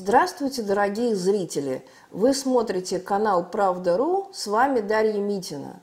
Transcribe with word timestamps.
Здравствуйте, 0.00 0.62
дорогие 0.62 1.16
зрители! 1.16 1.84
Вы 2.12 2.32
смотрите 2.32 3.00
канал 3.00 3.50
Правда.ру, 3.50 4.28
с 4.32 4.46
вами 4.46 4.78
Дарья 4.78 5.18
Митина. 5.18 5.80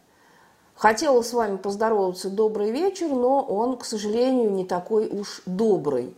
Хотела 0.73 1.21
с 1.21 1.33
вами 1.33 1.57
поздороваться 1.57 2.29
добрый 2.29 2.71
вечер, 2.71 3.09
но 3.09 3.41
он, 3.41 3.75
к 3.77 3.83
сожалению, 3.83 4.51
не 4.51 4.63
такой 4.63 5.09
уж 5.09 5.41
добрый. 5.45 6.15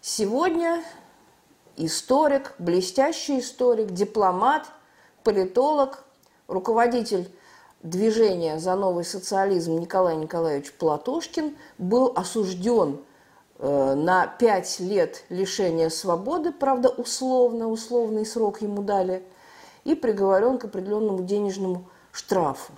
Сегодня 0.00 0.82
историк, 1.76 2.54
блестящий 2.58 3.40
историк, 3.40 3.90
дипломат, 3.90 4.64
политолог, 5.22 6.04
руководитель 6.48 7.30
движения 7.82 8.58
за 8.58 8.76
новый 8.76 9.04
социализм 9.04 9.78
Николай 9.78 10.16
Николаевич 10.16 10.72
Платошкин 10.72 11.54
был 11.76 12.14
осужден 12.16 12.98
на 13.58 14.26
пять 14.26 14.80
лет 14.80 15.24
лишения 15.28 15.88
свободы, 15.88 16.52
правда, 16.52 16.88
условно, 16.88 17.68
условный 17.68 18.26
срок 18.26 18.60
ему 18.62 18.82
дали, 18.82 19.24
и 19.84 19.94
приговорен 19.94 20.58
к 20.58 20.64
определенному 20.64 21.22
денежному 21.22 21.88
штрафу. 22.12 22.72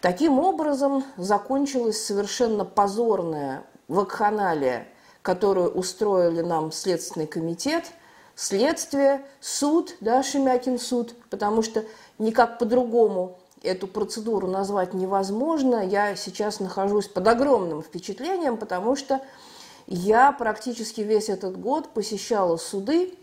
Таким 0.00 0.38
образом, 0.38 1.04
закончилась 1.16 2.04
совершенно 2.04 2.64
позорная 2.64 3.64
вакханалия, 3.88 4.86
которую 5.22 5.70
устроили 5.70 6.42
нам 6.42 6.72
Следственный 6.72 7.26
комитет, 7.26 7.84
следствие, 8.34 9.24
суд, 9.40 9.96
да, 10.00 10.22
Шемякин 10.22 10.78
суд, 10.78 11.14
потому 11.30 11.62
что 11.62 11.84
никак 12.18 12.58
по-другому 12.58 13.38
эту 13.62 13.86
процедуру 13.86 14.46
назвать 14.46 14.92
невозможно. 14.92 15.84
Я 15.84 16.16
сейчас 16.16 16.60
нахожусь 16.60 17.08
под 17.08 17.26
огромным 17.26 17.82
впечатлением, 17.82 18.58
потому 18.58 18.96
что 18.96 19.22
я 19.86 20.32
практически 20.32 21.02
весь 21.02 21.28
этот 21.28 21.60
год 21.60 21.90
посещала 21.90 22.56
суды 22.56 23.14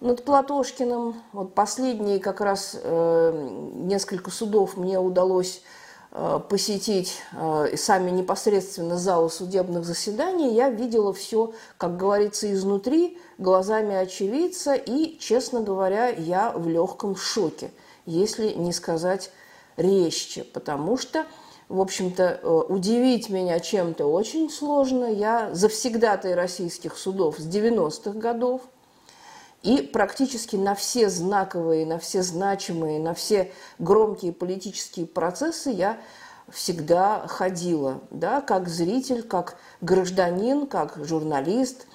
над 0.00 0.24
Платошкиным. 0.24 1.16
Вот 1.32 1.54
последние 1.54 2.18
как 2.18 2.40
раз 2.40 2.76
э, 2.80 3.48
несколько 3.74 4.30
судов 4.30 4.76
мне 4.76 4.98
удалось 5.00 5.62
э, 6.12 6.40
посетить 6.48 7.20
э, 7.32 7.76
сами 7.76 8.10
непосредственно 8.10 8.96
залы 8.96 9.28
судебных 9.30 9.84
заседаний. 9.84 10.54
Я 10.54 10.70
видела 10.70 11.12
все, 11.12 11.52
как 11.78 11.96
говорится, 11.96 12.52
изнутри, 12.52 13.18
глазами 13.38 13.94
очевидца. 13.94 14.74
И, 14.74 15.18
честно 15.18 15.60
говоря, 15.60 16.08
я 16.08 16.52
в 16.52 16.68
легком 16.68 17.16
шоке, 17.16 17.72
если 18.06 18.52
не 18.52 18.72
сказать 18.72 19.32
резче, 19.76 20.44
потому 20.44 20.96
что 20.96 21.26
в 21.72 21.80
общем-то, 21.80 22.40
э, 22.42 22.46
удивить 22.68 23.30
меня 23.30 23.58
чем-то 23.58 24.04
очень 24.04 24.50
сложно. 24.50 25.06
Я 25.06 25.54
завсегдатай 25.54 26.34
российских 26.34 26.98
судов 26.98 27.38
с 27.38 27.46
90-х 27.46 28.18
годов. 28.18 28.60
И 29.62 29.78
практически 29.78 30.56
на 30.56 30.74
все 30.74 31.08
знаковые, 31.08 31.86
на 31.86 31.98
все 31.98 32.22
значимые, 32.22 33.00
на 33.00 33.14
все 33.14 33.52
громкие 33.78 34.34
политические 34.34 35.06
процессы 35.06 35.70
я 35.70 35.98
всегда 36.50 37.26
ходила, 37.26 38.02
да, 38.10 38.42
как 38.42 38.68
зритель, 38.68 39.22
как 39.22 39.56
гражданин, 39.80 40.66
как 40.66 41.02
журналист, 41.02 41.86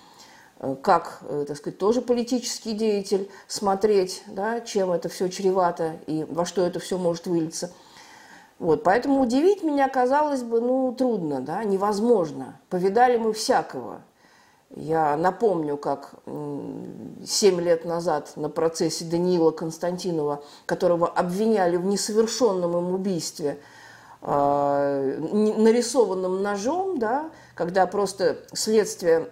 э, 0.59 0.75
как, 0.81 1.19
э, 1.21 1.45
так 1.47 1.55
сказать, 1.55 1.77
тоже 1.77 2.01
политический 2.01 2.73
деятель, 2.73 3.29
смотреть, 3.45 4.23
да, 4.25 4.59
чем 4.59 4.91
это 4.91 5.07
все 5.07 5.27
чревато 5.27 5.99
и 6.07 6.23
во 6.23 6.47
что 6.47 6.65
это 6.65 6.79
все 6.79 6.97
может 6.97 7.27
вылиться– 7.27 7.71
вот, 8.59 8.83
поэтому 8.83 9.21
удивить 9.21 9.63
меня, 9.63 9.87
казалось 9.87 10.41
бы, 10.41 10.59
ну, 10.59 10.93
трудно, 10.97 11.41
да, 11.41 11.63
невозможно. 11.63 12.59
Повидали 12.69 13.17
мы 13.17 13.33
всякого. 13.33 14.01
Я 14.71 15.15
напомню, 15.15 15.77
как 15.77 16.15
семь 17.25 17.61
лет 17.61 17.85
назад 17.85 18.33
на 18.35 18.49
процессе 18.49 19.05
Даниила 19.05 19.51
Константинова, 19.51 20.43
которого 20.65 21.07
обвиняли 21.07 21.77
в 21.77 21.85
несовершенном 21.85 22.77
им 22.77 22.93
убийстве, 22.93 23.59
э, 24.21 25.17
нарисованным 25.21 26.41
ножом, 26.41 26.97
да, 26.97 27.29
когда 27.53 27.85
просто 27.85 28.39
следствие 28.53 29.29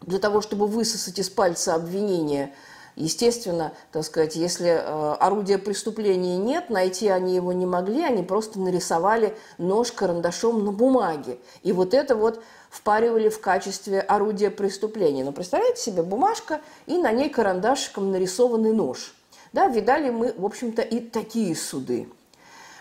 для 0.00 0.20
того, 0.20 0.40
чтобы 0.40 0.66
высосать 0.68 1.18
из 1.18 1.28
пальца 1.28 1.74
обвинения– 1.74 2.54
Естественно, 2.94 3.72
так 3.90 4.04
сказать, 4.04 4.36
если 4.36 4.68
э, 4.68 5.14
орудия 5.14 5.56
преступления 5.56 6.36
нет, 6.36 6.68
найти 6.68 7.08
они 7.08 7.34
его 7.34 7.52
не 7.52 7.64
могли, 7.64 8.02
они 8.04 8.22
просто 8.22 8.60
нарисовали 8.60 9.34
нож 9.56 9.92
карандашом 9.92 10.64
на 10.64 10.72
бумаге. 10.72 11.38
И 11.62 11.72
вот 11.72 11.94
это 11.94 12.14
вот 12.14 12.42
впаривали 12.68 13.30
в 13.30 13.40
качестве 13.40 14.00
орудия 14.00 14.50
преступления. 14.50 15.24
Но 15.24 15.32
представляете 15.32 15.80
себе, 15.80 16.02
бумажка 16.02 16.60
и 16.86 16.98
на 16.98 17.12
ней 17.12 17.30
карандашиком 17.30 18.10
нарисованный 18.10 18.72
нож. 18.72 19.14
Да, 19.54 19.68
видали 19.68 20.10
мы, 20.10 20.34
в 20.36 20.44
общем-то, 20.44 20.82
и 20.82 21.00
такие 21.00 21.56
суды. 21.56 22.08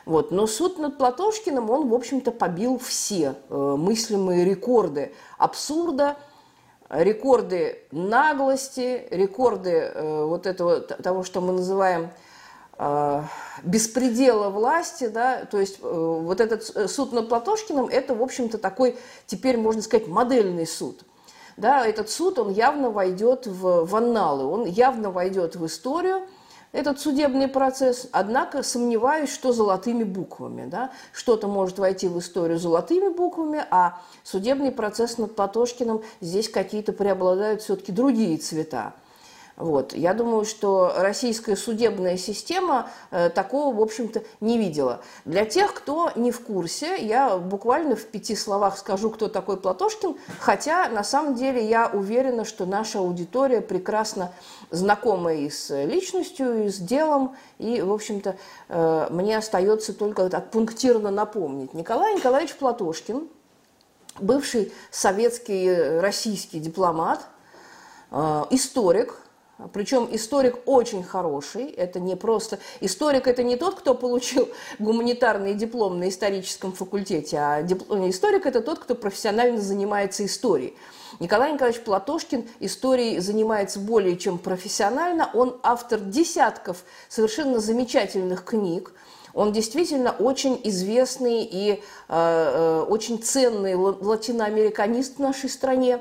Вот. 0.05 0.31
Но 0.31 0.47
суд 0.47 0.77
над 0.77 0.97
Платошкиным, 0.97 1.69
он, 1.69 1.87
в 1.87 1.93
общем-то, 1.93 2.31
побил 2.31 2.79
все 2.79 3.35
э, 3.49 3.75
мыслимые 3.77 4.43
рекорды 4.45 5.13
абсурда, 5.37 6.17
рекорды 6.91 7.79
наглости, 7.91 9.07
рекорды 9.11 9.69
э, 9.69 10.25
вот 10.25 10.45
этого 10.45 10.81
того, 10.81 11.23
что 11.23 11.39
мы 11.39 11.53
называем 11.53 12.09
э, 12.77 13.23
беспредела 13.63 14.49
власти, 14.49 15.07
да, 15.07 15.45
то 15.45 15.59
есть 15.59 15.79
э, 15.81 15.83
вот 15.83 16.41
этот 16.41 16.91
суд 16.91 17.13
над 17.13 17.29
Платошкиным, 17.29 17.87
это, 17.87 18.13
в 18.13 18.21
общем-то, 18.21 18.57
такой, 18.57 18.97
теперь 19.25 19.57
можно 19.57 19.81
сказать, 19.81 20.07
модельный 20.07 20.67
суд. 20.67 21.01
Да, 21.57 21.85
этот 21.85 22.09
суд, 22.09 22.39
он 22.39 22.51
явно 22.51 22.89
войдет 22.89 23.47
в, 23.47 23.85
в 23.85 23.95
анналы, 23.95 24.45
он 24.45 24.65
явно 24.65 25.11
войдет 25.11 25.55
в 25.55 25.65
историю, 25.65 26.27
этот 26.71 26.99
судебный 26.99 27.47
процесс, 27.47 28.07
однако 28.11 28.63
сомневаюсь, 28.63 29.31
что 29.31 29.51
золотыми 29.51 30.03
буквами. 30.03 30.69
Да? 30.69 30.91
Что-то 31.11 31.47
может 31.47 31.79
войти 31.79 32.07
в 32.07 32.17
историю 32.19 32.59
золотыми 32.59 33.09
буквами, 33.09 33.65
а 33.69 34.01
судебный 34.23 34.71
процесс 34.71 35.17
над 35.17 35.35
Платошкиным 35.35 36.01
здесь 36.21 36.49
какие-то 36.49 36.93
преобладают 36.93 37.61
все-таки 37.61 37.91
другие 37.91 38.37
цвета. 38.37 38.93
Вот. 39.57 39.93
Я 39.93 40.13
думаю, 40.13 40.45
что 40.45 40.93
российская 40.97 41.55
судебная 41.55 42.17
система 42.17 42.89
э, 43.11 43.29
такого, 43.29 43.75
в 43.75 43.81
общем-то, 43.81 44.23
не 44.39 44.57
видела. 44.57 45.01
Для 45.25 45.45
тех, 45.45 45.73
кто 45.73 46.11
не 46.15 46.31
в 46.31 46.41
курсе, 46.41 46.97
я 46.97 47.37
буквально 47.37 47.95
в 47.95 48.05
пяти 48.05 48.35
словах 48.35 48.77
скажу, 48.77 49.09
кто 49.09 49.27
такой 49.27 49.57
Платошкин, 49.57 50.15
хотя 50.39 50.89
на 50.89 51.03
самом 51.03 51.35
деле 51.35 51.63
я 51.63 51.87
уверена, 51.87 52.45
что 52.45 52.65
наша 52.65 52.99
аудитория 52.99 53.61
прекрасно 53.61 54.31
знакома 54.71 55.33
и 55.33 55.49
с 55.49 55.69
личностью, 55.85 56.65
и 56.65 56.69
с 56.69 56.77
делом, 56.77 57.35
и, 57.59 57.81
в 57.81 57.91
общем-то, 57.91 58.37
э, 58.69 59.07
мне 59.11 59.37
остается 59.37 59.93
только 59.93 60.29
так 60.29 60.49
пунктирно 60.49 61.11
напомнить. 61.11 61.73
Николай 61.73 62.15
Николаевич 62.15 62.55
Платошкин, 62.55 63.27
бывший 64.19 64.73
советский 64.89 65.67
э, 65.67 65.99
российский 65.99 66.59
дипломат, 66.59 67.27
историк, 68.49 69.15
причем 69.73 70.07
историк 70.11 70.59
очень 70.65 71.03
хороший, 71.03 71.65
это 71.65 71.99
не 71.99 72.15
просто... 72.15 72.59
Историк– 72.79 73.27
это 73.27 73.43
не 73.43 73.55
тот, 73.55 73.75
кто 73.75 73.93
получил 73.93 74.49
гуманитарный 74.79 75.53
диплом 75.53 75.99
на 75.99 76.09
историческом 76.09 76.73
факультете, 76.73 77.37
а 77.37 77.61
диплом... 77.61 78.09
историк– 78.09 78.45
это 78.47 78.61
тот, 78.61 78.79
кто 78.79 78.95
профессионально 78.95 79.61
занимается 79.61 80.25
историей. 80.25 80.75
Николай 81.19 81.53
Николаевич 81.53 81.83
Платошкин 81.83 82.47
историей 82.59 83.19
занимается 83.19 83.79
более 83.79 84.17
чем 84.17 84.37
профессионально. 84.37 85.29
Он 85.33 85.59
автор 85.61 85.99
десятков 85.99 86.83
совершенно 87.09 87.59
замечательных 87.59 88.45
книг. 88.45 88.93
Он 89.33 89.51
действительно 89.51 90.11
очень 90.11 90.59
известный 90.63 91.43
и 91.43 91.71
э, 91.73 91.79
э, 92.09 92.85
очень 92.89 93.21
ценный 93.21 93.75
латиноамериканист 93.75 95.17
в 95.17 95.19
нашей 95.19 95.49
стране. 95.49 95.99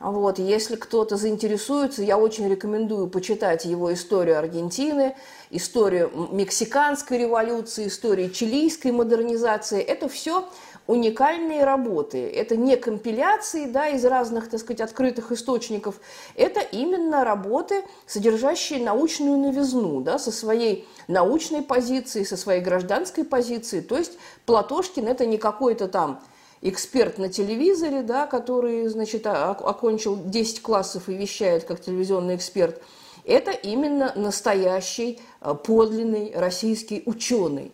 Вот, 0.00 0.38
если 0.38 0.76
кто-то 0.76 1.16
заинтересуется, 1.16 2.02
я 2.02 2.18
очень 2.18 2.48
рекомендую 2.48 3.06
почитать 3.08 3.64
его 3.64 3.92
историю 3.92 4.38
Аргентины, 4.38 5.14
историю 5.50 6.10
мексиканской 6.30 7.18
революции, 7.18 7.86
историю 7.86 8.30
чилийской 8.30 8.92
модернизации. 8.92 9.80
Это 9.80 10.08
все 10.08 10.46
уникальные 10.86 11.64
работы. 11.64 12.28
Это 12.28 12.56
не 12.56 12.76
компиляции 12.76 13.66
да, 13.66 13.88
из 13.88 14.04
разных, 14.04 14.50
так 14.50 14.60
сказать, 14.60 14.80
открытых 14.80 15.32
источников. 15.32 16.00
Это 16.34 16.60
именно 16.60 17.24
работы, 17.24 17.84
содержащие 18.06 18.84
научную 18.84 19.38
новизну, 19.38 20.00
да, 20.00 20.18
со 20.18 20.30
своей 20.30 20.86
научной 21.08 21.62
позиции, 21.62 22.24
со 22.24 22.36
своей 22.36 22.60
гражданской 22.60 23.24
позиции. 23.24 23.80
То 23.80 23.96
есть 23.96 24.12
Платошкин– 24.44 25.08
это 25.08 25.24
не 25.24 25.38
какой-то 25.38 25.88
там 25.88 26.20
эксперт 26.64 27.18
на 27.18 27.28
телевизоре, 27.28 28.02
да, 28.02 28.26
который, 28.26 28.88
значит, 28.88 29.26
окончил 29.26 30.18
10 30.24 30.62
классов 30.62 31.08
и 31.08 31.14
вещает 31.14 31.64
как 31.64 31.80
телевизионный 31.80 32.36
эксперт, 32.36 32.80
это 33.24 33.50
именно 33.50 34.12
настоящий 34.16 35.20
э, 35.40 35.54
подлинный 35.54 36.32
российский 36.34 37.02
ученый, 37.06 37.72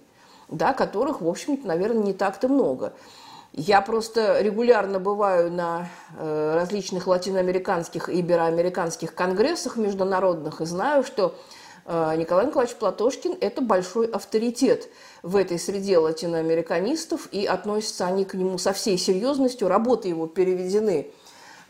да, 0.49 0.73
которых, 0.73 1.21
в 1.21 1.29
общем-то, 1.29 1.67
наверное, 1.67 2.03
не 2.03 2.13
так-то 2.13 2.49
много. 2.49 2.93
Я 3.53 3.81
просто 3.81 4.41
регулярно 4.41 5.01
бываю 5.01 5.53
на 5.53 5.89
э, 6.17 6.55
различных 6.55 7.07
латиноамериканских 7.07 8.09
и 8.09 8.21
иberoамериканских 8.21 9.15
конгрессах 9.15 9.77
международных 9.77 10.61
и 10.61 10.65
знаю, 10.67 11.05
что 11.05 11.35
Николай 11.87 12.47
Николаевич 12.47 12.77
Платошкин– 12.77 13.37
это 13.41 13.63
большой 13.63 14.07
авторитет 14.07 14.89
в 15.23 15.37
этой 15.37 15.59
среде 15.59 15.99
латиноамериканистов, 15.99 17.29
и 17.33 17.47
относятся 17.47 18.07
они 18.07 18.25
к 18.25 18.35
нему 18.35 18.59
со 18.59 18.73
всей 18.73 18.99
серьезностью. 18.99 19.69
Работы 19.69 20.09
его 20.09 20.27
переведены 20.27 21.11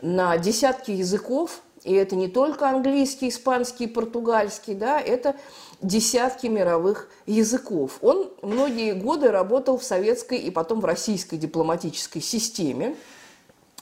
на 0.01 0.37
десятки 0.37 0.91
языков, 0.91 1.61
и 1.83 1.93
это 1.93 2.15
не 2.15 2.27
только 2.27 2.69
английский, 2.69 3.29
испанский, 3.29 3.87
португальский, 3.87 4.75
да, 4.75 4.99
это 4.99 5.35
десятки 5.81 6.47
мировых 6.47 7.09
языков. 7.25 7.97
Он 8.01 8.31
многие 8.43 8.93
годы 8.93 9.31
работал 9.31 9.77
в 9.79 9.83
советской 9.83 10.37
и 10.37 10.51
потом 10.51 10.81
в 10.81 10.85
российской 10.85 11.37
дипломатической 11.37 12.21
системе. 12.21 12.95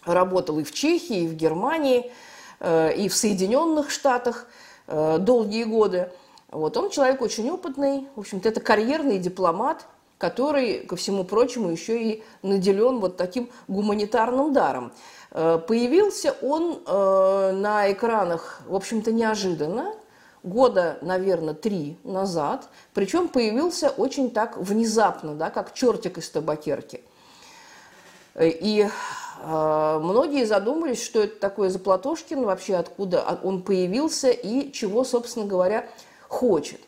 Работал 0.05 0.59
и 0.59 0.63
в 0.63 0.71
Чехии, 0.71 1.23
и 1.23 1.27
в 1.27 1.35
Германии, 1.35 2.09
э, 2.61 2.95
и 2.95 3.09
в 3.09 3.15
Соединенных 3.15 3.91
Штатах 3.91 4.47
э, 4.47 4.68
долгие 4.89 5.63
годы. 5.63 6.11
Вот 6.49 6.75
он 6.77 6.89
человек 6.89 7.21
очень 7.21 7.49
опытный, 7.51 8.07
в 8.15 8.21
общем-то, 8.21 8.49
это 8.49 8.59
карьерный 8.59 9.19
дипломат, 9.19 9.85
который, 10.17 10.79
ко 10.79 10.95
всему 10.95 11.23
прочему, 11.23 11.69
еще 11.69 12.01
и 12.01 12.23
наделен 12.41 12.99
вот 12.99 13.15
таким 13.15 13.49
гуманитарным 13.67 14.51
даром. 14.51 14.91
Э, 15.31 15.59
появился 15.65 16.35
он 16.41 16.81
на 16.85 17.91
экранах, 17.91 18.61
в 18.67 18.75
общем-то, 18.75 19.11
неожиданно, 19.11 19.93
года, 20.43 20.97
наверное, 21.01 21.53
три 21.53 21.97
назад, 22.03 22.69
причем 22.93 23.27
появился 23.27 23.89
очень 23.89 24.31
так 24.31 24.57
внезапно, 24.57 25.35
да, 25.35 25.49
как 25.49 25.73
чертик 25.73 26.17
из 26.17 26.29
табакерки. 26.29 27.03
И 28.39 28.87
э, 28.87 28.89
многие 29.43 30.45
задумались, 30.45 31.03
что 31.03 31.21
это 31.21 31.39
такое 31.39 31.69
за 31.69 31.79
Платошкин, 31.79 32.43
вообще 32.43 32.75
откуда 32.75 33.39
он 33.43 33.61
появился 33.61 34.29
и 34.29 34.71
чего, 34.71 35.03
собственно 35.03 35.45
говоря, 35.45 35.87
хочет. 36.27 36.79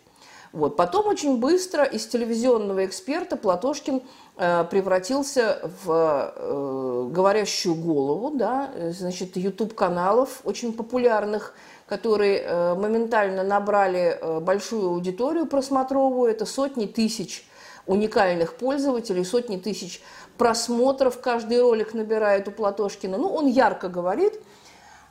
Вот. 0.54 0.76
Потом 0.76 1.08
очень 1.08 1.38
быстро 1.38 1.86
из 1.86 2.06
телевизионного 2.08 2.86
эксперта 2.86 3.38
Платошкин 3.38 4.02
э, 4.36 4.66
превратился 4.70 5.72
в 5.86 6.34
э, 6.36 7.10
говорящую 7.10 7.76
голову, 7.76 8.32
да, 8.36 8.70
значит, 8.90 9.38
YouTube-каналов 9.38 10.42
очень 10.44 10.74
популярных, 10.74 11.54
которые 11.88 12.40
э, 12.40 12.76
моментально 12.76 13.44
набрали 13.44 14.18
э, 14.20 14.40
большую 14.42 14.90
аудиторию 14.90 15.46
просмотровую, 15.46 16.30
это 16.30 16.46
сотни 16.46 16.86
тысяч 16.86 17.48
уникальных 17.86 18.56
пользователей, 18.56 19.26
сотни 19.26 19.58
тысяч 19.58 20.02
просмотров 20.38 21.20
каждый 21.20 21.62
ролик 21.62 21.94
набирает 21.94 22.48
у 22.48 22.52
Платошкина. 22.52 23.18
Ну, 23.18 23.34
он 23.34 23.48
ярко 23.48 23.90
говорит, 23.90 24.40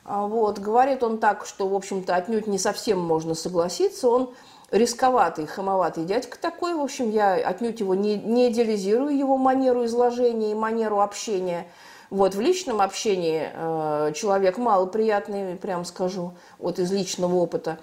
а, 0.03 0.27
вот, 0.27 0.59
говорит 0.59 1.03
он 1.03 1.17
так, 1.17 1.45
что, 1.45 1.67
в 1.67 1.75
общем-то, 1.75 2.15
отнюдь 2.15 2.47
не 2.47 2.57
совсем 2.57 2.99
можно 2.99 3.35
согласиться, 3.35 4.07
он 4.09 4.33
рисковатый, 4.71 5.47
хамоватый 5.47 6.05
дядька 6.05 6.37
такой, 6.39 6.73
в 6.73 6.81
общем, 6.81 7.09
я 7.09 7.33
отнюдь 7.33 7.79
его 7.79 7.93
не, 7.93 8.15
не 8.15 8.49
идеализирую, 8.49 9.17
его 9.17 9.37
манеру 9.37 9.85
изложения 9.85 10.51
и 10.51 10.55
манеру 10.55 11.01
общения– 11.01 11.67
вот, 12.11 12.35
в 12.35 12.41
личном 12.41 12.81
общении 12.81 13.49
э, 13.53 14.11
человек 14.13 14.57
малоприятный, 14.57 15.55
прям 15.55 15.85
скажу, 15.85 16.33
вот 16.59 16.77
из 16.77 16.91
личного 16.91 17.35
опыта. 17.35 17.79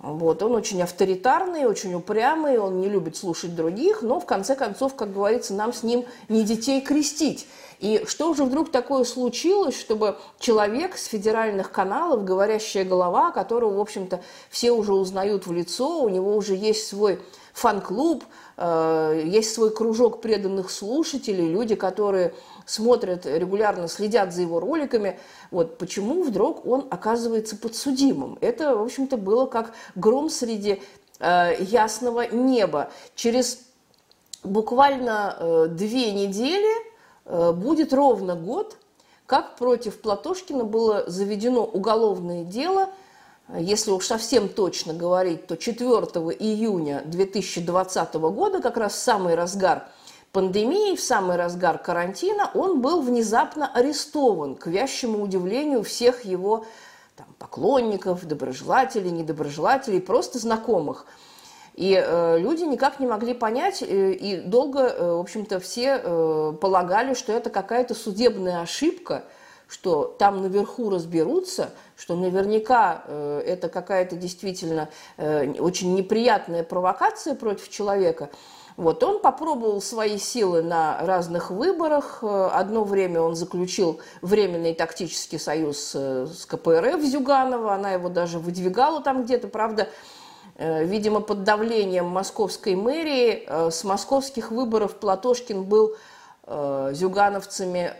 Вот, 0.00 0.42
он 0.42 0.54
очень 0.54 0.80
авторитарный, 0.82 1.66
очень 1.66 1.92
упрямый, 1.92 2.58
он 2.58 2.80
не 2.80 2.88
любит 2.88 3.16
слушать 3.16 3.54
других, 3.54 4.00
но 4.00 4.18
в 4.18 4.24
конце 4.24 4.56
концов, 4.56 4.94
как 4.94 5.12
говорится, 5.12 5.52
нам 5.52 5.74
с 5.74 5.82
ним 5.82 6.06
не 6.30 6.42
детей 6.42 6.80
крестить. 6.80 7.46
И 7.80 8.04
что 8.06 8.32
же 8.32 8.44
вдруг 8.44 8.70
такое 8.70 9.04
случилось, 9.04 9.78
чтобы 9.78 10.16
человек 10.38 10.96
с 10.96 11.04
федеральных 11.04 11.70
каналов, 11.70 12.24
говорящая 12.24 12.86
голова, 12.86 13.30
которого, 13.30 13.76
в 13.76 13.80
общем-то, 13.80 14.22
все 14.48 14.70
уже 14.70 14.94
узнают 14.94 15.46
в 15.46 15.52
лицо, 15.52 16.00
у 16.00 16.08
него 16.08 16.34
уже 16.34 16.54
есть 16.54 16.86
свой 16.86 17.20
фан-клуб, 17.52 18.24
э, 18.56 19.22
есть 19.26 19.54
свой 19.54 19.70
кружок 19.70 20.22
преданных 20.22 20.70
слушателей, 20.70 21.46
люди, 21.46 21.74
которые 21.74 22.32
смотрят 22.70 23.26
регулярно, 23.26 23.88
следят 23.88 24.32
за 24.32 24.42
его 24.42 24.60
роликами, 24.60 25.18
вот 25.50 25.78
почему 25.78 26.22
вдруг 26.22 26.66
он 26.66 26.86
оказывается 26.90 27.56
подсудимым. 27.56 28.38
Это, 28.40 28.76
в 28.76 28.82
общем-то, 28.82 29.16
было 29.16 29.46
как 29.46 29.72
гром 29.94 30.30
среди 30.30 30.80
э, 31.18 31.56
ясного 31.58 32.28
неба. 32.32 32.90
Через 33.16 33.58
буквально 34.44 35.36
э, 35.38 35.66
две 35.70 36.12
недели 36.12 36.72
э, 37.24 37.52
будет 37.52 37.92
ровно 37.92 38.36
год, 38.36 38.76
как 39.26 39.56
против 39.56 40.00
Платошкина 40.00 40.64
было 40.64 41.04
заведено 41.08 41.64
уголовное 41.64 42.44
дело– 42.44 42.88
если 43.58 43.90
уж 43.90 44.06
совсем 44.06 44.48
точно 44.48 44.94
говорить, 44.94 45.46
то 45.46 45.56
4 45.56 45.88
июня 46.38 47.02
2020 47.04 48.14
года, 48.14 48.60
как 48.60 48.76
раз 48.76 48.92
в 48.92 48.98
самый 48.98 49.34
разгар 49.34 49.88
пандемии, 50.32 50.96
в 50.96 51.00
самый 51.00 51.36
разгар 51.36 51.78
карантина, 51.78 52.50
он 52.54 52.80
был 52.80 53.02
внезапно 53.02 53.70
арестован, 53.72 54.54
к 54.54 54.66
вящему 54.66 55.22
удивлению 55.22 55.82
всех 55.82 56.24
его 56.24 56.64
там, 57.16 57.26
поклонников, 57.38 58.24
доброжелателей, 58.24 59.10
недоброжелателей, 59.10 60.00
просто 60.00 60.38
знакомых. 60.38 61.06
И 61.74 61.94
э, 61.94 62.38
люди 62.38 62.62
никак 62.62 63.00
не 63.00 63.06
могли 63.06 63.34
понять, 63.34 63.82
э, 63.82 64.12
и 64.12 64.40
долго, 64.40 64.80
э, 64.80 65.12
в 65.16 65.20
общем-то, 65.20 65.60
все 65.60 66.00
э, 66.02 66.52
полагали, 66.60 67.14
что 67.14 67.32
это 67.32 67.50
какая-то 67.50 67.94
судебная 67.94 68.60
ошибка, 68.60 69.24
что 69.66 70.04
там 70.18 70.42
наверху 70.42 70.90
разберутся, 70.90 71.70
что 71.96 72.16
наверняка 72.16 73.04
э, 73.06 73.42
это 73.46 73.68
какая-то 73.68 74.16
действительно 74.16 74.88
э, 75.16 75.52
очень 75.58 75.94
неприятная 75.94 76.62
провокация 76.62 77.34
против 77.34 77.68
человека– 77.68 78.30
вот, 78.80 79.02
он 79.02 79.20
попробовал 79.20 79.82
свои 79.82 80.16
силы 80.16 80.62
на 80.62 80.96
разных 81.04 81.50
выборах. 81.50 82.20
Одно 82.22 82.82
время 82.82 83.20
он 83.20 83.36
заключил 83.36 84.00
временный 84.22 84.72
тактический 84.72 85.38
союз 85.38 85.92
э, 85.94 86.26
с 86.26 86.46
КПРФ 86.46 87.02
Зюганова, 87.02 87.74
она 87.74 87.90
его 87.90 88.08
даже 88.08 88.38
выдвигала 88.38 89.02
там 89.02 89.24
где-то, 89.24 89.48
правда, 89.48 89.90
э, 90.56 90.82
видимо, 90.86 91.20
под 91.20 91.44
давлением 91.44 92.06
московской 92.06 92.74
мэрии. 92.74 93.44
Э, 93.46 93.70
с 93.70 93.84
московских 93.84 94.50
выборов 94.50 94.96
Платошкин 94.96 95.64
был 95.64 95.96
зюгановцами 96.46 97.92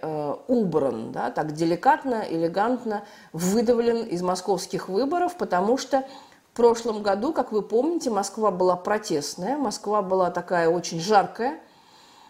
убран, 0.48 1.12
да, 1.12 1.30
так 1.30 1.52
деликатно, 1.52 2.24
элегантно 2.28 3.04
выдавлен 3.32 4.02
из 4.02 4.22
московских 4.22 4.88
выборов, 4.88 5.36
потому 5.36 5.78
что 5.78 6.04
в 6.52 6.56
прошлом 6.56 7.02
году, 7.02 7.32
как 7.32 7.52
вы 7.52 7.62
помните, 7.62 8.11
Москва 8.11 8.50
была 8.50 8.76
протестная, 8.76 9.57
Москва 9.57 10.02
была 10.02 10.30
такая 10.30 10.69
очень 10.69 11.00
жаркая, 11.00 11.61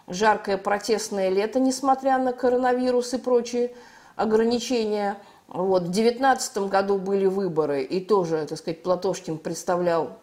жаркое 0.06 0.58
протестное 0.58 1.30
лето, 1.30 1.58
несмотря 1.58 2.18
на 2.18 2.32
коронавирус 2.32 3.14
и 3.14 3.18
прочие 3.18 3.74
ограничения. 4.16 5.16
Вот. 5.48 5.82
В 5.82 5.90
2019 5.90 6.58
году 6.68 6.98
были 6.98 7.26
выборы, 7.26 7.82
и 7.82 8.00
тоже, 8.00 8.44
так 8.46 8.58
сказать, 8.58 8.82
Платошкин 8.82 9.38
представлял 9.38 10.18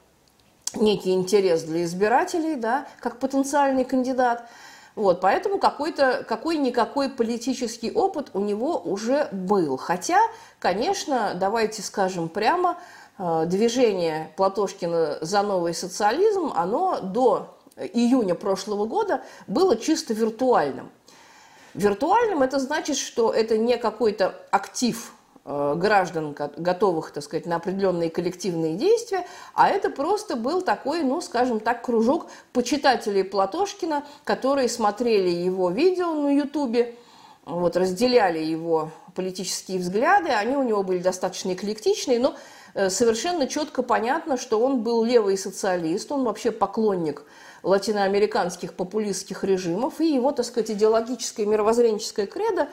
некий 0.75 1.13
интерес 1.13 1.63
для 1.63 1.83
избирателей, 1.83 2.55
да, 2.55 2.87
как 2.99 3.19
потенциальный 3.19 3.83
кандидат. 3.83 4.47
Вот, 4.95 5.21
поэтому 5.21 5.59
какой-то, 5.59 6.25
какой-никакой 6.27 7.09
политический 7.09 7.91
опыт 7.91 8.29
у 8.33 8.39
него 8.39 8.79
уже 8.79 9.29
был. 9.31 9.77
Хотя, 9.77 10.19
конечно, 10.59 11.33
давайте 11.35 11.83
скажем 11.83 12.29
прямо, 12.29 12.77
движение 13.17 14.31
Платошкина 14.37 15.17
за 15.21 15.41
новый 15.41 15.73
социализм, 15.73 16.51
оно 16.55 16.99
до 17.01 17.57
июня 17.77 18.35
прошлого 18.35 18.85
года 18.85 19.23
было 19.47 19.75
чисто 19.75 20.13
виртуальным. 20.13 20.89
Виртуальным 21.73 22.41
это 22.41 22.59
значит, 22.59 22.97
что 22.97 23.31
это 23.31 23.57
не 23.57 23.77
какой-то 23.77 24.33
актив 24.49 25.13
э, 25.45 25.73
граждан, 25.77 26.35
готовых, 26.57 27.11
так 27.11 27.23
сказать, 27.23 27.45
на 27.45 27.57
определенные 27.57 28.09
коллективные 28.09 28.75
действия, 28.75 29.27
а 29.53 29.69
это 29.69 29.91
просто 29.91 30.35
был 30.35 30.61
такой, 30.61 31.03
ну, 31.03 31.21
скажем 31.21 31.59
так, 31.59 31.83
кружок 31.83 32.27
почитателей 32.51 33.23
Платошкина, 33.23 34.03
которые 34.23 34.69
смотрели 34.69 35.29
его 35.29 35.69
видео 35.69 36.13
на 36.13 36.35
Ютубе, 36.35 36.95
вот, 37.45 37.77
разделяли 37.77 38.39
его 38.39 38.89
политические 39.13 39.77
взгляды, 39.79 40.29
они 40.29 40.57
у 40.57 40.63
него 40.63 40.81
были 40.83 40.99
достаточно 40.99 41.53
эклектичные, 41.53 42.19
но 42.19 42.31
Э, 42.31 42.35
совершенно 42.89 43.47
четко 43.47 43.81
понятно, 43.83 44.37
что 44.37 44.59
он 44.59 44.81
был 44.81 45.03
левый 45.03 45.37
социалист, 45.37 46.11
он 46.11 46.23
вообще 46.23 46.51
поклонник 46.51 47.23
латиноамериканских 47.63 48.73
популистских 48.73 49.43
режимов, 49.43 49.99
и 49.99 50.13
его, 50.13 50.31
так 50.31 50.45
сказать, 50.45 50.71
идеологическое 50.71 51.45
мировоззренческое 51.45 52.27
кредо, 52.27 52.67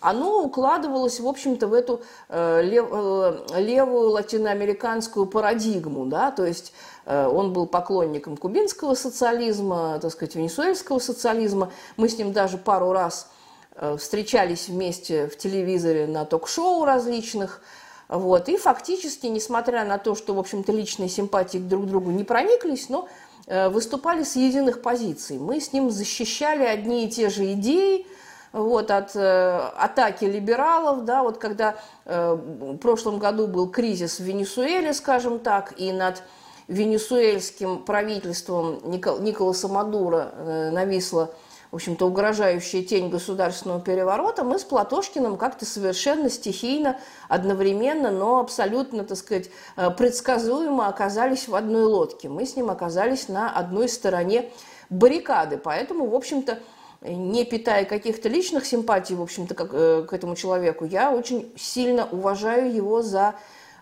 оно 0.00 0.42
укладывалось, 0.42 1.18
в 1.18 1.26
общем-то, 1.26 1.66
в 1.66 1.74
эту 1.74 2.02
э, 2.28 2.62
э, 2.62 3.60
левую 3.60 4.10
латиноамериканскую 4.10 5.26
парадигму, 5.26 6.06
да, 6.06 6.30
то 6.30 6.46
есть 6.46 6.72
э, 7.04 7.26
он 7.26 7.52
был 7.52 7.66
поклонником 7.66 8.36
кубинского 8.36 8.94
социализма, 8.94 9.98
так 10.00 10.12
сказать, 10.12 10.36
венесуэльского 10.36 11.00
социализма, 11.00 11.72
мы 11.96 12.08
с 12.08 12.16
ним 12.16 12.32
даже 12.32 12.58
пару 12.58 12.92
раз 12.92 13.28
встречались 13.96 14.68
вместе 14.68 15.28
в 15.28 15.36
телевизоре 15.36 16.08
на 16.08 16.24
ток-шоу 16.24 16.84
различных. 16.84 17.62
Вот. 18.08 18.48
И 18.48 18.56
фактически, 18.56 19.26
несмотря 19.26 19.84
на 19.84 19.98
то, 19.98 20.14
что, 20.14 20.34
в 20.34 20.38
общем-то, 20.38 20.72
личные 20.72 21.08
симпатии 21.08 21.58
друг 21.58 21.84
к 21.84 21.86
другу 21.86 22.10
не 22.10 22.24
прониклись, 22.24 22.88
но 22.88 23.08
выступали 23.46 24.24
с 24.24 24.36
единых 24.36 24.82
позиций. 24.82 25.38
Мы 25.38 25.60
с 25.60 25.72
ним 25.72 25.90
защищали 25.90 26.64
одни 26.64 27.06
и 27.06 27.08
те 27.08 27.30
же 27.30 27.52
идеи, 27.54 28.06
вот, 28.52 28.90
от 28.90 29.14
э, 29.14 29.70
атаки 29.76 30.24
либералов, 30.24 31.04
да, 31.04 31.22
вот 31.22 31.38
когда 31.38 31.76
э, 32.04 32.32
в 32.34 32.76
прошлом 32.78 33.18
году 33.18 33.46
был 33.46 33.68
кризис 33.68 34.18
в 34.18 34.24
Венесуэле, 34.24 34.94
скажем 34.94 35.38
так, 35.38 35.74
и 35.76 35.92
над 35.92 36.22
венесуэльским 36.66 37.84
правительством 37.84 38.80
Никол, 38.84 39.18
Николаса 39.18 39.68
Мадура 39.68 40.32
э, 40.32 40.70
нависла, 40.70 41.30
в 41.70 41.74
общем-то, 41.74 42.06
угрожающая 42.06 42.82
тень 42.82 43.10
государственного 43.10 43.80
переворота, 43.80 44.42
мы 44.42 44.58
с 44.58 44.64
Платошкиным 44.64 45.36
как-то 45.36 45.66
совершенно 45.66 46.30
стихийно, 46.30 46.98
одновременно, 47.28 48.10
но 48.10 48.38
абсолютно, 48.38 49.04
так 49.04 49.18
сказать, 49.18 49.50
э, 49.76 49.90
предсказуемо 49.90 50.88
оказались 50.88 51.46
в 51.46 51.54
одной 51.54 51.84
лодке. 51.84 52.28
Мы 52.28 52.46
с 52.46 52.56
ним 52.56 52.70
оказались 52.70 53.28
на 53.28 53.50
одной 53.50 53.88
стороне 53.88 54.50
баррикады. 54.88 55.58
Поэтому, 55.58 56.06
в 56.06 56.14
общем-то, 56.14 56.58
не 57.02 57.44
питая 57.44 57.84
каких-то 57.84 58.28
личных 58.28 58.64
симпатий, 58.64 59.14
в 59.14 59.22
общем-то, 59.22 59.54
как, 59.54 59.70
э, 59.72 60.06
к 60.08 60.12
этому 60.12 60.36
человеку, 60.36 60.86
я 60.86 61.12
очень 61.12 61.52
сильно 61.56 62.08
уважаю 62.10 62.74
его 62.74 63.02
за 63.02 63.34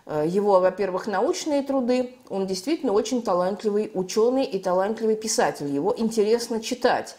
э, 0.05 0.25
его, 0.27 0.59
во-первых, 0.59 1.07
научные 1.07 1.63
труды. 1.63 2.15
Он 2.29 2.47
действительно 2.47 2.91
очень 2.91 3.21
талантливый 3.21 3.91
ученый 3.93 4.43
и 4.43 4.59
талантливый 4.59 5.15
писатель. 5.15 5.67
Его 5.67 5.93
интересно 5.97 6.61
читать. 6.61 7.15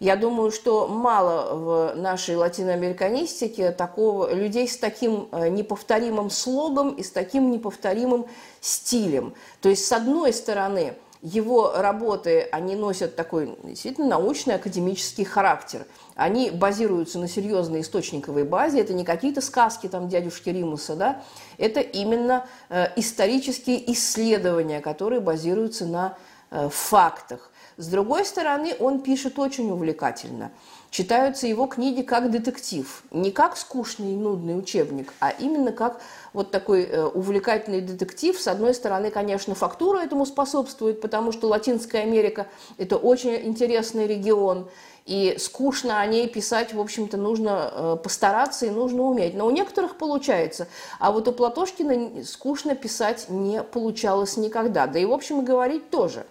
Я 0.00 0.16
думаю, 0.16 0.50
что 0.50 0.88
мало 0.88 1.54
в 1.54 1.94
нашей 1.96 2.36
латиноамериканистике 2.36 3.70
такого, 3.70 4.32
людей 4.34 4.68
с 4.68 4.76
таким 4.76 5.28
э, 5.32 5.48
неповторимым 5.48 6.30
слогом 6.30 6.94
и 6.94 7.02
с 7.02 7.10
таким 7.10 7.50
неповторимым 7.50 8.26
стилем. 8.60 9.34
То 9.60 9.68
есть, 9.68 9.86
с 9.86 9.92
одной 9.92 10.32
стороны, 10.32 10.94
его 11.24 11.72
работы, 11.74 12.42
они 12.52 12.76
носят 12.76 13.16
такой 13.16 13.56
действительно 13.62 14.08
научный 14.08 14.56
академический 14.56 15.24
характер. 15.24 15.86
Они 16.14 16.50
базируются 16.50 17.18
на 17.18 17.28
серьезной 17.28 17.80
источниковой 17.80 18.44
базе. 18.44 18.80
Это 18.80 18.92
не 18.92 19.04
какие-то 19.04 19.40
сказки 19.40 19.88
там 19.88 20.10
дядюшки 20.10 20.50
Римуса, 20.50 20.96
да? 20.96 21.22
Это 21.56 21.80
именно 21.80 22.46
э, 22.68 22.88
исторические 22.96 23.90
исследования, 23.92 24.80
которые 24.82 25.20
базируются 25.20 25.86
на 25.86 26.18
э, 26.50 26.68
фактах. 26.70 27.50
С 27.76 27.88
другой 27.88 28.24
стороны, 28.24 28.74
он 28.78 29.00
пишет 29.00 29.38
очень 29.38 29.70
увлекательно. 29.70 30.52
Читаются 30.90 31.48
его 31.48 31.66
книги 31.66 32.02
как 32.02 32.30
детектив. 32.30 33.02
Не 33.10 33.32
как 33.32 33.56
скучный 33.56 34.12
и 34.12 34.16
нудный 34.16 34.56
учебник, 34.56 35.12
а 35.18 35.30
именно 35.30 35.72
как 35.72 36.00
вот 36.32 36.52
такой 36.52 36.84
э, 36.84 37.04
увлекательный 37.04 37.80
детектив. 37.80 38.40
С 38.40 38.46
одной 38.46 38.74
стороны, 38.74 39.10
конечно, 39.10 39.56
фактура 39.56 39.98
этому 39.98 40.24
способствует, 40.24 41.00
потому 41.00 41.32
что 41.32 41.48
Латинская 41.48 42.02
Америка– 42.02 42.46
это 42.78 42.96
очень 42.96 43.34
интересный 43.44 44.06
регион, 44.06 44.68
и 45.04 45.34
скучно 45.38 46.00
о 46.00 46.06
ней 46.06 46.28
писать, 46.28 46.72
в 46.72 46.80
общем-то, 46.80 47.18
нужно 47.18 47.70
э, 47.70 47.96
постараться 48.02 48.64
и 48.64 48.70
нужно 48.70 49.02
уметь. 49.02 49.34
Но 49.34 49.46
у 49.46 49.50
некоторых 49.50 49.96
получается. 49.96 50.66
А 50.98 51.12
вот 51.12 51.28
у 51.28 51.32
Платошкина 51.32 52.24
скучно 52.24 52.74
писать 52.74 53.26
не 53.28 53.62
получалось 53.62 54.38
никогда. 54.38 54.86
Да 54.86 54.98
и, 54.98 55.04
в 55.04 55.12
общем, 55.12 55.42
и 55.42 55.44
говорить 55.44 55.90
тоже. 55.90 56.24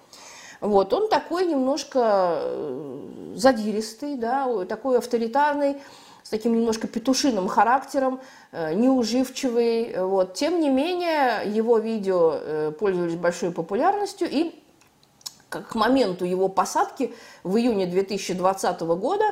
Вот, 0.64 0.94
он 0.94 1.10
такой 1.10 1.46
немножко 1.46 2.38
э, 2.40 3.34
задиристый, 3.36 4.16
да, 4.16 4.48
такой 4.64 4.98
авторитарный, 4.98 5.76
с 6.24 6.30
таким 6.30 6.56
немножко 6.56 6.88
петушиным 6.88 7.50
характером, 7.50 8.22
э, 8.54 8.74
неуживчивый. 8.74 9.94
Вот. 10.06 10.36
Тем 10.36 10.62
не 10.62 10.70
менее, 10.70 11.44
его 11.54 11.80
видео 11.80 12.36
э, 12.36 12.72
пользовались 12.80 13.18
большой 13.18 13.52
популярностью, 13.52 14.30
и 14.32 14.56
к 15.50 15.76
моменту 15.76 16.24
его 16.24 16.48
посадки 16.48 17.14
в 17.44 17.58
июне 17.58 17.86
2020 17.86 18.80
года 18.84 19.26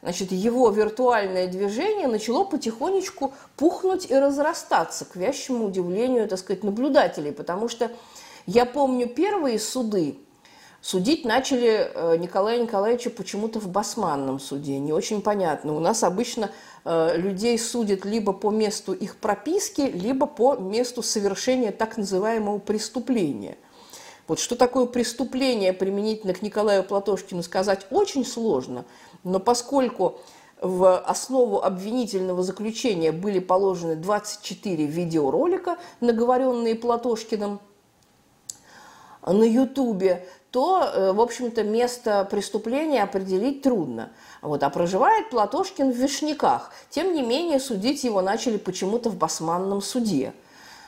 значит, 0.00 0.32
его 0.32 0.70
виртуальное 0.70 1.46
движение 1.46 2.08
начало 2.08 2.44
потихонечку 2.44 3.34
пухнуть 3.58 4.10
и 4.10 4.14
разрастаться, 4.14 5.04
к 5.04 5.14
вящему 5.14 5.66
удивлению, 5.66 6.26
так 6.26 6.38
сказать, 6.38 6.64
наблюдателей. 6.64 7.32
Потому 7.32 7.68
что 7.68 7.90
я 8.46 8.64
помню 8.64 9.06
первые 9.06 9.58
суды, 9.58 10.16
Судить 10.82 11.26
начали 11.26 11.90
э, 11.92 12.16
Николая 12.16 12.58
Николаевича 12.58 13.10
почему-то 13.10 13.60
в 13.60 13.68
басманном 13.68 14.40
суде. 14.40 14.78
Не 14.78 14.94
очень 14.94 15.20
понятно. 15.20 15.74
У 15.74 15.78
нас 15.78 16.02
обычно 16.02 16.50
э, 16.86 17.18
людей 17.18 17.58
судят 17.58 18.06
либо 18.06 18.32
по 18.32 18.50
месту 18.50 18.94
их 18.94 19.16
прописки, 19.16 19.82
либо 19.82 20.26
по 20.26 20.56
месту 20.56 21.02
совершения 21.02 21.70
так 21.70 21.98
называемого 21.98 22.58
преступления. 22.58 23.58
Вот 24.26 24.38
что 24.38 24.56
такое 24.56 24.86
преступление 24.86 25.74
применительно 25.74 26.32
к 26.32 26.40
Николаю 26.40 26.82
Платошкину 26.82 27.42
сказать 27.42 27.86
очень 27.90 28.24
сложно, 28.24 28.86
но 29.22 29.38
поскольку 29.38 30.18
в 30.62 30.98
основу 30.98 31.62
обвинительного 31.62 32.42
заключения 32.42 33.12
были 33.12 33.38
положены 33.38 33.96
24 33.96 34.86
видеоролика, 34.86 35.78
наговоренные 36.00 36.74
Платошкиным 36.74 37.60
на 39.26 39.44
Ютубе, 39.44 40.26
то, 40.50 40.82
э, 40.82 41.12
в 41.12 41.20
общем-то, 41.20 41.62
место 41.62 42.26
преступления 42.30 43.02
определить 43.02 43.62
трудно. 43.62 44.10
Вот. 44.42 44.62
А 44.62 44.70
проживает 44.70 45.30
Платошкин 45.30 45.92
в 45.92 45.96
Вишняках. 45.96 46.72
Тем 46.90 47.14
не 47.14 47.22
менее, 47.22 47.60
судить 47.60 48.04
его 48.04 48.20
начали 48.20 48.56
почему-то 48.56 49.10
в 49.10 49.16
Басманном 49.16 49.80
суде. 49.80 50.32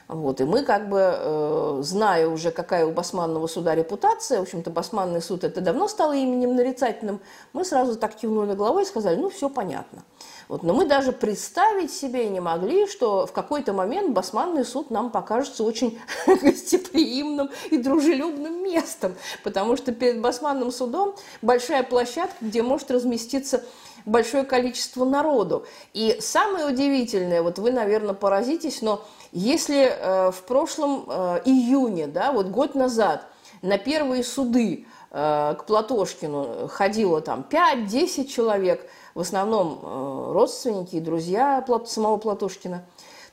Вот. 0.08 0.40
И 0.40 0.44
мы, 0.44 0.62
как 0.62 0.88
бы, 0.88 0.98
э, 1.00 1.78
зная 1.82 2.28
уже, 2.28 2.50
какая 2.50 2.86
у 2.86 2.92
Басманного 2.92 3.46
суда 3.46 3.74
репутация, 3.74 4.38
в 4.38 4.42
общем-то, 4.42 4.70
Басманный 4.70 5.22
суд 5.22 5.44
это 5.44 5.60
давно 5.60 5.88
стало 5.88 6.12
именем 6.12 6.54
нарицательным, 6.56 7.20
мы 7.52 7.64
сразу 7.64 7.96
так 7.96 8.14
кивнули 8.14 8.54
головой 8.54 8.82
и 8.82 8.86
сказали, 8.86 9.16
ну, 9.16 9.30
все 9.30 9.48
понятно. 9.48 10.02
Вот, 10.48 10.62
но 10.64 10.74
мы 10.74 10.84
даже 10.84 11.12
представить 11.12 11.92
себе 11.92 12.28
не 12.28 12.40
могли, 12.40 12.86
что 12.86 13.26
в 13.26 13.32
какой-то 13.32 13.72
момент 13.72 14.10
Басманный 14.10 14.64
суд 14.64 14.90
нам 14.90 15.10
покажется 15.10 15.64
очень 15.64 15.98
гостеприимным 16.26 17.50
и 17.70 17.78
дружелюбным 17.78 18.62
местом, 18.62 19.14
потому 19.44 19.76
что 19.76 19.92
перед 19.92 20.20
Басманным 20.20 20.70
судом 20.70 21.14
большая 21.40 21.82
площадка, 21.82 22.36
где 22.42 22.62
может 22.62 22.90
разместиться 22.90 23.64
большое 24.04 24.44
количество 24.44 25.04
народу. 25.04 25.66
И 25.92 26.18
самое 26.20 26.66
удивительное, 26.66 27.42
вот 27.42 27.58
вы, 27.58 27.72
наверное, 27.72 28.14
поразитесь, 28.14 28.82
но 28.82 29.02
если 29.32 29.84
э, 29.84 30.30
в 30.30 30.42
прошлом 30.42 31.04
э, 31.08 31.42
июне, 31.44 32.06
да, 32.06 32.32
вот 32.32 32.48
год 32.48 32.74
назад, 32.74 33.26
на 33.62 33.78
первые 33.78 34.24
суды 34.24 34.86
э, 35.10 35.54
к 35.58 35.64
Платошкину 35.66 36.68
ходило 36.68 37.20
там 37.20 37.46
5-10 37.48 38.26
человек– 38.26 38.88
в 39.14 39.20
основном 39.20 39.78
э, 39.82 40.32
родственники 40.32 40.96
и 40.96 41.00
друзья 41.00 41.64
самого 41.86 42.16
Платошкина, 42.16 42.84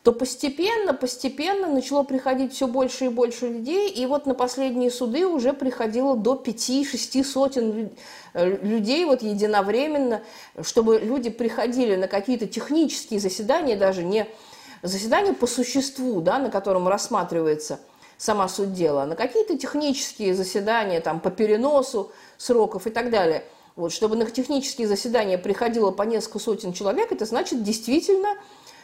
то 0.04 0.14
постепенно, 0.14 0.94
постепенно 0.94 1.68
начало 1.68 2.04
приходить 2.04 2.54
все 2.54 2.68
больше 2.68 3.06
и 3.06 3.10
больше 3.10 3.48
людей, 3.48 3.90
и 3.90 4.06
вот 4.06 4.26
на 4.26 4.34
последние 4.34 4.92
суды 4.92 5.26
уже 5.26 5.52
приходило 5.54 6.16
до 6.16 6.42
5-6 6.42 7.24
сотен 7.24 7.90
э, 8.34 8.58
людей 8.64 9.04
вот 9.06 9.22
единовременно, 9.22 10.22
чтобы 10.62 11.00
люди 11.00 11.30
приходили 11.30 11.96
на 11.96 12.08
какие-то 12.08 12.48
технические 12.48 13.20
заседания, 13.20 13.76
даже 13.76 14.04
не 14.04 14.26
заседания 14.84 15.34
по 15.34 15.48
существу, 15.48 16.22
да, 16.22 16.40
на 16.40 16.50
котором 16.50 16.88
рассматривается 16.88 17.80
сама 18.18 18.48
суть 18.48 18.74
дела, 18.74 19.04
а 19.04 19.06
на 19.06 19.16
какие-то 19.16 19.58
технические 19.58 20.34
заседания 20.34 21.02
там, 21.02 21.20
по 21.20 21.30
переносу 21.30 22.12
сроков 22.38 22.88
и 22.88 22.90
так 22.90 23.10
далее– 23.10 23.44
вот, 23.80 23.94
чтобы 23.94 24.18
на 24.18 24.26
технические 24.26 24.90
заседания 24.90 25.38
приходило 25.38 25.92
по 25.92 26.04
несколько 26.04 26.40
сотен 26.40 26.74
человек, 26.74 27.14
это 27.14 27.24
значит 27.24 27.64
действительно 27.64 28.36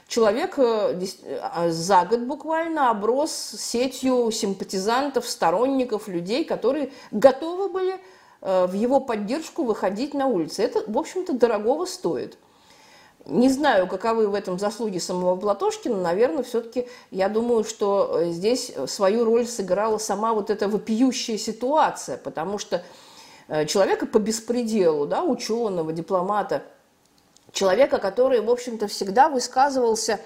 человек 0.08 0.58
э, 0.58 1.00
а, 1.42 1.70
за 1.70 2.06
год 2.06 2.22
буквально 2.22 2.90
оброс 2.90 3.32
сетью 3.32 4.32
симпатизантов, 4.32 5.28
сторонников, 5.28 6.08
людей, 6.08 6.46
которые 6.46 6.92
готовы 7.12 7.70
были 7.70 8.00
э, 8.42 8.66
в 8.68 8.74
его 8.74 9.00
поддержку 9.00 9.64
выходить 9.64 10.14
на 10.14 10.28
улицы. 10.28 10.64
Это, 10.64 10.84
в 10.88 10.98
общем-то, 10.98 11.34
дорогого 11.34 11.86
стоит. 11.86 12.38
Не 13.26 13.50
знаю, 13.50 13.88
каковы 13.88 14.28
в 14.28 14.36
этом 14.36 14.60
заслуги 14.60 15.00
самого 15.00 15.36
Платошкина, 15.36 16.00
наверное, 16.00 16.44
все-таки 16.44 16.88
я 17.10 17.28
думаю, 17.28 17.64
что 17.64 18.20
э, 18.20 18.32
здесь 18.32 18.72
свою 18.88 19.26
роль 19.26 19.48
сыграла 19.48 19.98
сама 19.98 20.34
вот 20.34 20.50
эта 20.50 20.68
вопиющая 20.68 21.38
ситуация, 21.38 22.18
потому 22.18 22.60
что 22.60 22.84
Э, 23.48 23.66
человека 23.66 24.06
по 24.06 24.18
беспределу, 24.18 25.06
да, 25.06 25.24
ученого, 25.24 25.94
дипломата, 25.94 26.64
человека, 27.56 27.98
который, 27.98 28.42
в 28.42 28.52
общем-то, 28.52 28.88
всегда 28.88 29.30
высказывался 29.30 30.20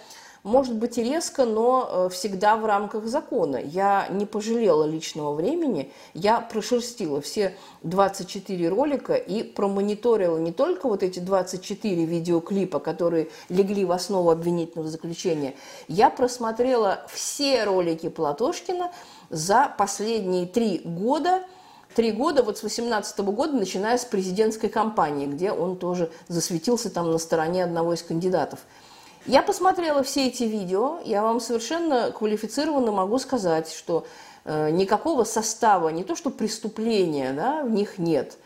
может 0.43 0.75
быть 0.75 0.97
и 0.97 1.03
резко, 1.03 1.43
но 1.43 2.07
э, 2.07 2.09
всегда 2.13 2.55
в 2.55 2.65
рамках 2.65 3.05
закона. 3.05 3.57
Я 3.57 4.07
не 4.09 4.25
пожалела 4.25 4.85
личного 4.85 5.33
времени, 5.33 5.91
я 6.13 6.39
прошерстила 6.39 7.19
все 7.19 7.55
24 7.83 8.69
ролика 8.69 9.15
и 9.15 9.43
промониторила 9.43 10.37
не 10.37 10.53
только 10.53 10.87
вот 10.87 11.03
эти 11.03 11.19
24 11.19 12.05
видеоклипа, 12.05 12.79
которые 12.79 13.29
легли 13.49 13.83
в 13.83 13.91
основу 13.91 14.31
обвинительного 14.31 14.89
заключения, 14.89 15.55
я 15.89 16.09
просмотрела 16.09 17.05
все 17.09 17.65
ролики 17.65 18.07
Платошкина 18.07 18.91
за 19.29 19.73
последние 19.77 20.45
три 20.45 20.81
года– 20.83 21.43
три 21.95 22.11
года, 22.11 22.43
вот 22.43 22.57
с 22.57 22.63
18 22.63 23.19
года, 23.19 23.53
начиная 23.53 23.97
с 23.97 24.05
президентской 24.05 24.69
кампании, 24.69 25.25
где 25.25 25.51
он 25.51 25.77
тоже 25.77 26.11
засветился 26.27 26.89
там 26.89 27.11
на 27.11 27.17
стороне 27.17 27.63
одного 27.63 27.93
из 27.93 28.03
кандидатов. 28.03 28.59
Я 29.25 29.43
посмотрела 29.43 30.01
все 30.03 30.27
эти 30.27 30.43
видео, 30.43 30.99
я 31.05 31.21
вам 31.21 31.39
совершенно 31.39 32.11
квалифицированно 32.11 32.91
могу 32.91 33.19
сказать, 33.19 33.71
что 33.71 34.05
э, 34.45 34.69
никакого 34.71 35.23
состава, 35.23 35.89
не 35.89 36.03
то 36.03 36.15
что 36.15 36.29
преступления, 36.29 37.33
да, 37.33 37.63
в 37.63 37.69
них 37.69 37.97
нет. 37.97 38.37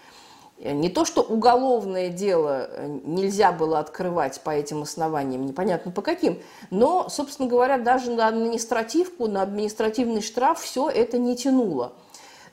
Не 0.59 0.89
то, 0.89 1.03
что 1.03 1.21
уголовное 1.21 2.09
дело 2.09 2.67
э, 2.69 3.00
нельзя 3.03 3.51
было 3.51 3.79
открывать 3.79 4.41
по 4.41 4.50
этим 4.50 4.81
основаниям, 4.81 5.45
непонятно 5.45 5.91
по 5.91 6.01
каким, 6.01 6.41
но, 6.69 7.07
собственно 7.09 7.47
говоря, 7.47 7.77
даже 7.77 8.12
на 8.12 8.27
административку, 8.27 9.27
на 9.27 9.41
административный 9.41 10.21
штраф 10.21 10.62
все 10.62 10.89
это 10.89 11.17
не 11.17 11.35
тянуло. 11.35 11.93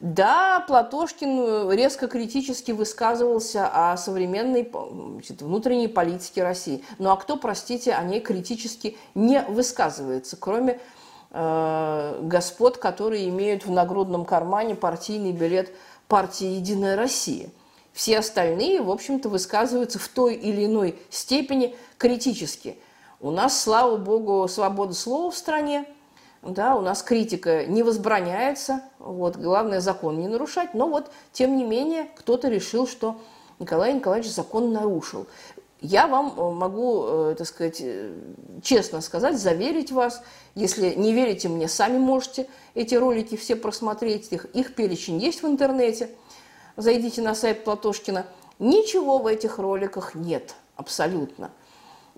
Да, 0.01 0.65
Платошкин 0.67 1.71
резко 1.73 2.09
критически 2.09 2.73
высказывался 2.73 3.69
о 3.69 3.99
современной 3.99 4.67
значит, 5.13 5.43
внутренней 5.43 5.89
политике 5.89 6.43
России. 6.43 6.83
Ну 6.99 7.11
а 7.11 7.17
кто, 7.17 7.37
простите, 7.37 7.93
о 7.93 8.03
ней 8.03 8.21
критически 8.21 8.97
не 9.15 9.43
высказывается, 9.43 10.39
кроме 10.39 10.81
э, 11.33 12.19
господ, 12.23 12.79
которые 12.79 13.29
имеют 13.29 13.67
в 13.67 13.71
нагрудном 13.71 14.25
кармане 14.25 14.75
партийный 14.75 15.33
билет 15.33 15.71
партии 16.09 16.47
«Единая 16.47 16.97
Россия». 16.97 17.51
Все 17.93 18.21
остальные, 18.21 18.81
в 18.81 18.91
общем-то, 18.91 19.29
высказываются 19.29 19.99
в 19.99 20.09
той 20.09 20.35
или 20.35 20.65
иной 20.65 20.99
степени 21.11 21.77
критически. 21.99 22.79
У 23.21 23.31
нас, 23.31 23.61
слава 23.61 23.99
богу, 23.99 24.49
свобода 24.49 24.95
слова 24.95 25.31
в 25.31 25.37
стране– 25.37 25.85
да, 26.43 26.75
у 26.75 26.81
нас 26.81 27.03
критика 27.03 27.67
не 27.67 27.83
возбраняется, 27.83 28.83
вот, 28.99 29.37
главное 29.37 29.81
закон 29.81 30.19
не 30.19 30.29
нарушать, 30.29 30.75
но 30.75 30.89
вот, 30.89 31.11
тем 31.33 31.57
не 31.57 31.65
менее, 31.65 32.09
кто-то 32.17 32.49
решил, 32.49 32.87
что 32.87 33.21
Николай 33.59 33.93
Николаевич 33.93 34.31
закон 34.31 34.73
нарушил. 34.73 35.27
Я 35.83 36.07
вам 36.07 36.35
э, 36.37 36.51
могу, 36.51 37.05
э, 37.07 37.35
так 37.37 37.47
сказать, 37.47 37.81
э, 37.81 38.15
честно 38.63 39.01
сказать, 39.01 39.39
заверить 39.39 39.93
вас, 39.93 40.23
если 40.55 40.95
не 40.95 41.13
верите 41.13 41.49
мне, 41.49 41.69
сами 41.69 41.99
можете 41.99 42.49
эти 42.75 42.95
ролики 42.95 43.37
все 43.37 43.57
просмотреть, 43.57 44.33
их, 44.33 44.47
их 44.47 44.75
перечень 44.75 45.19
есть 45.19 45.43
в 45.43 45.47
интернете, 45.47 46.11
зайдите 46.77 47.23
на 47.23 47.35
сайт 47.35 47.65
Платошкина, 47.65 48.27
ничего 48.59 49.19
в 49.19 49.27
этих 49.27 49.59
роликах 49.59 50.15
нет 50.15 50.55
абсолютно 50.77 51.51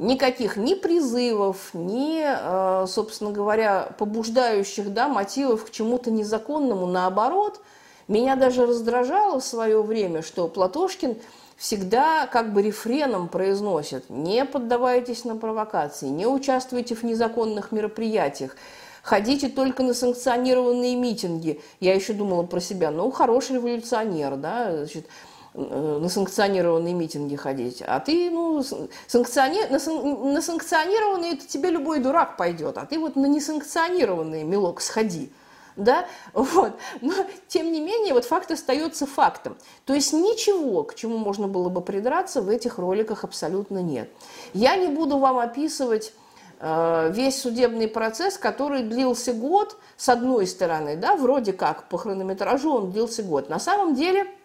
никаких 0.03 0.57
ни 0.57 0.75
призывов, 0.75 1.71
ни, 1.73 2.23
э, 2.23 2.87
собственно 2.87 3.31
говоря, 3.31 3.95
побуждающих 3.99 4.93
да, 4.93 5.09
мотивов 5.09 5.65
к 5.65 5.71
чему-то 5.71 6.11
незаконному. 6.11 6.87
Наоборот, 6.87 7.61
меня 8.09 8.37
даже 8.37 8.67
раздражало 8.67 9.41
в 9.41 9.45
свое 9.45 9.81
время, 9.83 10.23
что 10.23 10.49
Платошкин 10.49 11.17
всегда 11.57 12.27
как 12.27 12.53
бы 12.53 12.63
рефреном 12.63 13.29
произносит 13.29 14.11
«не 14.11 14.45
поддавайтесь 14.45 15.25
на 15.25 15.37
провокации, 15.37 16.07
не 16.07 16.27
участвуйте 16.27 16.97
в 16.97 17.05
незаконных 17.05 17.71
мероприятиях, 17.71 18.57
ходите 19.03 19.49
только 19.49 19.85
на 19.85 19.95
санкционированные 19.95 20.97
митинги». 20.97 21.61
Я 21.79 21.95
еще 21.95 22.13
думала 22.13 22.43
про 22.43 22.61
себя, 22.61 22.91
ну, 22.91 23.11
хороший 23.13 23.57
революционер, 23.57 24.35
да, 24.37 24.77
значит, 24.77 25.07
на 25.55 26.09
санкционированные 26.09 26.95
митинги 26.95 27.37
ходить. 27.37 27.83
А 27.87 28.01
ты, 28.01 28.31
ну, 28.31 28.65
санкциони... 29.07 29.67
на, 29.71 29.79
сан... 29.79 30.33
на 30.33 30.41
санкционированные 30.41 31.35
это 31.35 31.47
тебе 31.47 31.71
любой 31.71 32.01
дурак 32.01 32.37
пойдет, 32.37 32.79
а 32.79 32.87
ты 32.87 32.99
вот 32.99 33.17
на 33.17 33.27
несанкционированные, 33.27 34.45
милок, 34.45 34.81
сходи. 34.81 35.31
Да? 35.77 36.07
Вот. 36.33 36.73
Но, 37.01 37.13
тем 37.49 37.71
не 37.71 37.81
менее, 37.81 38.15
вот 38.15 38.25
факт 38.25 38.51
остается 38.51 39.07
фактом. 39.07 39.57
То 39.85 39.95
есть 39.95 40.13
ничего, 40.13 40.85
к 40.85 40.95
чему 40.95 41.19
можно 41.19 41.49
было 41.49 41.69
бы 41.69 41.83
придраться, 41.83 42.41
в 42.41 42.49
этих 42.49 42.79
роликах 42.79 43.25
абсолютно 43.25 43.79
нет. 43.79 44.11
Я 44.55 44.77
не 44.77 44.89
буду 44.89 45.19
вам 45.19 45.39
описывать 45.39 46.15
э, 46.61 47.11
весь 47.13 47.41
судебный 47.41 47.89
процесс, 47.89 48.39
который 48.39 48.83
длился 48.83 49.35
год, 49.35 49.77
с 49.99 50.09
одной 50.09 50.47
стороны, 50.47 50.97
да, 50.97 51.15
вроде 51.17 51.53
как 51.53 51.89
по 51.89 51.99
хронометражу 51.99 52.73
он 52.73 52.91
длился 52.91 53.23
год. 53.23 53.51
На 53.51 53.59
самом 53.59 53.95
деле– 53.95 54.27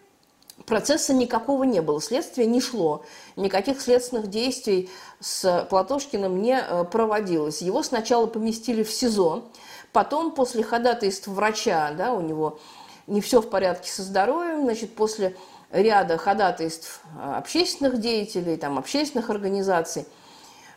Процесса 0.65 1.13
никакого 1.13 1.63
не 1.63 1.81
было, 1.81 2.01
следствие 2.01 2.47
не 2.47 2.59
шло, 2.59 3.05
никаких 3.35 3.79
следственных 3.79 4.27
действий 4.27 4.89
с 5.19 5.65
Платошкиным 5.69 6.41
не 6.41 6.59
э, 6.59 6.83
проводилось. 6.83 7.61
Его 7.61 7.83
сначала 7.83 8.25
поместили 8.25 8.83
в 8.83 8.91
СИЗО, 8.91 9.45
потом 9.93 10.31
после 10.31 10.63
ходатайств 10.63 11.27
врача, 11.27 11.91
да, 11.91 12.13
у 12.13 12.21
него 12.21 12.59
не 13.05 13.21
все 13.21 13.41
в 13.41 13.49
порядке 13.49 13.89
со 13.91 14.01
здоровьем, 14.01 14.63
значит, 14.63 14.95
после 14.95 15.37
ряда 15.71 16.17
ходатайств 16.17 17.01
э, 17.15 17.37
общественных 17.37 17.99
деятелей, 17.99 18.57
там, 18.57 18.79
общественных 18.79 19.29
организаций, 19.29 20.05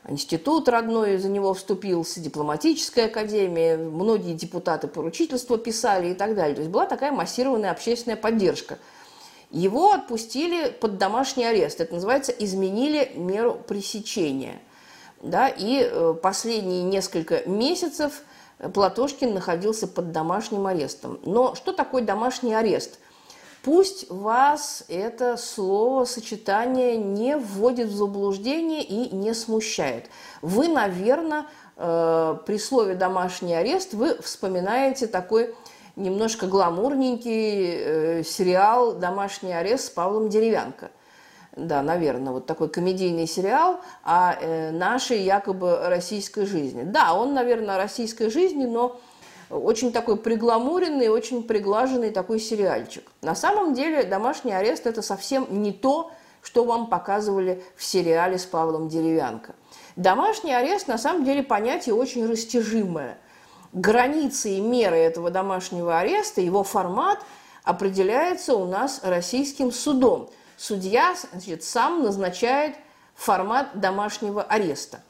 институт 0.06 0.68
родной 0.68 1.16
за 1.16 1.30
него 1.30 1.54
вступился, 1.54 2.20
дипломатическая 2.20 3.06
академия, 3.06 3.78
многие 3.78 4.34
депутаты 4.34 4.88
поручительства 4.88 5.56
писали 5.56 6.10
и 6.10 6.14
так 6.14 6.36
далее. 6.36 6.54
То 6.54 6.60
есть 6.60 6.70
была 6.70 6.84
такая 6.84 7.12
массированная 7.12 7.70
общественная 7.70 8.16
поддержка– 8.16 8.78
его 9.50 9.92
отпустили 9.92 10.70
под 10.70 10.98
домашний 10.98 11.44
арест. 11.44 11.80
Это 11.80 11.94
называется 11.94 12.32
изменили 12.32 13.12
меру 13.14 13.54
пресечения. 13.54 14.60
Да, 15.22 15.48
и 15.48 15.82
э, 15.82 16.14
последние 16.22 16.82
несколько 16.82 17.48
месяцев 17.48 18.22
Платошкин 18.58 19.34
находился 19.34 19.86
под 19.86 20.12
домашним 20.12 20.66
арестом. 20.66 21.18
Но 21.24 21.54
что 21.54 21.72
такое 21.72 22.02
домашний 22.02 22.54
арест? 22.54 22.98
Пусть 23.62 24.08
вас 24.08 24.84
это 24.88 25.36
словосочетание 25.36 26.96
не 26.96 27.36
вводит 27.36 27.88
в 27.88 27.94
заблуждение 27.94 28.82
и 28.82 29.14
не 29.14 29.34
смущает. 29.34 30.06
Вы, 30.40 30.68
наверное, 30.68 31.46
э, 31.76 32.38
при 32.46 32.58
слове 32.58 32.94
«домашний 32.94 33.54
арест» 33.54 33.92
вы 33.92 34.16
вспоминаете 34.22 35.06
такой 35.06 35.54
немножко 36.00 36.46
гламурненький 36.46 37.74
э, 37.74 38.22
сериал 38.24 38.94
«Домашний 38.94 39.52
арест» 39.52 39.86
с 39.86 39.90
Павлом 39.90 40.28
Деревянко. 40.28 40.90
Да, 41.56 41.82
наверное, 41.82 42.32
вот 42.32 42.46
такой 42.46 42.68
комедийный 42.68 43.26
сериал 43.26 43.80
о 44.02 44.32
э, 44.32 44.70
нашей 44.70 45.20
якобы 45.22 45.78
российской 45.88 46.46
жизни. 46.46 46.82
Да, 46.82 47.14
он, 47.14 47.34
наверное, 47.34 47.74
о 47.74 47.78
российской 47.78 48.30
жизни, 48.30 48.64
но 48.64 49.00
очень 49.50 49.92
такой 49.92 50.16
пригламуренный, 50.16 51.08
очень 51.08 51.42
приглаженный 51.42 52.10
такой 52.10 52.38
сериальчик. 52.38 53.04
На 53.20 53.34
самом 53.34 53.74
деле 53.74 54.04
«Домашний 54.04 54.52
арест»– 54.52 54.84
это 54.86 55.02
совсем 55.02 55.46
не 55.50 55.72
то, 55.72 56.12
что 56.40 56.64
вам 56.64 56.86
показывали 56.86 57.62
в 57.76 57.84
сериале 57.84 58.38
с 58.38 58.46
Павлом 58.46 58.88
Деревянко. 58.88 59.54
Домашний 59.96 60.54
арест 60.54 60.88
на 60.88 60.98
самом 60.98 61.24
деле 61.24 61.42
понятие 61.42 61.94
очень 61.94 62.26
растяжимое– 62.26 63.18
границы 63.72 64.56
и 64.56 64.60
меры 64.60 64.96
этого 64.96 65.30
домашнего 65.30 65.98
ареста, 65.98 66.40
его 66.40 66.64
формат 66.64 67.20
определяется 67.64 68.54
у 68.54 68.66
нас 68.66 69.00
российским 69.02 69.72
судом. 69.72 70.30
Судья 70.56 71.14
значит, 71.32 71.62
сам 71.62 72.02
назначает 72.02 72.76
формат 73.14 73.80
домашнего 73.80 74.42
ареста. 74.42 75.02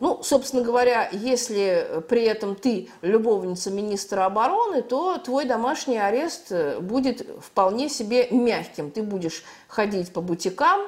Ну, 0.00 0.22
собственно 0.22 0.62
говоря, 0.62 1.08
если 1.12 2.02
при 2.08 2.24
этом 2.24 2.56
ты 2.56 2.90
любовница 3.00 3.70
министра 3.70 4.24
обороны, 4.24 4.82
то 4.82 5.18
твой 5.18 5.44
домашний 5.44 5.98
арест 5.98 6.52
будет 6.80 7.26
вполне 7.40 7.88
себе 7.88 8.28
мягким. 8.30 8.90
Ты 8.90 9.02
будешь 9.02 9.44
ходить 9.68 10.12
по 10.12 10.20
бутикам, 10.20 10.80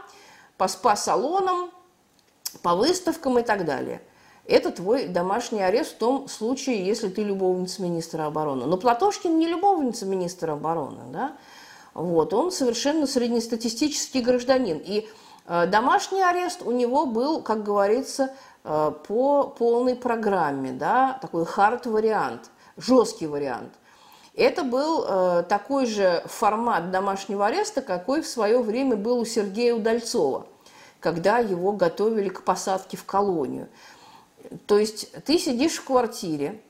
по 0.57 0.67
спа-салонам, 0.67 1.71
по 2.63 2.75
выставкам 2.75 3.39
и 3.39 3.43
так 3.43 3.65
далее– 3.65 4.03
это 4.49 4.71
твой 4.71 5.07
домашний 5.09 5.63
арест 5.63 5.95
в 5.95 5.99
том 5.99 6.29
случае, 6.29 6.87
если 6.87 7.09
ты 7.09 7.23
любовница 7.23 7.83
министра 7.83 8.27
обороны. 8.27 8.67
Но 8.67 8.77
Платошкин 8.77 9.37
не 9.39 9.49
любовница 9.49 10.07
министра 10.07 10.53
обороны, 10.53 11.03
да? 11.13 11.37
Вот, 11.95 12.35
он 12.35 12.53
совершенно 12.53 13.07
среднестатистический 13.07 14.21
гражданин. 14.21 14.79
И 14.85 15.09
э, 15.47 15.67
домашний 15.67 16.23
арест 16.23 16.61
у 16.63 16.71
него 16.71 17.07
был, 17.07 17.41
как 17.41 17.65
говорится, 17.65 18.35
э, 18.65 18.93
по 19.09 19.45
полной 19.45 19.97
программе, 19.97 20.73
да, 20.73 21.19
такой 21.23 21.47
хард-вариант, 21.47 22.51
жесткий 22.77 23.27
вариант. 23.27 23.73
Это 24.35 24.63
был 24.63 25.07
э, 25.09 25.45
такой 25.49 25.87
же 25.87 26.23
формат 26.27 26.91
домашнего 26.91 27.47
ареста, 27.47 27.81
какой 27.81 28.21
в 28.21 28.29
свое 28.29 28.61
время 28.61 28.95
был 28.95 29.21
у 29.21 29.25
Сергея 29.25 29.75
Удальцова, 29.75 30.47
когда 31.01 31.39
его 31.39 31.73
готовили 31.73 32.29
к 32.29 32.43
посадке 32.43 32.99
в 32.99 33.05
колонию. 33.05 33.69
То 34.67 34.79
есть 34.79 35.13
ты 35.25 35.39
сидишь 35.39 35.75
в 35.75 35.85
квартире, 35.85 36.61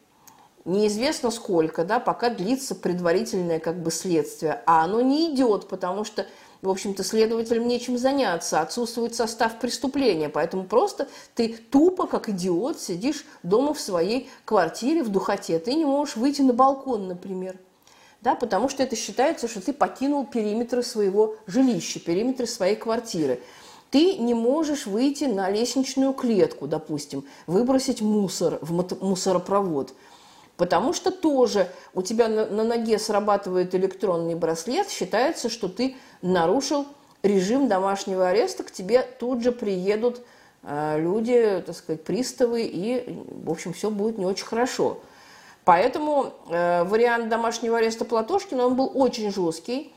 неизвестно 0.65 1.31
сколько, 1.31 1.85
да, 1.85 2.01
пока 2.01 2.31
длится 2.31 2.75
предварительное 2.75 3.61
как 3.61 3.81
бы 3.81 3.91
следствие, 3.91 4.63
а 4.67 4.85
оно 4.85 5.01
не 5.01 5.33
идет, 5.33 5.69
потому 5.69 6.05
что 6.05 6.27
в 6.63 6.71
общем-то, 6.71 7.05
следователям 7.05 7.69
нечем 7.69 7.99
заняться, 7.99 8.61
отсутствует 8.61 9.15
состав 9.15 9.59
преступления, 9.59 10.29
поэтому 10.29 10.65
просто 10.65 11.09
ты 11.35 11.49
тупо, 11.49 12.07
как 12.07 12.29
идиот, 12.29 12.81
сидишь 12.81 13.25
дома 13.43 13.75
в 13.75 13.81
своей 13.81 14.29
квартире 14.45 15.03
в 15.03 15.09
духоте, 15.09 15.59
ты 15.59 15.75
не 15.75 15.85
можешь 15.85 16.17
выйти 16.17 16.43
на 16.43 16.53
балкон, 16.53 17.09
например, 17.09 17.57
да, 18.21 18.35
потому 18.35 18.69
что 18.69 18.83
это 18.83 18.97
считается, 18.97 19.49
что 19.49 19.61
ты 19.61 19.73
покинул 19.73 20.27
периметры 20.27 20.83
своего 20.83 21.37
жилища, 21.47 22.01
периметры 22.01 22.47
своей 22.47 22.77
квартиры. 22.77 23.41
Ты 23.97 24.19
не 24.19 24.35
можешь 24.35 24.85
выйти 24.85 25.25
на 25.25 25.49
лестничную 25.49 26.13
клетку, 26.13 26.67
допустим, 26.67 27.25
выбросить 27.47 28.03
мусор 28.03 28.59
в 28.61 28.73
мусоропровод– 29.03 29.95
Потому 30.59 30.93
что 30.93 31.11
тоже 31.11 31.69
у 31.95 32.03
тебя 32.03 32.29
на, 32.29 32.65
ноге 32.65 32.99
срабатывает 32.99 33.75
электронный 33.75 34.35
браслет, 34.35 34.89
считается, 34.89 35.51
что 35.51 35.69
ты 35.69 35.97
нарушил 36.23 36.87
режим 37.23 37.69
домашнего 37.69 38.29
ареста, 38.29 38.65
к 38.65 38.71
тебе 38.71 39.03
тут 39.03 39.43
же 39.43 39.53
приедут 39.53 40.23
э, 40.63 40.99
люди, 40.99 41.63
так 41.67 41.77
сказать, 41.77 42.05
приставы, 42.05 42.63
и, 42.63 43.19
в 43.45 43.51
общем, 43.51 43.75
все 43.75 43.91
будет 43.91 44.17
не 44.19 44.25
очень 44.25 44.47
хорошо. 44.47 45.01
Поэтому 45.65 46.33
э, 46.49 46.85
вариант 46.85 47.29
домашнего 47.29 47.77
ареста 47.77 48.07
Платошкина, 48.07 48.67
он 48.67 48.77
был 48.77 48.91
очень 48.95 49.31
жесткий. 49.31 49.93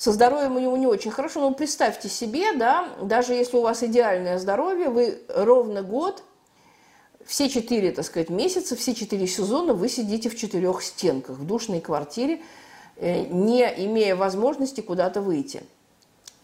Со 0.00 0.12
здоровьем 0.12 0.56
у 0.56 0.60
него 0.60 0.78
не 0.78 0.86
очень 0.86 1.10
хорошо, 1.10 1.40
но 1.40 1.52
представьте 1.52 2.08
себе, 2.08 2.54
да, 2.54 2.88
даже 3.02 3.34
если 3.34 3.58
у 3.58 3.60
вас 3.60 3.82
идеальное 3.82 4.38
здоровье, 4.38 4.88
вы 4.88 5.20
ровно 5.28 5.82
год– 5.82 6.22
все 7.26 7.50
четыре, 7.50 7.92
так 7.92 8.06
сказать, 8.06 8.30
месяца, 8.30 8.76
все 8.76 8.94
четыре 8.94 9.26
сезона 9.26 9.74
вы 9.74 9.90
сидите 9.90 10.30
в 10.30 10.38
четырех 10.38 10.82
стенках, 10.82 11.36
в 11.36 11.46
душной 11.46 11.82
квартире, 11.82 12.40
э, 12.96 13.26
не 13.26 13.62
имея 13.84 14.16
возможности 14.16 14.80
куда-то 14.80 15.20
выйти. 15.20 15.62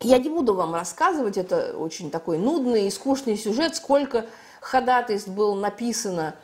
Я 0.01 0.19
не 0.19 0.29
буду 0.29 0.53
вам 0.53 0.75
рассказывать, 0.75 1.39
это 1.39 1.75
очень 1.79 2.11
такой 2.11 2.37
нудный 2.37 2.89
и 2.89 2.91
скучный 2.91 3.39
сюжет, 3.39 3.75
сколько 3.75 4.27
ходатайств 4.61 5.29
было 5.29 5.59
написано 5.59 6.35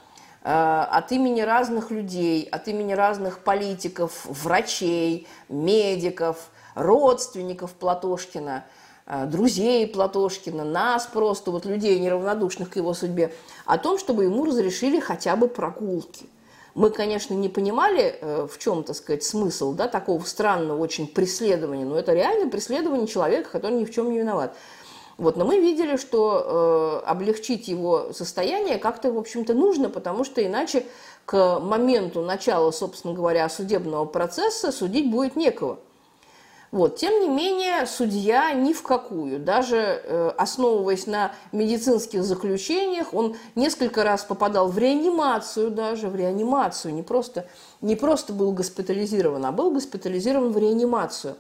э, 0.44 0.48
от 0.48 1.12
имени 1.12 1.42
разных 1.42 1.90
людей, 1.90 2.48
от 2.51 2.68
имени 2.68 2.94
разных 2.94 3.40
политиков, 3.40 4.25
врачей, 4.25 5.27
медиков, 5.51 6.48
родственников 6.74 7.72
Платошкина– 7.72 8.64
Э, 9.06 9.26
друзей 9.26 9.87
Платошкина, 9.87 10.64
нас 10.64 11.06
просто, 11.06 11.50
вот 11.50 11.64
людей, 11.64 11.98
неравнодушных 11.98 12.70
к 12.70 12.76
его 12.76 12.94
судьбе, 12.94 13.32
о 13.66 13.78
том, 13.78 13.98
чтобы 13.98 14.24
ему 14.24 14.44
разрешили 14.44 15.00
хотя 15.00 15.37
бы 15.37 15.48
прогулки. 15.48 16.26
Мы, 16.74 16.90
конечно, 16.90 17.35
не 17.35 17.48
понимали, 17.48 18.16
э, 18.20 18.46
в 18.50 18.58
чем, 18.58 18.85
так 18.85 18.96
сказать, 18.96 19.24
смысл 19.24 19.72
да, 19.72 19.88
такого 19.88 20.22
странного 20.24 20.78
очень 20.78 21.06
преследования, 21.06 21.85
но 21.85 21.98
это 21.98 22.14
реально 22.14 22.48
преследование 22.48 23.06
человека, 23.06 23.50
который 23.50 23.78
ни 23.78 23.85
в 23.85 23.92
чем 23.92 24.11
не 24.11 24.18
виноват. 24.18 24.54
Вот, 25.18 25.37
но 25.37 25.44
мы 25.44 25.58
видели, 25.58 25.96
что 25.96 27.02
э, 27.04 27.06
облегчить 27.06 27.68
его 27.68 28.12
состояние 28.12 28.78
как-то, 28.78 29.12
в 29.12 29.18
общем-то, 29.18 29.52
нужно, 29.52 29.90
потому 29.90 30.24
что 30.24 30.44
иначе 30.44 30.87
к 31.26 31.58
моменту 31.61 32.22
начала, 32.22 32.70
собственно 32.70 33.12
говоря, 33.12 33.48
судебного 33.48 34.06
процесса 34.06 34.72
судить 34.72 35.11
будет 35.11 35.37
некого. 35.37 35.78
Вот. 36.72 36.96
Тем 36.96 37.20
не 37.20 37.28
менее, 37.28 37.87
судья 37.87 38.52
ни 38.54 38.72
в 38.72 38.82
какую, 38.82 39.38
даже 39.38 39.76
э, 39.76 40.32
основываясь 40.38 41.06
на 41.06 41.32
медицинских 41.52 42.24
заключениях, 42.24 43.12
он 43.12 43.37
несколько 43.54 44.02
раз 44.02 44.24
попадал 44.24 44.68
в 44.68 44.78
реанимацию 44.78 45.70
даже, 45.70 46.08
в 46.08 46.16
реанимацию, 46.16 46.94
не 46.94 47.02
просто, 47.02 47.46
не 47.82 47.94
просто 47.94 48.32
был 48.32 48.52
госпитализирован, 48.52 49.44
а 49.44 49.52
был 49.52 49.70
госпитализирован 49.70 50.50
в 50.50 50.56
реанимацию. 50.56 51.37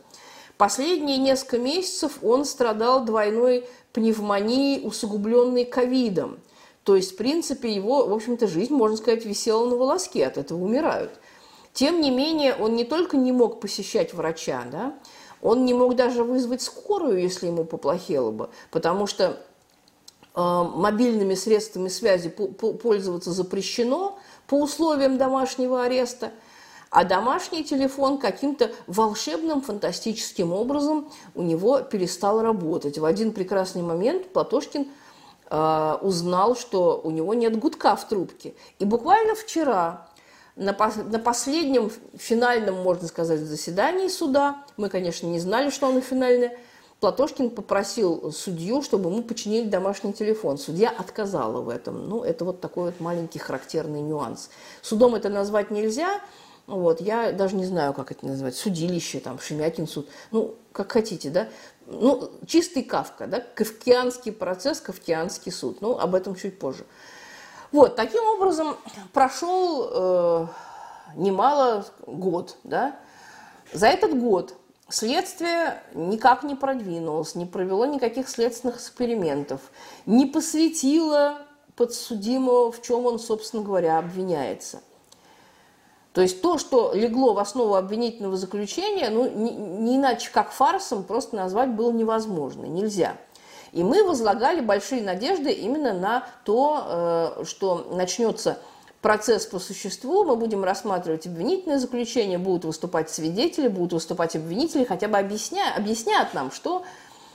Последние 0.58 1.16
несколько 1.16 1.58
месяцев 1.58 2.18
он 2.22 2.44
страдал 2.44 3.02
двойной 3.06 3.66
пневмонией, 3.94 4.86
усугубленной 4.86 5.64
ковидом. 5.64 6.40
То 6.84 6.94
есть, 6.94 7.12
в 7.12 7.16
принципе, 7.16 7.72
его, 7.72 8.06
в 8.06 8.12
общем-то, 8.12 8.46
жизнь, 8.48 8.74
можно 8.74 8.98
сказать, 8.98 9.24
висела 9.24 9.66
на 9.66 9.76
волоске, 9.76 10.26
от 10.26 10.36
этого 10.36 10.62
умирают. 10.62 11.12
Тем 11.72 12.02
не 12.02 12.10
менее, 12.10 12.54
он 12.54 12.74
не 12.74 12.84
только 12.84 13.16
не 13.16 13.32
мог 13.32 13.60
посещать 13.60 14.12
врача, 14.12 14.64
да, 14.70 14.94
он 15.42 15.64
не 15.64 15.74
мог 15.74 15.96
даже 15.96 16.22
вызвать 16.22 16.62
скорую, 16.62 17.20
если 17.20 17.48
ему 17.48 17.64
поплохело 17.64 18.30
бы, 18.30 18.48
потому 18.70 19.06
что 19.06 19.40
э, 20.34 20.40
мобильными 20.40 21.34
средствами 21.34 21.88
связи 21.88 22.30
пользоваться 22.30 23.32
запрещено 23.32 24.18
по 24.46 24.54
условиям 24.54 25.18
домашнего 25.18 25.82
ареста, 25.82 26.30
а 26.90 27.04
домашний 27.04 27.64
телефон 27.64 28.18
каким-то 28.18 28.70
волшебным, 28.86 29.62
фантастическим 29.62 30.52
образом 30.52 31.10
у 31.34 31.42
него 31.42 31.80
перестал 31.80 32.40
работать. 32.40 32.98
В 32.98 33.04
один 33.04 33.32
прекрасный 33.32 33.82
момент 33.82 34.28
Платошкин 34.32 34.86
э, 35.50 35.96
узнал, 36.02 36.54
что 36.54 37.00
у 37.02 37.10
него 37.10 37.34
нет 37.34 37.58
гудка 37.58 37.96
в 37.96 38.06
трубке. 38.06 38.54
И 38.78 38.84
буквально 38.84 39.34
вчера 39.34 40.06
на, 40.56 40.72
на 40.72 41.18
последнем 41.18 41.90
финальном, 42.16 42.76
можно 42.82 43.08
сказать, 43.08 43.40
заседании 43.40 44.08
суда, 44.08 44.64
мы, 44.76 44.88
конечно, 44.88 45.26
не 45.26 45.40
знали, 45.40 45.70
что 45.70 45.88
оно 45.88 46.00
финальное, 46.00 46.56
Платошкин 47.00 47.50
попросил 47.50 48.30
судью, 48.30 48.80
чтобы 48.80 49.10
ему 49.10 49.24
починили 49.24 49.68
домашний 49.68 50.12
телефон. 50.12 50.56
Судья 50.56 50.88
отказала 50.88 51.60
в 51.60 51.68
этом. 51.68 52.08
Ну, 52.08 52.22
это 52.22 52.44
вот 52.44 52.60
такой 52.60 52.92
вот 52.92 53.00
маленький 53.00 53.40
характерный 53.40 54.00
нюанс. 54.00 54.50
Судом 54.82 55.16
это 55.16 55.28
назвать 55.28 55.72
нельзя. 55.72 56.20
Вот, 56.68 57.00
я 57.00 57.32
даже 57.32 57.56
не 57.56 57.64
знаю, 57.64 57.92
как 57.92 58.12
это 58.12 58.24
назвать. 58.24 58.54
Судилище, 58.54 59.18
там, 59.18 59.40
Шемякин 59.40 59.88
суд. 59.88 60.08
Ну, 60.30 60.54
как 60.70 60.92
хотите, 60.92 61.30
да. 61.30 61.48
Ну, 61.86 62.30
чистый 62.46 62.84
Кавка, 62.84 63.26
да, 63.26 63.40
кавкианский 63.40 64.30
процесс, 64.30 64.80
кавкианский 64.80 65.50
суд. 65.50 65.80
Ну, 65.80 65.98
об 65.98 66.14
этом 66.14 66.36
чуть 66.36 66.56
позже. 66.60 66.84
Вот, 67.72 67.96
таким 67.96 68.22
образом 68.24 68.76
прошел 69.12 69.88
э, 69.90 70.46
немало 71.16 71.86
год, 72.06 72.56
да. 72.64 72.96
За 73.72 73.86
этот 73.86 74.18
год 74.18 74.54
следствие 74.90 75.82
никак 75.94 76.42
не 76.42 76.54
продвинулось, 76.54 77.34
не 77.34 77.46
провело 77.46 77.86
никаких 77.86 78.28
следственных 78.28 78.76
экспериментов, 78.76 79.60
не 80.04 80.26
посвятило 80.26 81.38
подсудимого, 81.74 82.70
в 82.70 82.82
чем 82.82 83.06
он, 83.06 83.18
собственно 83.18 83.62
говоря, 83.62 83.98
обвиняется. 83.98 84.82
То 86.12 86.20
есть 86.20 86.42
то, 86.42 86.58
что 86.58 86.92
легло 86.92 87.32
в 87.32 87.38
основу 87.38 87.74
обвинительного 87.74 88.36
заключения, 88.36 89.08
ну, 89.08 89.30
не, 89.30 89.50
не 89.50 89.96
иначе 89.96 90.30
как 90.30 90.52
фарсом 90.52 91.04
просто 91.04 91.36
назвать 91.36 91.70
было 91.70 91.90
невозможно, 91.90 92.66
нельзя. 92.66 93.16
И 93.72 93.82
мы 93.82 94.04
возлагали 94.04 94.60
большие 94.60 95.02
надежды 95.02 95.50
именно 95.50 95.94
на 95.94 96.26
то, 96.44 97.36
э, 97.40 97.44
что 97.44 97.88
начнется 97.90 98.58
процесс 99.00 99.46
по 99.46 99.58
существу, 99.58 100.24
мы 100.24 100.36
будем 100.36 100.62
рассматривать 100.62 101.26
обвинительное 101.26 101.78
заключение, 101.78 102.38
будут 102.38 102.64
выступать 102.64 103.10
свидетели, 103.10 103.68
будут 103.68 103.94
выступать 103.94 104.36
обвинители, 104.36 104.84
хотя 104.84 105.08
бы 105.08 105.18
объясня, 105.18 105.74
объяснят 105.74 106.32
нам, 106.34 106.52
что, 106.52 106.84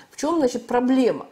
в 0.10 0.18
чем 0.18 0.38
значит, 0.38 0.66
проблема. 0.66 1.26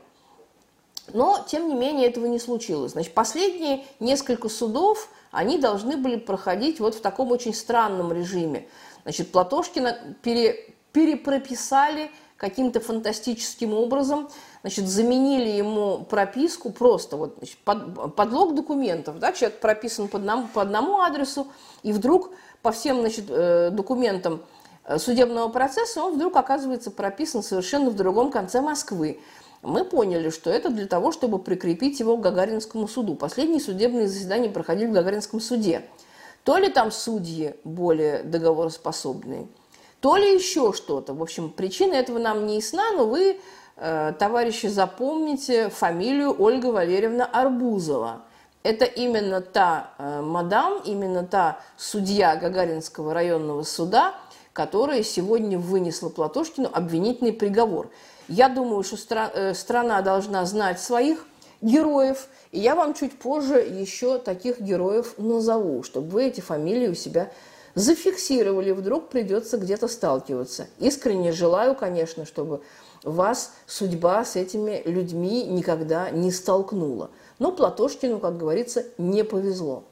Но, 1.13 1.45
тем 1.47 1.69
не 1.69 1.75
менее, 1.75 2.07
этого 2.07 2.25
не 2.25 2.39
случилось. 2.39 2.93
Значит, 2.93 3.13
последние 3.13 3.85
несколько 3.99 4.49
судов, 4.49 5.07
они 5.31 5.57
должны 5.59 5.97
были 5.97 6.15
проходить 6.15 6.79
вот 6.79 6.95
в 6.95 7.01
таком 7.01 7.31
очень 7.31 7.53
странном 7.53 8.11
режиме. 8.11 8.67
Значит, 9.03 9.31
Платошкина 9.31 10.15
пере, 10.23 10.73
перепрописали 10.91 12.09
каким-то 12.37 12.79
фантастическим 12.79 13.73
образом, 13.73 14.29
значит, 14.65 14.87
заменили 14.87 15.49
ему 15.49 15.99
прописку 16.09 16.71
просто, 16.71 17.17
вот, 17.17 17.35
значит, 17.37 17.59
под, 17.59 18.15
подлог 18.15 18.55
документов, 18.55 19.19
да, 19.19 19.31
человек 19.31 19.59
прописан 19.59 20.07
по 20.07 20.17
одному, 20.17 20.47
по 20.47 20.63
одному 20.63 21.01
адресу, 21.01 21.45
и 21.83 21.93
вдруг 21.93 22.31
по 22.63 22.71
всем, 22.71 23.01
значит, 23.01 23.25
э, 23.29 23.69
документам 23.69 24.41
э, 24.85 24.97
судебного 24.97 25.49
процесса 25.49 26.03
он 26.03 26.15
вдруг 26.15 26.35
оказывается 26.35 26.89
прописан 26.89 27.43
совершенно 27.43 27.91
в 27.91 27.95
другом 27.95 28.31
конце 28.31 28.59
Москвы. 28.59 29.19
Мы 29.61 29.85
поняли, 29.85 30.31
что 30.31 30.49
это 30.49 30.71
для 30.71 30.87
того, 30.87 31.11
чтобы 31.11 31.37
прикрепить 31.37 31.99
его 31.99 32.17
к 32.17 32.21
Гагаринскому 32.21 32.87
суду. 32.87 33.13
Последние 33.13 33.59
судебные 33.59 34.07
заседания 34.07 34.49
проходили 34.49 34.87
в 34.87 34.93
Гагаринском 34.93 35.41
суде. 35.41 35.83
То 36.43 36.57
ли 36.57 36.69
там 36.69 36.89
судьи 36.89 37.53
более 37.63 38.23
договороспособные, 38.23 39.47
то 39.99 40.15
ли 40.15 40.33
еще 40.33 40.73
что-то. 40.73 41.13
В 41.13 41.21
общем, 41.21 41.51
причина 41.51 41.93
этого 41.93 42.17
нам 42.17 42.47
не 42.47 42.55
ясна, 42.55 42.89
но 42.95 43.05
вы 43.05 43.39
товарищи, 43.75 44.67
запомните 44.67 45.69
фамилию 45.69 46.35
Ольга 46.37 46.67
Валерьевна 46.67 47.25
Арбузова. 47.25 48.21
Это 48.63 48.85
именно 48.85 49.41
та 49.41 49.91
э, 49.99 50.21
мадам, 50.21 50.81
именно 50.85 51.23
та 51.23 51.59
судья 51.77 52.35
Гагаринского 52.35 53.13
районного 53.13 53.61
суда, 53.61 54.15
которая 54.53 55.03
сегодня 55.03 55.59
вынесла 55.59 56.09
Платошкину 56.09 56.69
обвинительный 56.73 57.31
приговор. 57.31 57.91
Я 58.27 58.49
думаю, 58.49 58.81
что 58.81 58.95
стра- 58.95 59.29
э, 59.31 59.53
страна 59.53 60.01
должна 60.01 60.45
знать 60.45 60.79
своих 60.79 61.27
героев. 61.61 62.27
И 62.51 62.59
я 62.59 62.73
вам 62.73 62.95
чуть 62.95 63.19
позже 63.19 63.59
еще 63.59 64.17
таких 64.17 64.59
героев 64.59 65.13
назову, 65.19 65.83
чтобы 65.83 66.09
вы 66.09 66.23
эти 66.25 66.41
фамилии 66.41 66.87
у 66.87 66.95
себя 66.95 67.31
зафиксировали, 67.75 68.71
вдруг 68.71 69.09
придется 69.09 69.57
где-то 69.57 69.87
сталкиваться. 69.87 70.67
Искренне 70.79 71.33
желаю, 71.33 71.75
конечно, 71.75 72.25
чтобы 72.25 72.61
вас 73.05 73.53
судьба 73.67 74.25
с 74.25 74.35
этими 74.35 74.81
людьми 74.85 75.45
никогда 75.45 76.09
не 76.09 76.31
столкнула. 76.31 77.11
Но 77.39 77.51
Платошкину, 77.51 78.19
как 78.19 78.37
говорится, 78.37 78.85
не 78.97 79.23
повезло. 79.23 79.83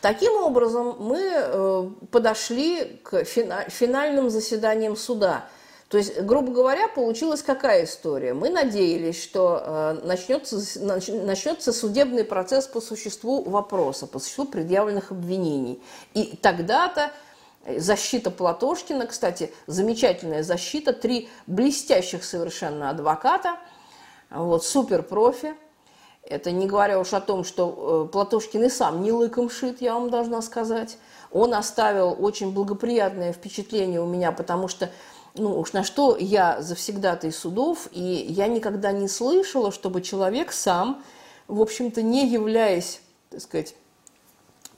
Таким 0.00 0.34
образом, 0.34 0.96
мы 0.98 1.18
э, 1.18 1.88
подошли 2.10 3.00
к 3.02 3.24
финальным 3.24 4.28
заседаниям 4.28 4.96
суда. 4.96 5.46
То 5.88 5.98
есть, 5.98 6.20
грубо 6.20 6.52
говоря, 6.52 6.88
получилась 6.88 7.42
какая 7.42 7.84
история? 7.84 8.34
Мы 8.34 8.50
надеялись, 8.50 9.22
что 9.22 9.62
э, 9.64 10.06
начнется, 10.06 10.58
начнется 10.80 11.72
судебный 11.72 12.24
процесс 12.24 12.66
по 12.66 12.80
существу 12.80 13.44
вопроса, 13.44 14.06
по 14.06 14.18
существу 14.18 14.44
предъявленных 14.44 15.10
обвинений. 15.10 15.82
И 16.12 16.36
тогда-то 16.36 17.10
защита 17.66 18.30
Платошкина, 18.30 19.06
кстати, 19.06 19.52
замечательная 19.66 20.42
защита, 20.42 20.92
три 20.92 21.28
блестящих 21.46 22.24
совершенно 22.24 22.90
адвоката, 22.90 23.56
вот, 24.30 24.64
суперпрофи. 24.64 25.54
Это 26.22 26.50
не 26.50 26.66
говоря 26.66 26.98
уж 26.98 27.12
о 27.12 27.20
том, 27.20 27.44
что 27.44 28.06
э, 28.06 28.12
Платошкин 28.12 28.64
и 28.64 28.68
сам 28.70 29.02
не 29.02 29.12
лыком 29.12 29.50
шит, 29.50 29.82
я 29.82 29.94
вам 29.94 30.10
должна 30.10 30.40
сказать. 30.40 30.96
Он 31.30 31.52
оставил 31.52 32.16
очень 32.18 32.52
благоприятное 32.52 33.32
впечатление 33.32 34.00
у 34.00 34.06
меня, 34.06 34.32
потому 34.32 34.68
что 34.68 34.90
ну 35.34 35.58
уж 35.58 35.72
на 35.72 35.82
что 35.84 36.16
я 36.16 36.62
завсегдатый 36.62 37.32
судов, 37.32 37.88
и 37.90 38.00
я 38.00 38.46
никогда 38.46 38.92
не 38.92 39.08
слышала, 39.08 39.72
чтобы 39.72 40.00
человек 40.00 40.52
сам, 40.52 41.02
в 41.48 41.60
общем-то, 41.60 42.02
не 42.02 42.26
являясь, 42.26 43.00
так 43.30 43.40
сказать, 43.40 43.74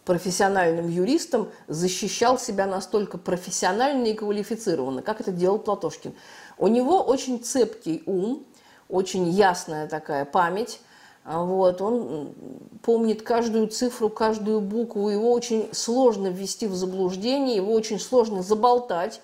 профессиональным 0.07 0.88
юристом, 0.88 1.51
защищал 1.69 2.38
себя 2.38 2.64
настолько 2.64 3.19
профессионально 3.19 4.07
и 4.07 4.14
квалифицированно, 4.14 5.03
как 5.03 5.21
это 5.21 5.33
делал 5.33 5.59
Платошкин. 5.59 6.14
У 6.57 6.69
него 6.69 7.03
очень 7.03 7.45
цепкий 7.45 8.03
ум, 8.07 8.47
очень 8.88 9.29
ясная 9.29 9.87
такая 9.87 10.25
память, 10.25 10.81
вот, 11.25 11.83
он 11.83 12.33
помнит 12.83 13.23
каждую 13.23 13.66
цифру, 13.66 14.09
каждую 14.09 14.61
букву, 14.61 15.11
его 15.11 15.33
очень 15.33 15.69
сложно 15.73 16.29
ввести 16.29 16.69
в 16.69 16.75
заблуждение, 16.75 17.57
его 17.57 17.73
очень 17.73 17.99
сложно 17.99 18.42
заболтать, 18.42 19.21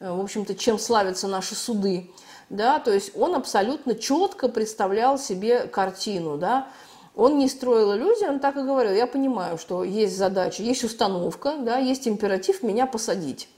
Э, 0.00 0.12
в 0.12 0.20
общем-то, 0.20 0.54
чем 0.54 0.78
славятся 0.78 1.28
наши 1.28 1.54
суды, 1.54 2.10
да, 2.48 2.80
то 2.80 2.92
есть 2.92 3.12
он 3.14 3.34
абсолютно 3.34 3.94
четко 3.94 4.48
представлял 4.48 5.18
себе 5.18 5.66
картину, 5.66 6.36
да, 6.38 6.68
он 7.14 7.38
не 7.38 7.48
строил 7.48 7.94
иллюзий, 7.94 8.26
он 8.26 8.40
так 8.40 8.56
и 8.56 8.62
говорил, 8.62 8.92
я 8.92 9.06
понимаю, 9.06 9.58
что 9.58 9.84
есть 9.84 10.16
задача, 10.16 10.62
есть 10.62 10.84
установка, 10.84 11.56
да, 11.58 11.78
есть 11.78 12.06
императив 12.06 12.62
меня 12.62 12.86
посадить, 12.86 13.48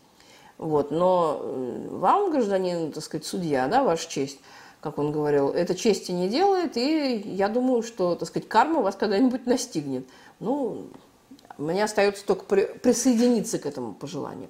вот, 0.58 0.90
но 0.90 1.40
э, 1.42 1.88
вам, 1.90 2.30
гражданин, 2.30 2.92
так 2.92 3.02
сказать, 3.02 3.26
судья, 3.26 3.66
да, 3.68 3.82
ваша 3.82 4.08
честь, 4.08 4.38
как 4.80 4.98
он 4.98 5.12
говорил, 5.12 5.50
это 5.50 5.74
чести 5.74 6.12
не 6.12 6.28
делает, 6.28 6.76
и 6.76 7.16
я 7.16 7.48
думаю, 7.48 7.82
что, 7.82 8.14
так 8.14 8.28
сказать, 8.28 8.48
карма 8.48 8.80
вас 8.82 8.96
когда-нибудь 8.96 9.46
настигнет. 9.46 10.06
Ну, 10.40 10.86
мне 11.58 11.84
остается 11.84 12.24
только 12.24 12.44
присоединиться 12.44 13.58
к 13.58 13.66
этому 13.66 13.94
пожеланию. 13.94 14.48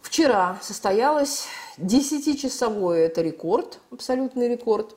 Вчера 0.00 0.58
состоялось 0.62 1.46
10-часовое, 1.78 3.06
это 3.06 3.22
рекорд, 3.22 3.80
абсолютный 3.90 4.48
рекорд, 4.48 4.94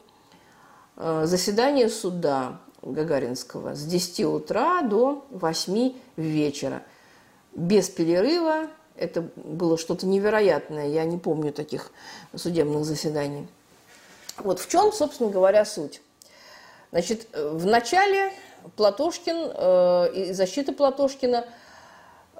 э, 0.98 1.24
заседание 1.26 1.90
суда 1.90 2.60
Гагаринского 2.82 3.76
с 3.76 3.84
10 3.84 4.26
утра 4.26 4.82
до 4.82 5.26
8 5.32 5.94
вечера. 6.18 6.84
Без 7.54 7.90
перерыва, 7.90 8.68
это 8.96 9.28
было 9.36 9.78
что-то 9.78 10.06
невероятное, 10.06 10.88
я 10.88 11.04
не 11.06 11.18
помню 11.18 11.52
таких 11.52 11.92
судебных 12.36 12.86
заседаний. 12.86 13.48
Вот 14.38 14.60
в 14.60 14.70
чем, 14.70 14.92
собственно 14.92 15.30
говоря, 15.30 15.66
суть. 15.66 16.02
Значит, 16.92 17.28
в 17.34 17.66
начале 17.66 18.32
Платошкин 18.76 19.52
э, 19.54 20.14
и 20.14 20.34
защита 20.34 20.72
Платошкина– 20.74 21.46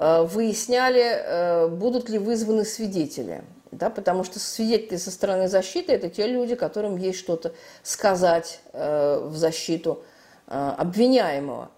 Э, 0.04 0.24
выясняли, 0.24 1.04
э, 1.04 1.68
будут 1.68 2.10
ли 2.10 2.18
вызваны 2.18 2.66
свидетели. 2.66 3.44
Да, 3.70 3.92
потому 3.92 4.24
что 4.24 4.40
свидетели 4.40 4.98
со 4.98 5.12
стороны 5.12 5.48
защиты– 5.48 5.92
это 5.94 6.10
те 6.10 6.26
люди, 6.26 6.56
которым 6.56 6.98
есть 6.98 7.20
что-то 7.20 7.54
сказать 7.84 8.62
э, 8.74 9.22
в 9.24 9.38
защиту 9.38 10.04
обвиняемого. 10.52 11.70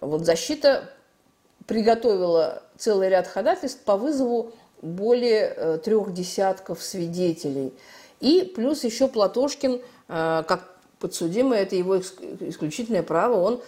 Вот 0.00 0.24
защита 0.24 0.90
приготовила 1.66 2.62
целый 2.76 3.08
ряд 3.08 3.28
ходатайств 3.28 3.82
по 3.84 3.96
вызову 3.96 4.52
более 4.80 5.78
трех 5.78 6.12
десятков 6.12 6.82
свидетелей. 6.82 7.72
И 8.18 8.52
плюс 8.56 8.82
еще 8.82 9.06
Платошкин, 9.06 9.80
как 10.08 10.76
подсудимый, 10.98 11.60
это 11.60 11.76
его 11.76 11.98
исключительное 11.98 13.04
право, 13.04 13.36
он 13.36 13.62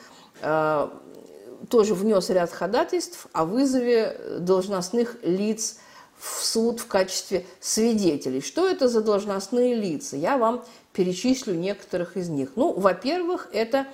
тоже 1.68 1.94
внес 1.94 2.31
ряд 2.31 2.51
ходатайств 2.51 3.29
о 3.33 3.44
вызове 3.44 4.18
должностных 4.40 5.16
лиц 5.23 5.79
в 6.18 6.44
суд 6.44 6.81
в 6.81 6.87
качестве 6.87 7.47
свидетелей. 7.61 8.40
Что 8.40 8.68
это 8.68 8.88
за 8.88 9.03
должностные 9.03 9.75
лица? 9.75 10.16
Я 10.16 10.37
вам 10.37 10.64
перечислю 10.92 11.55
некоторых 11.55 12.16
из 12.16 12.29
них. 12.29 12.51
Ну, 12.57 12.73
во-первых, 12.73 13.49
это, 13.53 13.79
э, 13.79 13.85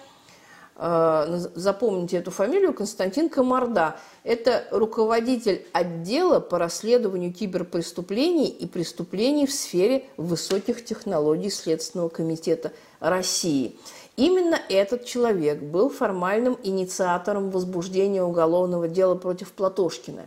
запомните 0.83 2.17
эту 2.17 2.31
фамилию, 2.31 2.73
Константин 2.73 3.29
Комарда. 3.29 3.97
Это 4.25 4.67
руководитель 4.71 5.67
отдела 5.75 6.41
по 6.41 6.59
расследованию 6.59 7.35
киберпреступлений 7.35 8.47
и 8.47 8.67
преступлений 8.67 9.47
в 9.47 9.53
сфере 9.53 10.07
высоких 10.17 10.83
технологий 10.83 11.51
Следственного 11.51 12.09
комитета 12.09 12.73
России. 12.99 13.77
Именно 14.17 14.59
этот 14.71 15.05
человек 15.05 15.61
был 15.61 15.91
формальным 15.91 16.59
инициатором 16.63 17.51
возбуждения 17.51 18.23
уголовного 18.23 18.89
дела 18.89 19.17
против 19.17 19.53
Платошкина. 19.53 20.27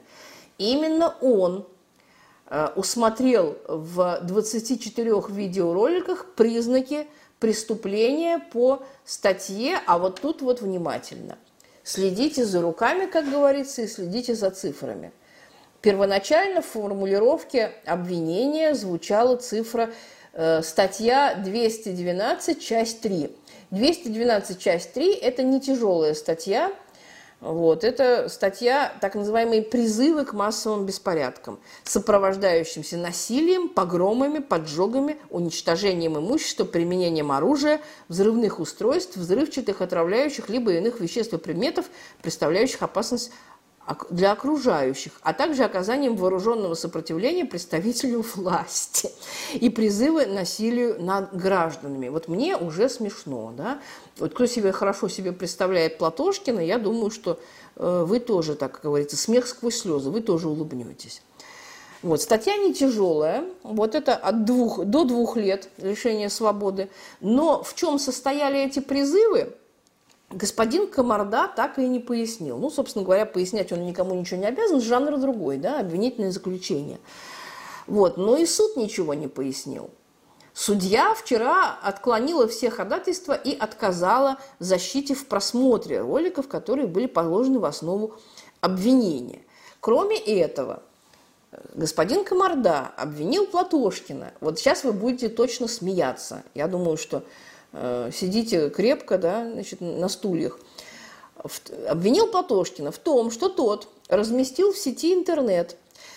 Именно 0.59 1.15
он 1.21 1.65
э, 2.47 2.67
усмотрел 2.75 3.57
в 3.67 4.19
24 4.21 5.13
видеороликах 5.29 6.27
признаки 6.35 7.07
преступления 7.43 8.39
по 8.39 8.83
статье, 9.03 9.77
а 9.85 9.99
вот 9.99 10.21
тут 10.21 10.41
вот 10.41 10.61
внимательно. 10.61 11.37
Следите 11.83 12.45
за 12.45 12.61
руками, 12.61 13.05
как 13.05 13.29
говорится, 13.29 13.81
и 13.81 13.87
следите 13.87 14.33
за 14.33 14.49
цифрами. 14.49 15.11
Первоначально 15.81 16.61
в 16.61 16.67
формулировке 16.67 17.73
обвинения 17.85 18.73
звучала 18.73 19.35
цифра 19.35 19.89
э, 20.31 20.61
статья 20.63 21.35
212, 21.35 22.63
часть 22.63 23.01
3. 23.01 23.35
212 23.71 24.57
часть 24.57 24.93
3– 24.93 25.13
это 25.21 25.43
не 25.43 25.59
тяжелая 25.59 26.13
статья, 26.13 26.71
вот, 27.43 27.83
это 27.83 28.29
статья, 28.29 28.93
так 29.01 29.15
называемые 29.15 29.63
призывы 29.63 30.23
к 30.23 30.31
массовым 30.31 30.85
беспорядкам, 30.85 31.59
сопровождающимся 31.83 32.95
насилием, 32.95 33.67
погромами, 33.67 34.39
поджогами, 34.39 35.17
уничтожением 35.29 36.17
имущества, 36.17 36.63
применением 36.63 37.33
оружия, 37.33 37.81
взрывных 38.07 38.61
устройств, 38.61 39.17
взрывчатых, 39.17 39.81
отравляющих, 39.81 40.47
либо 40.47 40.71
иных 40.71 41.01
веществ 41.01 41.33
и 41.33 41.37
предметов, 41.37 41.87
представляющих 42.21 42.81
опасность 42.81 43.31
для 44.09 44.31
окружающих, 44.31 45.11
а 45.21 45.33
также 45.33 45.63
оказанием 45.63 46.15
вооруженного 46.15 46.73
сопротивления 46.73 47.45
представителю 47.45 48.23
власти 48.35 49.09
и 49.53 49.69
призывы 49.69 50.25
насилию 50.25 51.01
над 51.01 51.35
гражданами. 51.35 52.09
Вот 52.09 52.27
мне 52.27 52.55
уже 52.55 52.89
смешно, 52.89 53.53
да? 53.55 53.79
Вот 54.17 54.33
кто 54.33 54.45
себе 54.45 54.71
хорошо 54.71 55.07
себе 55.09 55.31
представляет 55.31 55.97
Платошкина, 55.97 56.59
я 56.59 56.77
думаю, 56.77 57.11
что 57.11 57.39
э, 57.75 58.03
вы 58.07 58.19
тоже, 58.19 58.55
так 58.55 58.79
говорится, 58.83 59.17
смех 59.17 59.47
сквозь 59.47 59.77
слезы, 59.81 60.09
вы 60.09 60.21
тоже 60.21 60.47
улыбнетесь. 60.47 61.21
Вот, 62.03 62.21
статья 62.21 62.57
не 62.57 62.73
тяжелая, 62.73 63.45
вот 63.63 63.95
это 63.95 64.13
от 64.15 64.43
двух 64.43 64.83
до 64.83 65.05
двух 65.05 65.37
лет 65.37 65.69
лишения 65.77 66.27
свободы. 66.27 66.89
Но 67.21 67.63
в 67.63 67.75
чем 67.75 67.97
состояли 67.97 68.59
эти 68.59 68.79
призывы, 68.79 69.53
господин 70.33 70.87
Комарда 70.87 71.47
так 71.47 71.79
и 71.79 71.87
не 71.87 71.99
пояснил. 71.99 72.57
Ну, 72.57 72.69
собственно 72.69 73.05
говоря, 73.05 73.25
пояснять 73.25 73.71
он 73.71 73.85
никому 73.85 74.15
ничего 74.15 74.39
не 74.39 74.45
обязан, 74.45 74.81
жанр 74.81 75.17
другой, 75.17 75.57
да, 75.57 75.79
обвинительное 75.79 76.31
заключение. 76.31 76.99
Вот, 77.87 78.17
но 78.17 78.37
и 78.37 78.45
суд 78.45 78.77
ничего 78.77 79.13
не 79.13 79.27
пояснил. 79.27 79.89
Судья 80.53 81.15
вчера 81.15 81.79
отклонила 81.81 82.47
все 82.47 82.69
ходатайства 82.69 83.33
и 83.33 83.57
отказала 83.57 84.37
защите 84.59 85.15
в 85.15 85.25
просмотре 85.27 86.01
роликов, 86.01 86.47
которые 86.47 86.87
были 86.87 87.07
положены 87.07 87.59
в 87.59 87.65
основу 87.65 88.15
обвинения. 88.61 89.41
Кроме 89.79 90.17
этого, 90.17 90.83
господин 91.73 92.23
Комарда 92.23 92.91
обвинил 92.95 93.47
Платошкина. 93.47 94.33
Вот 94.41 94.59
сейчас 94.59 94.83
вы 94.83 94.93
будете 94.93 95.27
точно 95.27 95.67
смеяться. 95.67 96.43
Я 96.53 96.67
думаю, 96.67 96.97
что 96.97 97.23
сидите 97.73 98.69
крепко, 98.69 99.17
да, 99.17 99.49
значит, 99.51 99.81
на 99.81 100.07
стульях. 100.09 100.59
Обвинил 101.87 102.27
Платошкина 102.27 102.91
в 102.91 102.97
том, 102.97 103.31
что 103.31 103.49
тот 103.49 103.89
разместил 104.07 104.71
в 104.71 104.77
сети 104.77 105.13
интернет 105.13 105.75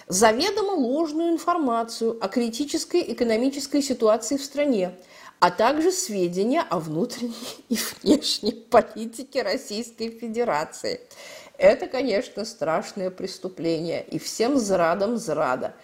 заведомо 0.09 0.73
ложную 0.73 1.33
информацию 1.33 2.17
о 2.21 2.29
критической 2.29 3.03
экономической 3.13 3.83
ситуации 3.83 4.37
в 4.37 4.45
стране, 4.45 4.93
а 5.41 5.51
также 5.51 5.93
сведения 5.93 6.63
о 6.63 6.79
внутренней 6.79 7.35
и 7.69 7.79
внешней 8.03 8.53
политике 8.53 9.43
Российской 9.43 10.11
Федерации. 10.11 11.01
Это, 11.59 11.87
конечно, 11.87 12.45
страшное 12.45 13.11
преступление, 13.11 14.05
и 14.05 14.19
всем 14.19 14.59
зрадом 14.59 15.17
зрада. 15.17 15.75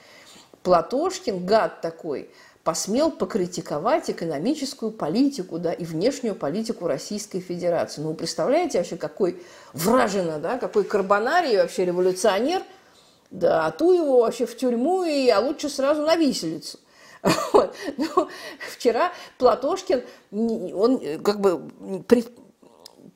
Платошкин, 0.63 1.45
гад 1.45 1.81
такой, 1.81 2.31
посмел 2.65 3.11
покритиковать 3.11 4.11
экономическую 4.11 4.93
политику 4.93 5.59
да, 5.59 5.73
и 5.73 5.85
внешнюю 5.85 6.35
политику 6.35 6.87
Российской 6.87 7.41
Федерации. 7.41 8.01
Ну, 8.01 8.11
вы 8.11 8.15
представляете 8.15 8.79
вообще, 8.79 8.97
какой 8.97 9.43
вражина, 9.73 10.39
да, 10.39 10.59
какой 10.59 10.85
карбонарий 10.85 11.57
вообще 11.57 11.85
революционер, 11.85 12.63
да, 13.31 13.67
а 13.67 13.71
ту 13.73 13.93
его 13.93 14.21
вообще 14.21 14.47
в 14.47 14.57
тюрьму, 14.57 15.05
и, 15.05 15.29
а 15.29 15.41
лучше 15.41 15.69
сразу 15.69 16.03
на 16.03 16.17
виселицу. 16.17 16.79
Вот. 17.53 17.75
Но 17.97 18.29
вчера 18.75 19.13
Платошкин, 19.39 20.03
он 20.33 21.23
как 21.23 21.41
бы 21.41 21.71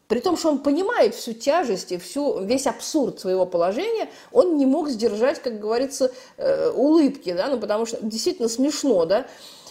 при 0.09 0.21
том, 0.21 0.37
что 0.37 0.51
он 0.51 0.59
понимает 0.59 1.15
всю 1.15 1.33
тяжесть 1.33 1.91
и 1.91 1.99
всю, 1.99 2.41
весь 2.41 2.67
абсурд 2.67 3.19
своего 3.19 3.45
положения, 3.45 4.09
он 4.31 4.57
не 4.57 4.65
мог 4.65 4.89
сдержать, 4.89 5.43
как 5.43 5.59
говорится, 5.59 6.13
э, 6.37 6.71
улыбки, 6.71 7.33
да, 7.33 7.49
ну, 7.49 7.59
потому 7.59 7.87
что 7.87 7.99
действительно 8.01 8.49
смешно, 8.49 9.05
да. 9.05 9.27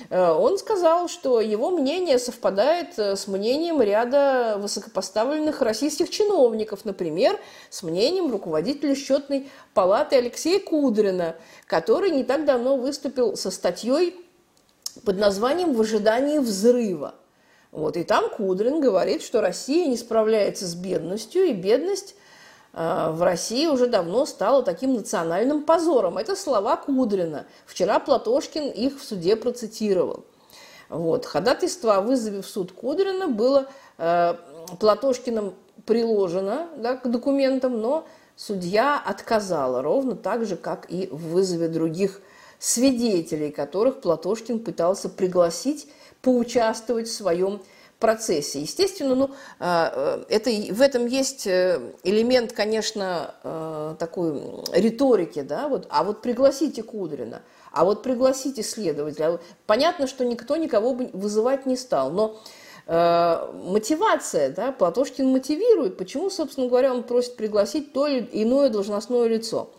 Э, 0.10 0.32
он 0.32 0.58
сказал, 0.58 1.08
что 1.08 1.40
его 1.40 1.70
мнение 1.70 2.20
совпадает 2.20 3.00
э, 3.00 3.16
с 3.16 3.28
мнением 3.28 3.82
ряда 3.82 4.58
высокопоставленных 4.60 5.62
российских 5.62 6.10
чиновников, 6.10 6.84
например, 6.84 7.40
с 7.70 7.82
мнением 7.84 8.30
руководителя 8.30 8.94
счетной 8.94 9.50
палаты 9.74 10.18
Алексея 10.18 10.60
Кудрина, 10.60 11.38
который 11.66 12.12
не 12.12 12.26
так 12.26 12.44
давно 12.44 12.76
выступил 12.76 13.38
со 13.38 13.52
статьей 13.52 14.20
под 15.06 15.18
названием 15.18 15.74
«В 15.74 15.82
ожидании 15.82 16.40
взрыва». 16.40 17.16
Вот, 17.76 17.98
и 17.98 18.06
там 18.06 18.30
Кудрин 18.30 18.80
говорит, 18.80 19.22
что 19.22 19.42
Россия 19.42 19.88
не 19.88 19.98
справляется 19.98 20.66
с 20.66 20.76
бедностью, 20.76 21.44
и 21.44 21.52
бедность 21.52 22.16
э, 22.72 23.10
в 23.12 23.22
России 23.22 23.68
уже 23.68 23.88
давно 23.88 24.26
стала 24.26 24.64
таким 24.64 24.94
национальным 24.94 25.62
позором. 25.64 26.18
Это 26.18 26.38
слова 26.38 26.78
Кудрина. 26.78 27.46
Вчера 27.66 28.00
Платошкин 28.00 28.70
их 28.70 28.98
в 28.98 29.04
суде 29.04 29.36
процитировал. 29.36 30.24
Вот. 30.88 31.26
Ходатайство 31.26 31.98
о 31.98 32.02
вызове 32.02 32.42
в 32.42 32.48
суд 32.48 32.72
Кудрина 32.72 33.28
было 33.28 33.68
э, 33.98 34.36
Платошкиным 34.80 35.54
приложено 35.86 36.70
да, 36.78 36.96
к 36.96 37.12
документам, 37.12 37.82
но 37.82 38.08
судья 38.38 39.04
отказала, 39.06 39.82
ровно 39.82 40.16
так 40.16 40.46
же, 40.46 40.56
как 40.56 40.90
и 40.90 41.10
в 41.12 41.34
вызове 41.34 41.68
других 41.68 42.22
свидетелей, 42.58 43.52
которых 43.52 44.00
Платошкин 44.00 44.60
пытался 44.60 45.10
пригласить 45.10 45.90
поучаствовать 46.26 47.08
в 47.08 47.14
своем 47.14 47.62
процессе. 48.00 48.60
Естественно, 48.60 49.14
ну, 49.14 49.30
а, 49.60 50.24
э, 50.28 50.36
это, 50.36 50.50
в 50.74 50.82
этом 50.82 51.06
есть 51.06 51.46
э, 51.46 51.80
элемент, 52.04 52.52
конечно, 52.52 53.36
э, 53.44 53.96
такой 54.00 54.42
риторики, 54.74 55.42
да, 55.42 55.68
вот, 55.68 55.86
а 55.90 56.04
вот 56.04 56.24
пригласите 56.24 56.82
Кудрина, 56.82 57.44
а 57.72 57.86
вот 57.86 58.02
пригласите 58.02 58.64
следователя. 58.64 59.40
Понятно, 59.68 60.08
что 60.08 60.26
никто 60.26 60.56
никого 60.56 60.96
бы 60.96 61.10
вызывать 61.14 61.66
не 61.68 61.78
стал, 61.78 62.12
но 62.12 62.42
мотивация, 62.88 64.52
да, 64.52 64.72
Платошкин 64.72 65.28
мотивирует, 65.28 65.98
почему, 65.98 66.30
собственно 66.30 66.68
говоря, 66.68 66.94
он 66.94 67.02
просит 67.02 67.36
пригласить 67.36 67.94
то 67.94 68.06
или 68.06 68.30
иное 68.32 68.70
должностное 68.70 69.28
лицо. 69.28 69.72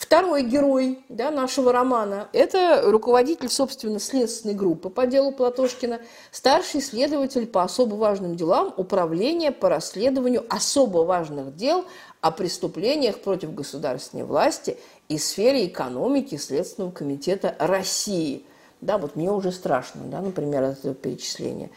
Второй 0.00 0.44
герой 0.44 1.04
да, 1.10 1.30
нашего 1.30 1.74
романа– 1.74 2.30
это 2.32 2.80
руководитель, 2.86 3.50
собственно, 3.50 4.00
следственной 4.00 4.54
группы 4.54 4.88
по 4.88 5.06
делу 5.06 5.30
Платошкина, 5.30 6.00
старший 6.32 6.80
следователь 6.80 7.46
по 7.46 7.62
особо 7.62 7.96
важным 7.96 8.34
делам 8.34 8.72
Управления 8.78 9.52
по 9.52 9.68
расследованию 9.68 10.46
особо 10.48 11.00
важных 11.00 11.54
дел 11.54 11.84
о 12.22 12.30
преступлениях 12.30 13.20
против 13.20 13.54
государственной 13.54 14.24
власти 14.24 14.78
и 15.10 15.18
сфере 15.18 15.66
экономики 15.66 16.36
Следственного 16.36 16.92
комитета 16.92 17.54
России. 17.58 18.46
Да, 18.80 18.96
вот 18.96 19.16
мне 19.16 19.30
уже 19.30 19.52
страшно, 19.52 20.00
да, 20.06 20.22
например, 20.22 20.62
от 20.62 20.78
этого 20.78 20.94
перечисления. 20.94 21.68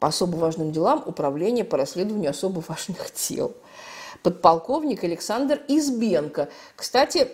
По 0.00 0.08
особо 0.08 0.36
важным 0.36 0.72
делам 0.72 1.02
Управление 1.04 1.66
по 1.66 1.76
расследованию 1.76 2.30
особо 2.30 2.64
важных 2.66 3.12
дел– 3.28 3.52
подполковник 4.24 5.04
Александр 5.04 5.60
Избенко. 5.68 6.48
Кстати, 6.74 7.28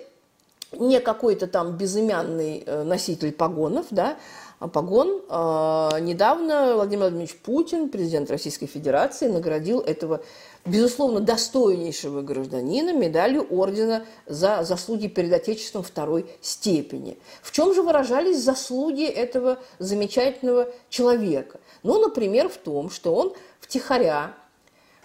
не 0.73 1.01
какой-то 1.01 1.47
там 1.47 1.77
безымянный 1.77 2.65
э, 2.67 2.83
носитель 2.83 3.33
погонов, 3.33 3.87
да, 3.91 4.19
а 4.59 4.67
погон. 4.69 5.23
А, 5.29 5.99
недавно 6.01 6.75
Владимир 6.75 7.05
Владимирович 7.05 7.37
Путин, 7.37 7.89
президент 7.89 8.31
Российской 8.31 8.67
Федерации, 8.67 9.29
наградил 9.29 9.81
этого, 9.81 10.21
безусловно, 10.67 11.21
достойнейшего 11.21 12.23
гражданина 12.23 12.93
медалью 12.93 13.47
ордена 13.51 14.05
за 14.27 14.65
заслуги 14.65 15.07
перед 15.07 15.33
Отечеством 15.33 15.85
второй 15.85 16.27
степени. 16.43 17.19
В 17.41 17.53
чем 17.53 17.73
же 17.73 17.83
выражались 17.83 18.43
заслуги 18.43 19.05
этого 19.05 19.59
замечательного 19.79 20.69
человека? 20.89 21.61
Ну, 21.85 22.01
например, 22.01 22.49
в 22.49 22.57
том, 22.57 22.91
что 22.91 23.15
он 23.15 23.33
втихаря 23.61 24.35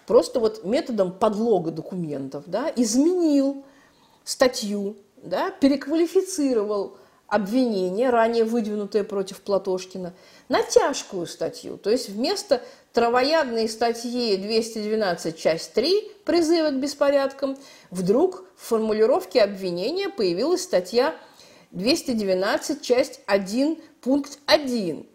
просто 0.07 0.39
вот 0.39 0.63
методом 0.63 1.11
подлога 1.11 1.71
документов 1.71 2.43
да, 2.47 2.71
изменил 2.75 3.63
статью, 4.23 4.95
да, 5.17 5.51
переквалифицировал 5.51 6.97
обвинение, 7.27 8.11
ранее 8.11 8.43
выдвинутое 8.43 9.03
против 9.03 9.41
Платошкина, 9.41 10.13
на 10.47 10.61
тяжкую 10.61 11.25
статью. 11.25 11.77
То 11.77 11.89
есть 11.89 12.09
вместо 12.09 12.61
травоядной 12.93 13.67
статьи 13.67 14.37
212, 14.37 15.37
часть 15.37 15.73
3 15.73 16.11
призыва 16.23 16.69
к 16.69 16.79
беспорядкам, 16.79 17.57
вдруг 17.89 18.45
в 18.55 18.67
формулировке 18.67 19.41
обвинения 19.41 20.09
появилась 20.09 20.63
статья 20.63 21.15
212, 21.71 22.81
часть 22.81 23.21
1, 23.25 23.79
пункт 24.01 24.37
1 24.45 25.07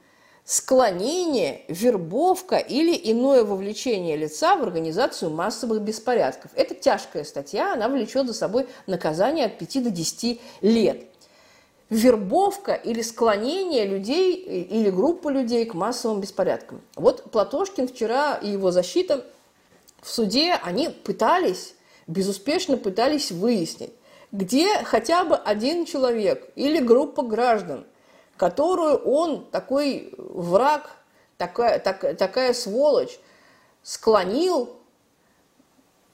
склонение, 0.50 1.62
вербовка 1.68 2.56
или 2.56 2.98
иное 3.04 3.44
вовлечение 3.44 4.16
лица 4.16 4.56
в 4.56 4.64
организацию 4.64 5.30
массовых 5.30 5.80
беспорядков. 5.80 6.50
Это 6.56 6.74
тяжкая 6.74 7.22
статья, 7.22 7.74
она 7.74 7.88
влечет 7.88 8.26
за 8.26 8.34
собой 8.34 8.66
наказание 8.88 9.46
от 9.46 9.58
5 9.58 9.84
до 9.84 9.90
10 9.90 10.40
лет. 10.62 11.04
Вербовка 11.88 12.72
или 12.72 13.00
склонение 13.00 13.86
людей 13.86 14.34
или 14.34 14.90
группы 14.90 15.30
людей 15.30 15.66
к 15.66 15.74
массовым 15.74 16.20
беспорядкам. 16.20 16.80
Вот 16.96 17.30
Платошкин 17.30 17.86
вчера 17.86 18.34
и 18.34 18.48
его 18.48 18.72
защита 18.72 19.24
в 20.02 20.10
суде, 20.10 20.58
они 20.64 20.88
пытались, 20.88 21.74
безуспешно 22.08 22.76
пытались 22.76 23.30
выяснить, 23.30 23.92
где 24.32 24.82
хотя 24.82 25.22
бы 25.22 25.36
один 25.36 25.86
человек 25.86 26.50
или 26.56 26.80
группа 26.80 27.22
граждан 27.22 27.86
которую 28.40 28.96
он, 28.96 29.44
такой 29.50 30.14
враг, 30.16 30.92
такая, 31.36 31.78
так, 31.78 32.16
такая 32.16 32.54
сволочь, 32.54 33.20
склонил, 33.82 34.70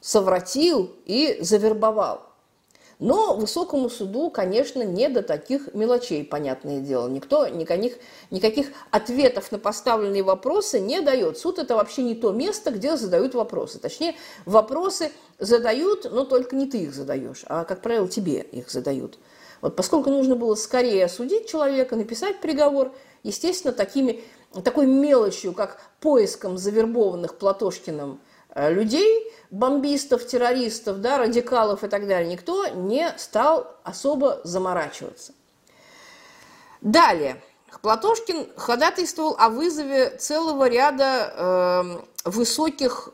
совратил 0.00 0.90
и 1.04 1.38
завербовал. 1.40 2.22
Но 2.98 3.36
высокому 3.36 3.88
суду, 3.88 4.30
конечно, 4.30 4.82
не 4.82 5.08
до 5.08 5.22
таких 5.22 5.72
мелочей, 5.72 6.24
понятное 6.24 6.80
дело. 6.80 7.06
Никто 7.06 7.46
никаких, 7.46 7.98
никаких 8.32 8.72
ответов 8.90 9.52
на 9.52 9.60
поставленные 9.60 10.24
вопросы 10.24 10.80
не 10.80 11.00
дает. 11.00 11.38
Суд– 11.38 11.58
это 11.60 11.76
вообще 11.76 12.02
не 12.02 12.16
то 12.16 12.32
место, 12.32 12.72
где 12.72 12.96
задают 12.96 13.34
вопросы. 13.34 13.78
Точнее, 13.78 14.16
вопросы 14.46 15.12
задают, 15.38 16.10
но 16.10 16.24
только 16.24 16.56
не 16.56 16.66
ты 16.66 16.78
их 16.78 16.92
задаешь, 16.92 17.44
а, 17.46 17.64
как 17.64 17.82
правило, 17.82 18.08
тебе 18.08 18.40
их 18.40 18.68
задают. 18.68 19.16
Вот 19.60 19.76
поскольку 19.76 20.10
нужно 20.10 20.36
было 20.36 20.54
скорее 20.54 21.04
осудить 21.04 21.48
человека, 21.48 21.96
написать 21.96 22.40
приговор, 22.40 22.94
естественно, 23.22 23.72
такими, 23.72 24.22
такой 24.64 24.86
мелочью, 24.86 25.52
как 25.52 25.80
поиском 26.00 26.58
завербованных 26.58 27.36
Платошкиным 27.36 28.20
э, 28.54 28.72
людей, 28.72 29.32
бомбистов, 29.50 30.26
террористов, 30.26 31.00
да, 31.00 31.18
радикалов 31.18 31.84
и 31.84 31.88
так 31.88 32.06
далее, 32.06 32.30
никто 32.30 32.66
не 32.68 33.12
стал 33.16 33.74
особо 33.82 34.40
заморачиваться. 34.44 35.32
Далее. 36.80 37.42
Платошкин 37.82 38.48
ходатайствовал 38.56 39.36
о 39.38 39.48
вызове 39.48 40.10
целого 40.10 40.68
ряда 40.68 42.00
э, 42.24 42.30
высоких 42.30 43.10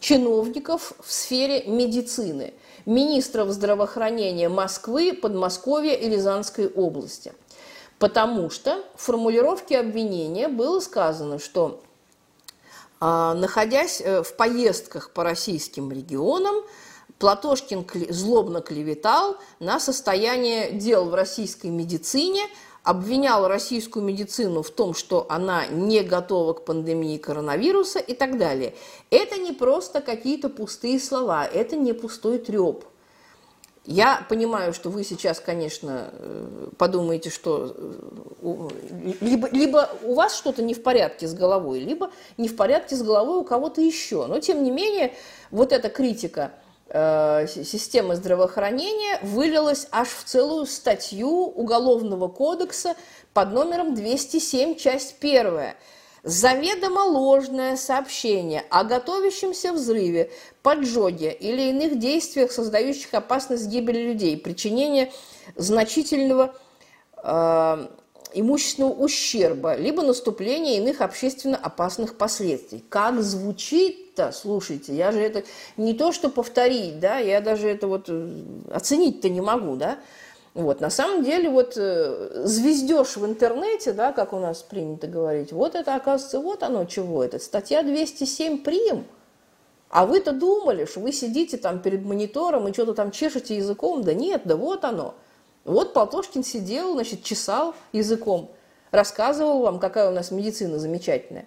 чиновников 0.00 0.92
в 0.98 1.12
сфере 1.12 1.64
медицины 1.66 2.54
министров 2.86 3.50
здравоохранения 3.50 4.48
Москвы, 4.48 5.12
Подмосковья 5.12 5.94
и 5.94 6.08
Рязанской 6.08 6.68
области. 6.68 7.32
Потому 7.98 8.50
что 8.50 8.82
в 8.96 9.02
формулировке 9.02 9.78
обвинения 9.78 10.48
было 10.48 10.80
сказано, 10.80 11.38
что 11.38 11.82
а, 12.98 13.34
находясь 13.34 14.00
э, 14.00 14.22
в 14.22 14.36
поездках 14.36 15.10
по 15.10 15.24
российским 15.24 15.90
регионам, 15.90 16.56
Платошкин 17.18 17.86
злобно 18.08 18.62
клеветал 18.62 19.36
на 19.58 19.78
состояние 19.78 20.72
дел 20.72 21.10
в 21.10 21.14
российской 21.14 21.66
медицине, 21.66 22.42
обвинял 22.82 23.46
российскую 23.46 24.04
медицину 24.04 24.62
в 24.62 24.70
том, 24.70 24.94
что 24.94 25.26
она 25.28 25.66
не 25.66 26.00
готова 26.02 26.54
к 26.54 26.64
пандемии 26.64 27.18
коронавируса 27.18 27.98
и 27.98 28.14
так 28.14 28.38
далее. 28.38 28.74
Это 29.10 29.36
не 29.36 29.52
просто 29.52 30.00
какие-то 30.00 30.48
пустые 30.48 30.98
слова, 30.98 31.44
это 31.44 31.76
не 31.76 31.92
пустой 31.92 32.38
треп. 32.38 32.84
Я 33.86 34.24
понимаю, 34.28 34.72
что 34.74 34.90
вы 34.90 35.04
сейчас, 35.04 35.40
конечно, 35.40 36.10
э, 36.12 36.68
подумаете, 36.76 37.30
что 37.30 37.74
э, 37.74 38.68
либо, 39.20 39.48
либо 39.50 39.90
у 40.04 40.14
вас 40.14 40.36
что-то 40.36 40.62
не 40.62 40.74
в 40.74 40.82
порядке 40.82 41.26
с 41.26 41.34
головой, 41.34 41.80
либо 41.80 42.10
не 42.36 42.48
в 42.48 42.56
порядке 42.56 42.94
с 42.94 43.02
головой 43.02 43.38
у 43.38 43.44
кого-то 43.44 43.80
еще. 43.80 44.26
Но, 44.26 44.38
тем 44.38 44.62
не 44.62 44.70
менее, 44.70 45.14
вот 45.50 45.72
эта 45.72 45.88
критика 45.88 46.52
системы 46.92 48.16
здравоохранения 48.16 49.20
вылилась 49.22 49.86
аж 49.92 50.08
в 50.08 50.24
целую 50.24 50.66
статью 50.66 51.46
Уголовного 51.46 52.28
кодекса 52.28 52.96
под 53.32 53.52
номером 53.52 53.94
207, 53.94 54.74
часть 54.76 55.16
первая– 55.20 55.76
заведомо 56.22 57.00
ложное 57.00 57.76
сообщение 57.76 58.64
о 58.70 58.84
готовящемся 58.84 59.72
взрыве, 59.72 60.30
поджоге 60.62 61.32
или 61.32 61.70
иных 61.70 61.98
действиях, 61.98 62.52
создающих 62.52 63.14
опасность 63.14 63.68
гибели 63.68 64.02
людей, 64.02 64.36
причинение 64.36 65.12
значительного 65.56 66.54
э, 67.16 67.86
имущественного 68.34 68.92
ущерба, 68.92 69.76
либо 69.76 70.02
наступление 70.02 70.78
иных 70.78 71.00
общественно 71.00 71.56
опасных 71.56 72.16
последствий. 72.16 72.84
Как 72.88 73.20
звучит-то, 73.20 74.32
слушайте, 74.32 74.94
я 74.94 75.12
же 75.12 75.20
это 75.20 75.44
не 75.76 75.94
то, 75.94 76.12
что 76.12 76.28
повторить, 76.28 77.00
да, 77.00 77.18
я 77.18 77.40
даже 77.40 77.68
это 77.68 77.86
вот 77.86 78.06
э, 78.08 78.30
оценить-то 78.70 79.28
не 79.28 79.40
могу, 79.40 79.76
да, 79.76 79.98
вот, 80.52 80.80
на 80.80 80.90
самом 80.90 81.22
деле, 81.22 81.48
вот 81.48 81.74
э, 81.76 82.42
звездеж 82.44 83.16
в 83.16 83.24
интернете, 83.24 83.92
да, 83.92 84.12
как 84.12 84.32
у 84.32 84.38
нас 84.38 84.62
принято 84.62 85.06
говорить, 85.06 85.52
вот 85.52 85.76
это, 85.76 85.94
оказывается, 85.94 86.40
вот 86.40 86.64
оно 86.64 86.84
чего. 86.86 87.22
Это 87.22 87.38
статья 87.38 87.84
207 87.84 88.58
прим. 88.62 89.04
А 89.90 90.06
вы-то 90.06 90.32
думали, 90.32 90.86
что 90.86 91.00
вы 91.00 91.12
сидите 91.12 91.56
там 91.56 91.80
перед 91.80 92.04
монитором 92.04 92.66
и 92.66 92.72
что-то 92.72 92.94
там 92.94 93.12
чешете 93.12 93.56
языком. 93.56 94.02
Да 94.02 94.12
нет, 94.12 94.42
да 94.44 94.56
вот 94.56 94.84
оно. 94.84 95.14
Вот 95.64 95.92
Полтошкин 95.92 96.42
сидел, 96.42 96.94
значит, 96.94 97.22
чесал 97.22 97.74
языком, 97.92 98.50
рассказывал 98.90 99.60
вам, 99.60 99.78
какая 99.78 100.10
у 100.10 100.12
нас 100.12 100.30
медицина 100.30 100.78
замечательная. 100.78 101.46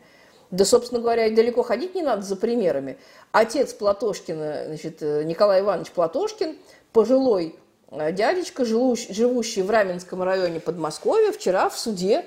Да, 0.51 0.65
собственно 0.65 1.01
говоря, 1.01 1.29
далеко 1.29 1.63
ходить 1.63 1.95
не 1.95 2.03
надо 2.03 2.21
за 2.21 2.35
примерами. 2.35 2.97
Отец 3.31 3.73
Платошкина, 3.73 4.65
значит, 4.67 5.01
э, 5.01 5.23
Николай 5.23 5.61
Иванович 5.61 5.91
Платошкин, 5.91 6.57
пожилой 6.91 7.55
Э, 7.95 8.11
дядечка, 8.11 8.65
живущий 8.65 9.61
в 9.61 9.69
Раменском 9.69 10.23
районе 10.23 10.59
Подмосковья, 10.59 11.31
вчера 11.31 11.69
в 11.69 11.77
суде 11.77 12.25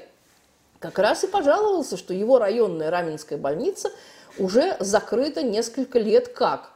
как 0.79 0.99
раз 0.99 1.25
и 1.25 1.27
пожаловался, 1.27 1.97
что 1.97 2.15
его 2.15 2.39
районная 2.39 2.91
Раменская 2.91 3.39
больница 3.39 3.91
уже 4.39 4.77
закрыта 4.79 5.43
несколько 5.43 5.99
лет 5.99 6.29
как. 6.29 6.71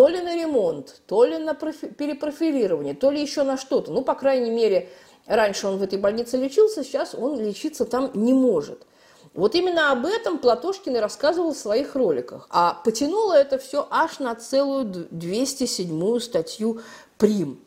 То 0.00 0.08
ли 0.08 0.22
на 0.22 0.34
ремонт, 0.34 1.02
то 1.06 1.26
ли 1.26 1.36
на 1.36 1.52
перепрофилирование, 1.52 2.94
то 2.94 3.10
ли 3.10 3.20
еще 3.20 3.42
на 3.42 3.58
что-то. 3.58 3.92
Ну, 3.92 4.00
по 4.00 4.14
крайней 4.14 4.50
мере, 4.50 4.88
раньше 5.26 5.66
он 5.66 5.76
в 5.76 5.82
этой 5.82 5.98
больнице 5.98 6.38
лечился, 6.38 6.82
сейчас 6.82 7.14
он 7.14 7.38
лечиться 7.38 7.84
там 7.84 8.10
не 8.14 8.32
может. 8.32 8.86
Вот 9.34 9.54
именно 9.54 9.92
об 9.92 10.06
этом 10.06 10.38
Платошкин 10.38 10.96
и 10.96 11.00
рассказывал 11.00 11.52
в 11.52 11.58
своих 11.58 11.96
роликах. 11.96 12.46
А 12.48 12.80
потянуло 12.82 13.34
это 13.34 13.58
все 13.58 13.86
аж 13.90 14.20
на 14.20 14.34
целую 14.36 14.86
207 15.10 16.18
статью 16.20 16.80
«Прим». 17.18 17.60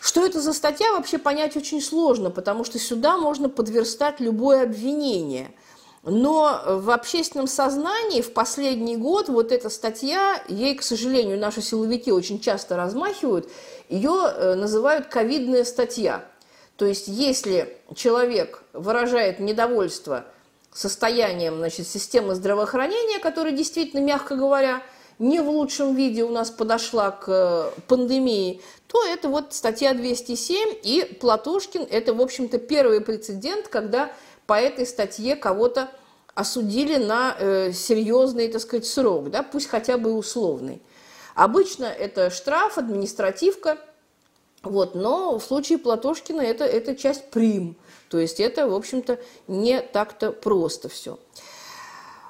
Что 0.00 0.26
это 0.26 0.40
за 0.40 0.52
статья, 0.52 0.90
вообще 0.94 1.18
понять 1.18 1.56
очень 1.56 1.80
сложно, 1.80 2.32
потому 2.32 2.64
что 2.64 2.80
сюда 2.80 3.18
можно 3.18 3.48
подверстать 3.48 4.18
любое 4.18 4.64
обвинение. 4.64 5.52
Но 6.02 6.62
в 6.66 6.90
общественном 6.90 7.46
сознании 7.46 8.22
в 8.22 8.32
последний 8.32 8.96
год 8.96 9.28
вот 9.28 9.52
эта 9.52 9.68
статья, 9.68 10.42
ей, 10.48 10.74
к 10.74 10.82
сожалению, 10.82 11.38
наши 11.38 11.60
силовики 11.60 12.10
очень 12.10 12.40
часто 12.40 12.76
размахивают, 12.76 13.50
ее 13.90 14.32
э, 14.34 14.54
называют 14.54 15.08
«ковидная 15.08 15.64
статья». 15.64 16.24
То 16.76 16.86
есть 16.86 17.08
если 17.08 17.76
человек 17.94 18.62
выражает 18.72 19.40
недовольство 19.40 20.24
состоянием 20.72 21.56
значит, 21.58 21.86
системы 21.86 22.34
здравоохранения, 22.34 23.18
которая 23.18 23.52
действительно, 23.52 24.00
мягко 24.00 24.36
говоря, 24.36 24.82
не 25.18 25.40
в 25.40 25.50
лучшем 25.50 25.94
виде 25.94 26.24
у 26.24 26.30
нас 26.30 26.50
подошла 26.50 27.10
к 27.10 27.28
э, 27.28 27.80
пандемии, 27.86 28.62
то 28.86 29.04
это 29.04 29.28
вот 29.28 29.52
статья 29.52 29.92
207, 29.92 30.76
и 30.82 31.04
Платошкин– 31.20 31.86
это, 31.90 32.14
в 32.14 32.22
общем-то, 32.22 32.58
первый 32.58 33.02
прецедент, 33.02 33.68
когда 33.68 34.10
по 34.50 34.54
этой 34.54 34.84
статье 34.84 35.36
кого-то 35.36 35.92
осудили 36.34 36.96
на 36.96 37.36
э, 37.38 37.70
серьезный, 37.72 38.48
так 38.48 38.60
сказать, 38.60 38.84
срок, 38.84 39.30
да, 39.30 39.44
пусть 39.44 39.68
хотя 39.68 39.96
бы 39.96 40.12
условный. 40.12 40.82
Обычно 41.36 41.84
это 41.84 42.30
штраф, 42.30 42.76
административка, 42.76 43.78
вот, 44.64 44.96
но 44.96 45.38
в 45.38 45.44
случае 45.44 45.78
Платошкина 45.78 46.40
это, 46.40 46.64
это 46.64 46.96
часть 46.96 47.30
прим, 47.30 47.76
то 48.08 48.18
есть 48.18 48.40
это, 48.40 48.66
в 48.66 48.74
общем-то, 48.74 49.20
не 49.46 49.80
так-то 49.80 50.32
просто 50.32 50.88
все. 50.88 51.20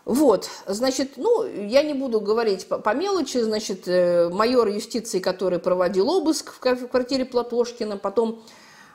Вот, 0.04 0.50
значит, 0.66 1.12
ну, 1.16 1.46
я 1.46 1.82
не 1.82 1.94
буду 1.94 2.20
говорить 2.20 2.68
по, 2.68 2.78
по 2.78 2.94
мелочи, 2.94 3.38
значит, 3.38 3.88
э, 3.88 4.28
майор 4.28 4.68
юстиции, 4.68 5.20
который 5.20 5.58
проводил 5.58 6.10
обыск 6.10 6.52
в, 6.52 6.58
квартире 6.58 7.24
Платошкина, 7.24 7.96
потом 7.96 8.42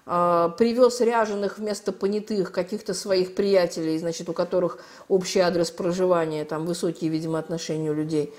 привез 0.06 1.02
ряженых 1.02 1.58
вместо 1.58 1.92
понятых 1.92 2.52
каких-то 2.52 2.94
своих 2.94 3.34
приятелей, 3.34 3.98
значит, 3.98 4.30
у 4.30 4.34
которых 4.34 4.80
общий 5.08 5.40
адрес 5.40 5.72
проживания, 5.72 6.46
там 6.46 6.66
высокие, 6.66 7.10
видимо, 7.10 7.40
отношения 7.40 7.90
у 7.90 7.96
людей. 7.96 8.34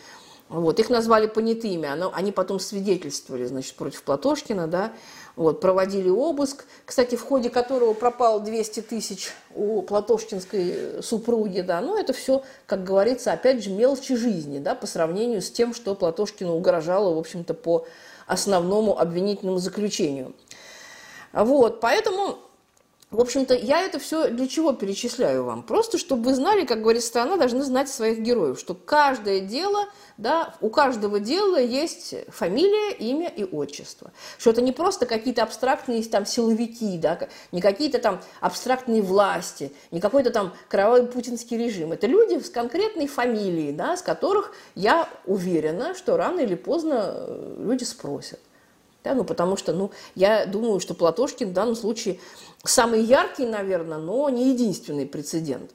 Вот, 0.49 0.79
их 0.79 0.91
назвали 0.91 1.27
понятыми, 1.27 1.89
они 2.15 2.31
потом 2.31 2.61
свидетельствовали, 2.61 3.47
значит, 3.47 3.75
против 3.75 4.05
Платошкина, 4.05 4.69
да, 4.69 4.93
вот, 5.35 5.61
проводили 5.61 6.09
обыск, 6.09 6.67
кстати, 6.85 7.17
в 7.17 7.23
ходе 7.25 7.51
которого 7.51 7.95
пропало 7.95 8.39
200 8.39 8.83
тысяч 8.83 9.33
у 9.57 9.83
платошкинской 9.83 11.03
супруги, 11.03 11.63
да, 11.63 11.81
ну, 11.81 11.99
это 11.99 12.13
все, 12.13 12.45
как 12.67 12.85
говорится, 12.85 13.33
опять 13.33 13.65
же, 13.65 13.71
мелочи 13.71 14.15
жизни, 14.15 14.61
да, 14.61 14.77
по 14.77 14.87
сравнению 14.87 15.43
с 15.43 15.51
тем, 15.51 15.75
что 15.75 15.97
Платошкину 15.97 16.55
угрожало, 16.55 17.13
в 17.13 17.19
общем-то, 17.19 17.53
по 17.53 17.85
основному 18.29 18.97
обвинительному 18.97 19.59
заключению. 19.59 20.33
Вот, 21.45 21.81
поэтому 21.81 22.39
в 23.13 23.21
общем-то, 23.21 23.55
я 23.55 23.83
это 23.83 24.01
все 24.01 24.29
для 24.31 24.49
чего 24.49 24.73
перечисляю 24.73 25.45
вам? 25.45 25.63
Просто, 25.63 25.97
чтобы 25.97 26.25
вы 26.25 26.35
знали, 26.35 26.67
как 26.67 26.81
говорит 26.83 27.05
страна, 27.05 27.37
должны 27.37 27.63
знать 27.63 27.89
своих 27.89 28.19
героев, 28.19 28.59
что 28.59 28.75
каждое 28.75 29.39
дело, 29.39 29.85
да, 30.17 30.57
у 30.61 30.71
каждого 30.71 31.21
дела 31.21 31.61
есть 31.61 32.17
фамилия, 32.29 32.95
имя 32.97 33.29
и 33.29 33.45
отчество. 33.45 34.11
Что 34.39 34.51
это 34.51 34.61
не 34.61 34.73
просто 34.73 35.07
какие-то 35.07 35.45
абстрактные 35.45 36.03
там 36.03 36.27
силовики, 36.27 36.99
да, 36.99 37.29
не 37.53 37.61
какие-то 37.61 38.01
там 38.01 38.21
абстрактные 38.41 39.03
власти, 39.03 39.73
не 39.93 40.01
какой-то 40.01 40.31
там 40.31 40.53
кровавый 40.69 41.07
путинский 41.07 41.57
режим. 41.57 41.93
Это 41.93 42.09
люди 42.09 42.43
с 42.43 42.51
конкретной 42.51 43.07
фамилией, 43.07 43.71
да, 43.71 43.97
с 43.97 44.03
которых 44.03 44.53
я 44.75 45.09
уверена, 45.27 45.95
что 45.95 46.17
рано 46.17 46.41
или 46.41 46.57
поздно 46.57 47.15
э, 47.15 47.57
люди 47.61 47.85
спросят. 47.85 48.41
Да, 49.07 49.15
ну, 49.15 49.23
потому 49.23 49.57
что, 49.57 49.73
ну, 49.73 49.93
я 50.17 50.47
думаю, 50.47 50.81
что 50.81 50.93
Платошкин 50.93 51.51
в 51.51 51.53
данном 51.53 51.77
случае 51.77 52.19
самый 52.65 53.03
яркий, 53.05 53.47
наверное, 53.47 53.99
но 53.99 54.29
не 54.31 54.51
единственный 54.51 55.07
прецедент. 55.07 55.71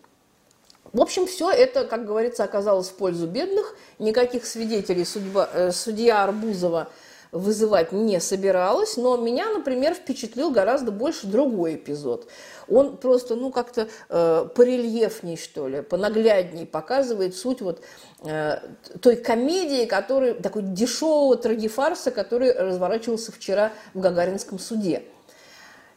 В 0.91 0.99
общем, 0.99 1.25
все 1.27 1.49
это, 1.49 1.85
как 1.85 2.05
говорится, 2.05 2.43
оказалось 2.43 2.89
в 2.89 2.95
пользу 2.95 3.27
бедных. 3.27 3.77
Никаких 3.99 4.45
свидетелей 4.45 5.05
судьба, 5.05 5.49
э, 5.53 5.71
судья 5.71 6.25
Арбузова 6.25 6.89
вызывать 7.31 7.91
не 7.91 8.19
собиралась, 8.19 8.97
но 8.97 9.15
меня, 9.17 9.49
например, 9.49 9.93
впечатлил 9.93 10.51
гораздо 10.51 10.91
больше 10.91 11.27
другой 11.27 11.75
эпизод. 11.75 12.27
Он 12.67 12.97
просто, 12.97 13.35
ну, 13.35 13.51
как-то 13.51 13.87
э, 14.09 14.47
порельефней, 14.53 15.37
что 15.37 15.67
ли, 15.67 15.81
понаглядней 15.81 16.65
показывает 16.65 17.35
суть 17.35 17.61
вот 17.61 17.81
э, 18.23 18.57
той 19.01 19.15
комедии, 19.15 19.85
который, 19.85 20.33
такой 20.33 20.63
дешевого 20.63 21.37
трагефарса, 21.37 22.11
который 22.11 22.51
разворачивался 22.51 23.31
вчера 23.31 23.71
в 23.93 24.01
Гагаринском 24.01 24.59
суде. 24.59 25.03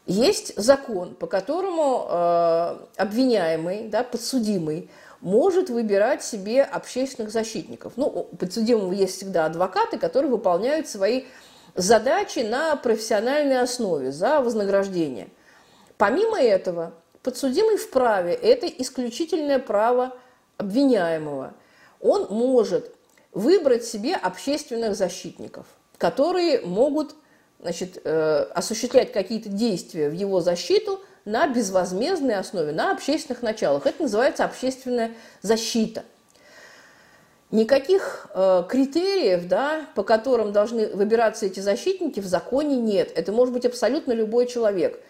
Есть 0.06 0.52
закон, 0.56 1.14
по 1.14 1.26
которому 1.26 2.06
э, 2.08 2.76
обвиняемый, 2.96 3.88
да, 3.88 4.04
подсудимый, 4.04 4.90
может 5.24 5.70
выбирать 5.70 6.22
себе 6.22 6.62
общественных 6.62 7.32
защитников. 7.32 7.94
Ну, 7.96 8.06
у 8.06 8.36
подсудимого 8.36 8.92
есть 8.92 9.16
всегда 9.16 9.46
адвокаты, 9.46 9.98
которые 9.98 10.30
выполняют 10.30 10.86
свои 10.86 11.24
задачи 11.74 12.40
на 12.40 12.76
профессиональной 12.76 13.58
основе 13.60 14.12
за 14.12 14.40
вознаграждение. 14.40 15.28
Помимо 15.96 16.38
этого, 16.38 16.92
подсудимый 17.22 17.78
вправе, 17.78 18.34
это 18.34 18.66
исключительное 18.66 19.58
право 19.58 20.14
обвиняемого, 20.58 21.54
он 22.00 22.26
может 22.28 22.94
выбрать 23.32 23.86
себе 23.86 24.14
общественных 24.14 24.94
защитников, 24.94 25.66
которые 25.96 26.60
могут 26.60 27.14
значит, 27.60 27.98
э, 28.04 28.46
осуществлять 28.54 29.10
какие-то 29.10 29.48
действия 29.48 30.10
в 30.10 30.12
его 30.12 30.42
защиту 30.42 31.00
на 31.24 31.46
безвозмездной 31.46 32.36
основе, 32.36 32.72
на 32.72 32.92
общественных 32.92 33.42
началах. 33.42 33.86
Это 33.86 34.02
называется 34.02 34.44
общественная 34.44 35.12
защита. 35.42 36.04
Никаких 37.50 38.26
э, 38.34 38.64
критериев, 38.68 39.46
да, 39.46 39.86
по 39.94 40.02
которым 40.02 40.52
должны 40.52 40.88
выбираться 40.88 41.46
эти 41.46 41.60
защитники, 41.60 42.20
в 42.20 42.26
законе 42.26 42.76
нет. 42.76 43.12
Это 43.14 43.30
может 43.32 43.54
быть 43.54 43.64
абсолютно 43.64 44.12
любой 44.12 44.46
человек. 44.46 45.00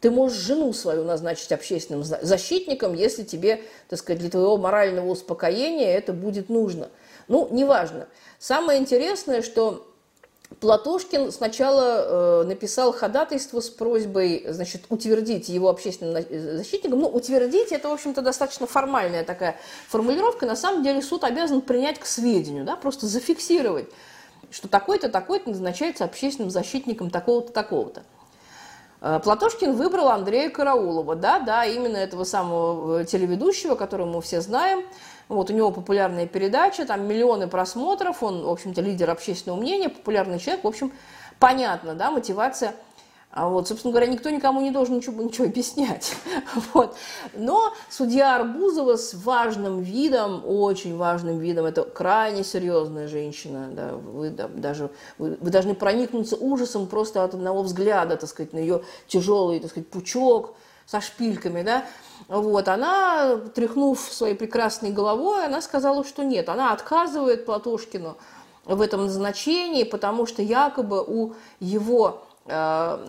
Ты 0.00 0.10
можешь 0.10 0.38
жену 0.38 0.72
свою 0.72 1.04
назначить 1.04 1.52
общественным 1.52 2.02
защитником, 2.02 2.94
если 2.94 3.22
тебе, 3.22 3.62
так 3.88 4.00
сказать, 4.00 4.20
для 4.20 4.30
твоего 4.30 4.56
морального 4.56 5.08
успокоения 5.08 5.96
это 5.96 6.12
будет 6.12 6.48
нужно. 6.48 6.88
Ну, 7.28 7.48
неважно. 7.52 8.08
Самое 8.40 8.80
интересное, 8.80 9.42
что 9.42 9.91
Платошкин 10.60 11.32
сначала 11.32 12.42
э, 12.42 12.44
написал 12.44 12.92
ходатайство 12.92 13.60
с 13.60 13.68
просьбой 13.68 14.44
значит, 14.48 14.84
утвердить 14.88 15.48
его 15.48 15.68
общественным 15.68 16.24
защитником. 16.56 17.00
Ну, 17.00 17.08
утвердить– 17.08 17.68
это, 17.72 17.88
в 17.88 17.92
общем-то, 17.92 18.22
достаточно 18.22 18.66
формальная 18.66 19.24
такая 19.24 19.56
формулировка. 19.88 20.46
На 20.46 20.56
самом 20.56 20.82
деле 20.82 21.02
суд 21.02 21.24
обязан 21.24 21.60
принять 21.60 21.98
к 21.98 22.06
сведению, 22.06 22.64
да, 22.64 22.76
просто 22.76 23.06
зафиксировать, 23.06 23.88
что 24.50 24.68
такой-то, 24.68 25.08
такой-то 25.08 25.50
назначается 25.50 26.04
общественным 26.04 26.50
защитником 26.50 27.10
такого-то, 27.10 27.52
такого-то. 27.52 28.02
Э, 29.00 29.20
Платошкин 29.22 29.72
выбрал 29.74 30.08
Андрея 30.08 30.50
Караулова, 30.50 31.14
да, 31.14 31.38
да, 31.38 31.64
именно 31.64 31.96
этого 31.96 32.24
самого 32.24 33.00
э, 33.00 33.04
телеведущего, 33.04 33.74
которого 33.74 34.06
мы 34.06 34.22
все 34.22 34.40
знаем– 34.40 34.84
вот 35.34 35.50
у 35.50 35.52
него 35.52 35.70
популярная 35.70 36.26
передача, 36.26 36.84
там 36.84 37.06
миллионы 37.06 37.48
просмотров, 37.48 38.22
он, 38.22 38.44
в 38.44 38.48
общем-то, 38.48 38.80
лидер 38.80 39.10
общественного 39.10 39.60
мнения, 39.60 39.88
популярный 39.88 40.38
человек. 40.38 40.64
В 40.64 40.68
общем, 40.68 40.92
понятно, 41.38 41.94
да, 41.94 42.10
мотивация. 42.10 42.74
А 43.32 43.48
вот, 43.48 43.66
собственно 43.66 43.92
говоря, 43.92 44.08
никто 44.12 44.28
никому 44.28 44.60
не 44.60 44.70
должен 44.70 44.96
ничего, 44.96 45.22
ничего 45.22 45.46
объяснять. 45.46 46.14
Вот. 46.74 46.94
Но 47.34 47.72
судья 47.88 48.36
Арбузова 48.36 48.96
с 48.96 49.14
важным 49.14 49.80
видом, 49.80 50.42
очень 50.44 50.98
важным 50.98 51.38
видом, 51.38 51.64
это 51.64 51.82
крайне 51.82 52.44
серьезная 52.44 53.08
женщина. 53.08 53.68
Да, 53.72 53.94
вы, 53.94 54.28
да, 54.28 54.48
даже, 54.48 54.90
вы, 55.16 55.38
вы 55.40 55.50
должны 55.50 55.74
проникнуться 55.74 56.36
ужасом 56.36 56.86
просто 56.86 57.24
от 57.24 57.32
одного 57.32 57.62
взгляда, 57.62 58.18
так 58.18 58.28
сказать, 58.28 58.52
на 58.52 58.58
ее 58.58 58.82
тяжелый, 59.06 59.60
так 59.60 59.70
сказать, 59.70 59.88
пучок 59.88 60.54
со 60.86 61.00
шпильками, 61.00 61.62
да, 61.62 61.84
вот, 62.28 62.68
она, 62.68 63.36
тряхнув 63.54 64.00
своей 64.00 64.34
прекрасной 64.34 64.90
головой, 64.90 65.44
она 65.44 65.60
сказала, 65.60 66.04
что 66.04 66.24
нет, 66.24 66.48
она 66.48 66.72
отказывает 66.72 67.46
Платошкину 67.46 68.16
в 68.64 68.80
этом 68.80 69.06
назначении, 69.06 69.84
потому 69.84 70.26
что 70.26 70.42
якобы 70.42 71.02
у 71.02 71.34
его 71.60 72.22
э, 72.46 73.06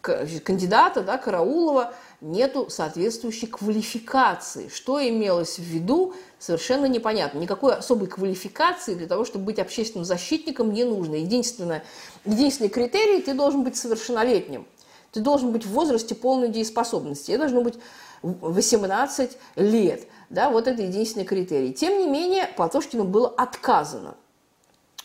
кандидата, 0.00 1.02
да, 1.02 1.18
Караулова, 1.18 1.94
нету 2.20 2.70
соответствующей 2.70 3.46
квалификации. 3.46 4.68
Что 4.72 5.06
имелось 5.06 5.58
в 5.58 5.62
виду, 5.62 6.14
совершенно 6.38 6.86
непонятно. 6.86 7.38
Никакой 7.38 7.74
особой 7.74 8.08
квалификации 8.08 8.94
для 8.94 9.06
того, 9.06 9.24
чтобы 9.24 9.46
быть 9.46 9.58
общественным 9.58 10.04
защитником, 10.04 10.72
не 10.72 10.84
нужно. 10.84 11.16
Единственное, 11.16 11.84
единственный 12.24 12.68
критерий– 12.68 13.20
ты 13.22 13.34
должен 13.34 13.62
быть 13.62 13.76
совершеннолетним. 13.76 14.66
Ты 15.14 15.20
должен 15.20 15.52
быть 15.52 15.64
в 15.64 15.70
возрасте 15.70 16.16
полной 16.16 16.48
дееспособности. 16.48 17.30
Это 17.30 17.42
должно 17.42 17.60
быть 17.62 17.78
18 18.22 19.38
лет. 19.54 20.08
Да, 20.28 20.50
вот 20.50 20.66
это 20.66 20.82
единственный 20.82 21.24
критерий. 21.24 21.72
Тем 21.72 22.00
не 22.00 22.08
менее, 22.08 22.48
Платошкину 22.56 23.04
было 23.04 23.28
отказано. 23.28 24.16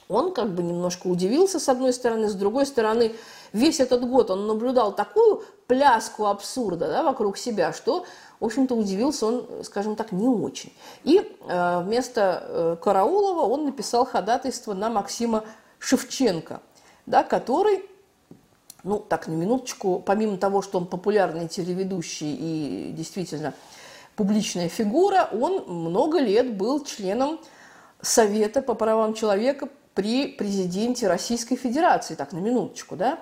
Он 0.07 0.33
как 0.33 0.55
бы 0.55 0.63
немножко 0.63 1.05
удивился 1.05 1.59
с 1.59 1.69
одной 1.69 1.93
стороны, 1.93 2.27
с 2.27 2.33
другой 2.33 2.65
стороны, 2.65 3.13
весь 3.53 3.79
этот 3.79 4.09
год 4.09 4.31
он 4.31 4.47
наблюдал 4.47 4.95
такую 4.95 5.43
пляску 5.67 6.25
абсурда 6.25 6.87
да, 6.87 7.03
вокруг 7.03 7.37
себя, 7.37 7.71
что, 7.71 8.07
в 8.39 8.45
общем-то, 8.45 8.73
удивился 8.73 9.27
он, 9.27 9.47
скажем 9.63 9.95
так, 9.95 10.11
не 10.11 10.27
очень. 10.27 10.73
И 11.03 11.19
э, 11.47 11.81
вместо 11.83 12.43
э, 12.43 12.77
Караулова 12.81 13.41
он 13.41 13.65
написал 13.65 14.07
ходатайство 14.07 14.73
на 14.73 14.89
Максима 14.89 15.43
Шевченко, 15.77 16.61
да, 17.05 17.21
который 17.21 17.88
ну, 18.83 18.99
так, 18.99 19.27
на 19.27 19.33
минуточку, 19.33 20.01
помимо 20.05 20.37
того, 20.37 20.61
что 20.61 20.77
он 20.77 20.87
популярный 20.87 21.47
телеведущий 21.47 22.33
и 22.33 22.91
действительно 22.91 23.53
публичная 24.15 24.69
фигура, 24.69 25.29
он 25.31 25.63
много 25.67 26.19
лет 26.19 26.55
был 26.55 26.83
членом 26.83 27.39
Совета 28.01 28.61
по 28.61 28.75
правам 28.75 29.13
человека 29.13 29.67
при 29.93 30.27
президенте 30.27 31.07
Российской 31.07 31.57
Федерации, 31.57 32.15
так, 32.15 32.31
на 32.31 32.37
минуточку, 32.37 32.95
да. 32.95 33.19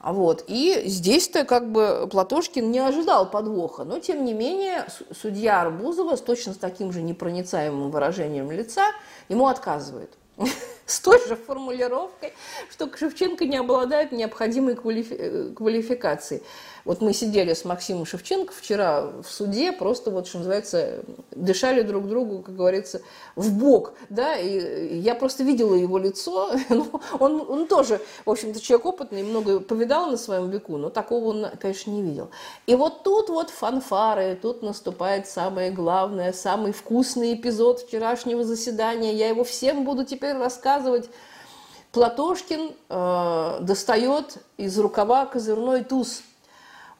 Вот. 0.00 0.44
И 0.46 0.84
здесь-то 0.86 1.44
как 1.44 1.70
бы 1.70 2.08
Платошкин 2.10 2.70
не 2.70 2.78
ожидал 2.78 3.30
подвоха, 3.30 3.84
но 3.84 3.98
тем 3.98 4.24
не 4.24 4.32
менее 4.34 4.86
судья 5.20 5.62
Арбузова 5.62 6.16
с 6.16 6.20
точно 6.20 6.54
таким 6.54 6.92
же 6.92 7.02
непроницаемым 7.02 7.90
выражением 7.90 8.50
лица 8.50 8.92
ему 9.28 9.48
отказывает. 9.48 10.10
с 10.86 11.00
той 11.00 11.18
же 11.26 11.36
формулировкой, 11.36 12.32
что 12.70 12.94
Шевченко 12.94 13.44
не 13.44 13.56
обладает 13.56 14.12
необходимой 14.12 14.74
квалифи- 14.74 15.54
квалификацией. 15.54 16.42
Вот 16.86 17.00
мы 17.00 17.12
сидели 17.12 17.52
с 17.52 17.64
Максимом 17.64 18.06
Шевченко 18.06 18.54
вчера 18.56 19.10
в 19.20 19.26
суде, 19.28 19.72
просто 19.72 20.12
вот, 20.12 20.28
что 20.28 20.38
называется, 20.38 21.00
дышали 21.32 21.82
друг 21.82 22.06
другу, 22.06 22.42
как 22.42 22.54
говорится, 22.54 23.02
в 23.34 23.52
бок, 23.58 23.94
да, 24.08 24.36
и 24.36 24.96
я 24.96 25.16
просто 25.16 25.42
видела 25.42 25.74
его 25.74 25.98
лицо, 25.98 26.52
ну, 26.68 26.86
он, 27.18 27.44
он 27.48 27.66
тоже, 27.66 28.00
в 28.24 28.30
общем-то, 28.30 28.60
человек 28.60 28.86
опытный, 28.86 29.24
много 29.24 29.58
повидал 29.58 30.12
на 30.12 30.16
своем 30.16 30.48
веку, 30.48 30.76
но 30.76 30.88
такого 30.88 31.30
он, 31.30 31.46
конечно, 31.60 31.90
не 31.90 32.02
видел. 32.02 32.30
И 32.68 32.76
вот 32.76 33.02
тут 33.02 33.30
вот 33.30 33.50
фанфары, 33.50 34.38
тут 34.40 34.62
наступает 34.62 35.26
самое 35.26 35.72
главное, 35.72 36.32
самый 36.32 36.70
вкусный 36.70 37.34
эпизод 37.34 37.80
вчерашнего 37.80 38.44
заседания, 38.44 39.12
я 39.12 39.28
его 39.28 39.42
всем 39.42 39.84
буду 39.84 40.04
теперь 40.04 40.36
рассказывать, 40.36 41.10
Платошкин 41.90 42.72
э, 42.90 43.58
достает 43.62 44.36
из 44.56 44.78
рукава 44.78 45.26
козырной 45.26 45.82
туз– 45.82 46.22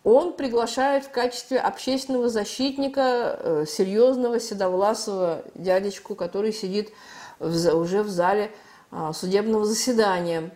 он 0.06 0.34
приглашает 0.34 1.04
в 1.04 1.10
качестве 1.10 1.58
общественного 1.58 2.28
защитника 2.28 3.40
э, 3.40 3.64
серьезного 3.66 4.38
седовласого 4.38 5.42
дядечку, 5.56 6.14
который 6.14 6.52
сидит 6.52 6.92
в, 7.40 7.74
уже 7.74 8.04
в 8.04 8.08
зале 8.08 8.52
э, 8.92 9.10
судебного 9.12 9.64
заседания. 9.64 10.54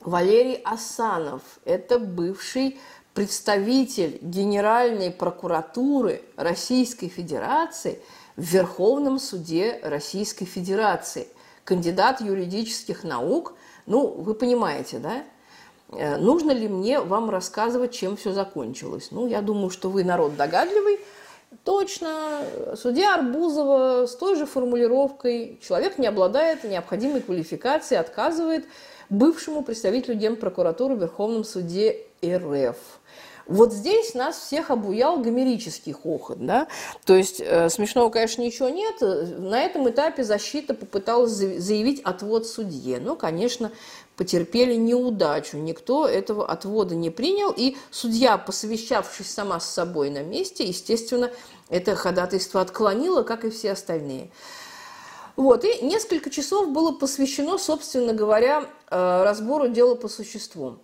Валерий 0.00 0.54
Асанов– 0.64 1.42
это 1.66 1.98
бывший 1.98 2.80
представитель 3.12 4.16
Генеральной 4.22 5.10
прокуратуры 5.10 6.22
Российской 6.36 7.08
Федерации 7.08 8.00
в 8.36 8.42
Верховном 8.42 9.18
суде 9.18 9.80
Российской 9.82 10.46
Федерации, 10.46 11.28
кандидат 11.64 12.22
юридических 12.22 13.04
наук. 13.04 13.52
Ну, 13.84 14.06
вы 14.06 14.32
понимаете, 14.32 14.98
да? 14.98 15.24
Э, 15.92 16.16
нужно 16.16 16.50
ли 16.50 16.68
мне 16.68 17.00
вам 17.00 17.30
рассказывать, 17.30 17.92
чем 17.92 18.16
все 18.16 18.32
закончилось? 18.32 19.08
Ну, 19.10 19.26
я 19.26 19.42
думаю, 19.42 19.70
что 19.70 19.88
вы 19.88 20.04
народ 20.04 20.36
догадливый. 20.36 20.98
Точно, 21.64 22.42
судья 22.74 23.14
Арбузова 23.14 24.06
с 24.06 24.16
той 24.16 24.36
же 24.36 24.46
формулировкой 24.46 25.58
«человек 25.62 25.96
не 25.96 26.06
обладает 26.06 26.64
необходимой 26.64 27.20
квалификацией, 27.20 28.00
отказывает 28.00 28.66
бывшему 29.10 29.62
представителю 29.62 30.16
Генпрокуратуры 30.16 30.96
в 30.96 31.00
Верховном 31.00 31.44
суде 31.44 32.02
РФ». 32.24 32.76
Вот 33.46 33.72
здесь 33.72 34.14
нас 34.14 34.36
всех 34.36 34.72
обуял 34.72 35.20
гомерический 35.20 35.92
хохот, 35.92 36.44
да, 36.44 36.66
то 37.04 37.14
есть 37.14 37.40
э, 37.40 37.68
смешного, 37.70 38.10
конечно, 38.10 38.42
ничего 38.42 38.68
нет. 38.68 39.00
На 39.00 39.62
этом 39.62 39.88
этапе 39.88 40.24
защита 40.24 40.74
попыталась 40.74 41.30
заявить 41.30 42.00
отвод 42.00 42.48
судье, 42.48 42.98
но, 42.98 43.14
конечно, 43.14 43.70
потерпели 44.16 44.74
неудачу. 44.74 45.58
Никто 45.58 46.08
этого 46.08 46.46
отвода 46.46 46.94
не 46.94 47.10
принял, 47.10 47.52
и 47.54 47.76
судья, 47.90 48.38
посовещавшись 48.38 49.30
сама 49.30 49.60
с 49.60 49.70
собой 49.70 50.10
на 50.10 50.22
месте, 50.22 50.64
естественно, 50.64 51.30
это 51.68 51.94
ходатайство 51.94 52.60
отклонила, 52.60 53.22
как 53.22 53.44
и 53.44 53.50
все 53.50 53.72
остальные. 53.72 54.30
Вот, 55.36 55.64
и 55.64 55.84
несколько 55.84 56.30
часов 56.30 56.70
было 56.70 56.92
посвящено, 56.92 57.58
собственно 57.58 58.14
говоря, 58.14 58.64
э, 58.90 59.22
разбору 59.22 59.68
дела 59.68 59.94
по 59.94 60.08
существу. 60.08 60.78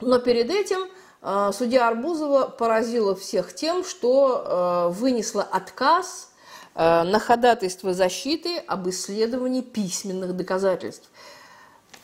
Но 0.00 0.20
перед 0.20 0.50
этим 0.50 0.86
э, 1.22 1.50
судья 1.52 1.88
Арбузова 1.88 2.46
поразила 2.46 3.16
всех 3.16 3.52
тем, 3.54 3.84
что 3.84 4.88
э, 4.90 4.92
вынесла 4.92 5.42
отказ 5.42 6.28
на 6.74 7.18
ходатайство 7.18 7.92
защиты 7.92 8.56
об 8.56 8.88
исследовании 8.88 9.60
письменных 9.60 10.34
доказательств– 10.34 11.10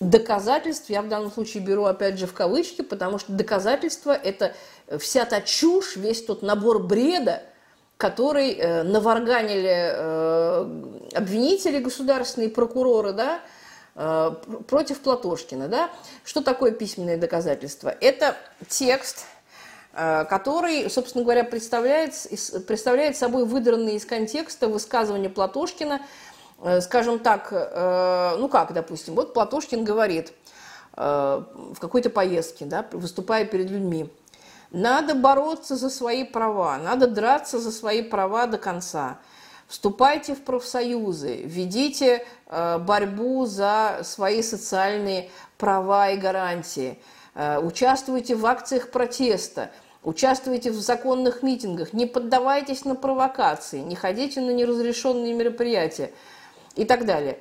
доказательств, 0.00 0.90
я 0.90 1.02
в 1.02 1.08
данном 1.08 1.32
случае 1.32 1.62
беру 1.62 1.84
опять 1.84 2.18
же 2.18 2.26
в 2.26 2.32
кавычки, 2.32 2.82
потому 2.82 3.18
что 3.18 3.32
доказательства– 3.32 4.12
это 4.24 4.54
вся 4.98 5.24
та 5.24 5.40
чушь, 5.40 5.96
весь 5.96 6.24
тот 6.24 6.42
набор 6.42 6.82
бреда, 6.82 7.42
который 7.96 8.52
э, 8.52 8.84
наварганили 8.84 9.92
э, 9.92 10.60
обвинители 11.14 11.80
государственные, 11.80 12.48
прокуроры, 12.48 13.12
да, 13.12 13.40
э, 13.96 14.30
против 14.68 15.00
Платошкина. 15.00 15.66
Да? 15.66 15.90
Что 16.24 16.40
такое 16.40 16.70
письменное 16.70 17.16
доказательство? 17.16 17.92
Это 18.00 18.36
текст, 18.68 19.26
э, 19.94 20.24
который, 20.26 20.88
собственно 20.88 21.24
говоря, 21.24 21.42
представляет, 21.42 22.12
представляет 22.68 23.16
собой 23.16 23.44
выдранные 23.44 23.96
из 23.96 24.06
контекста 24.06 24.68
высказывания 24.68 25.28
Платошкина, 25.28 26.00
скажем 26.80 27.18
так, 27.18 27.48
э, 27.52 28.36
ну 28.38 28.48
как, 28.48 28.72
допустим, 28.72 29.14
вот 29.14 29.32
Платошкин 29.32 29.84
говорит 29.84 30.32
э, 30.96 31.42
в 31.74 31.78
какой-то 31.78 32.10
поездке, 32.10 32.64
да, 32.64 32.86
выступая 32.92 33.44
перед 33.44 33.70
людьми, 33.70 34.10
надо 34.70 35.14
бороться 35.14 35.76
за 35.76 35.88
свои 35.88 36.24
права, 36.24 36.78
надо 36.78 37.06
драться 37.06 37.58
за 37.58 37.70
свои 37.72 38.02
права 38.02 38.46
до 38.46 38.58
конца. 38.58 39.18
Вступайте 39.66 40.34
в 40.34 40.42
профсоюзы, 40.42 41.42
ведите 41.44 42.24
э, 42.46 42.78
борьбу 42.78 43.46
за 43.46 44.00
свои 44.02 44.42
социальные 44.42 45.30
права 45.58 46.10
и 46.10 46.16
гарантии, 46.16 46.98
э, 47.34 47.58
участвуйте 47.58 48.34
в 48.34 48.44
акциях 48.46 48.90
протеста, 48.90 49.70
участвуйте 50.02 50.70
в 50.70 50.80
законных 50.80 51.42
митингах, 51.42 51.92
не 51.92 52.06
поддавайтесь 52.06 52.84
на 52.84 52.94
провокации, 52.94 53.80
не 53.80 53.94
ходите 53.94 54.40
на 54.40 54.50
неразрешенные 54.50 55.34
мероприятия 55.34 56.12
и 56.76 56.84
так 56.84 57.04
далее 57.06 57.38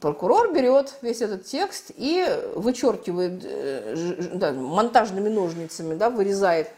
прокурор 0.00 0.52
берет 0.52 0.94
весь 1.02 1.20
этот 1.20 1.44
текст 1.44 1.90
и 1.96 2.26
вычеркивает 2.54 3.42
э, 3.44 4.30
да, 4.34 4.52
монтажными 4.52 5.28
ножницами, 5.28 5.94
да, 5.94 6.10
вырезает 6.10 6.68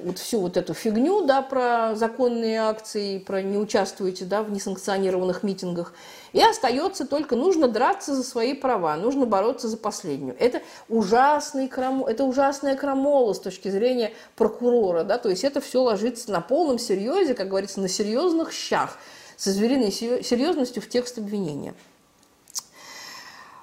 вот 0.00 0.18
всю 0.18 0.40
вот 0.40 0.56
эту 0.56 0.74
фигню, 0.74 1.24
да, 1.24 1.40
про 1.42 1.94
законные 1.94 2.60
акции, 2.60 3.18
про 3.18 3.42
не 3.42 3.58
участвуйте, 3.58 4.24
да, 4.24 4.42
в 4.42 4.50
несанкционированных 4.50 5.42
митингах. 5.42 5.92
И 6.32 6.42
остается 6.42 7.06
только 7.06 7.36
нужно 7.36 7.68
драться 7.68 8.14
за 8.14 8.24
свои 8.24 8.54
права, 8.54 8.96
нужно 8.96 9.24
бороться 9.24 9.68
за 9.68 9.76
последнюю. 9.76 10.36
Это 10.40 10.62
ужасный 10.88 11.68
крам, 11.68 12.04
это 12.04 12.24
ужасная 12.24 12.76
крамола 12.76 13.34
с 13.34 13.40
точки 13.40 13.68
зрения 13.68 14.12
прокурора, 14.34 15.04
да, 15.04 15.18
то 15.18 15.28
есть 15.28 15.44
это 15.44 15.60
все 15.60 15.82
ложится 15.82 16.32
на 16.32 16.40
полном 16.40 16.78
серьезе, 16.78 17.34
как 17.34 17.48
говорится, 17.48 17.80
на 17.80 17.88
серьезных 17.88 18.52
щах, 18.52 18.98
со 19.36 19.50
звериной 19.50 19.90
серьезностью 19.90 20.82
в 20.82 20.88
текст 20.88 21.18
обвинения. 21.18 21.74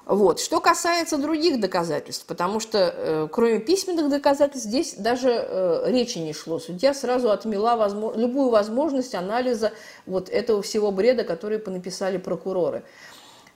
Вот. 0.04 0.40
Что 0.40 0.60
касается 0.60 1.16
других 1.16 1.60
доказательств, 1.60 2.26
потому 2.26 2.58
что 2.58 2.78
э, 2.78 3.28
кроме 3.30 3.60
письменных 3.60 4.10
доказательств 4.10 4.68
здесь 4.68 4.94
даже 4.94 5.30
э, 5.30 5.84
речи 5.86 6.18
не 6.18 6.32
шло. 6.32 6.58
Судья 6.58 6.92
сразу 6.92 7.30
отмела 7.30 7.76
возможно, 7.76 8.18
любую 8.18 8.50
возможность 8.50 9.14
анализа 9.14 9.72
вот 10.06 10.28
этого 10.28 10.60
всего 10.60 10.90
бреда, 10.90 11.22
который 11.22 11.60
понаписали 11.60 12.18
прокуроры. 12.18 12.82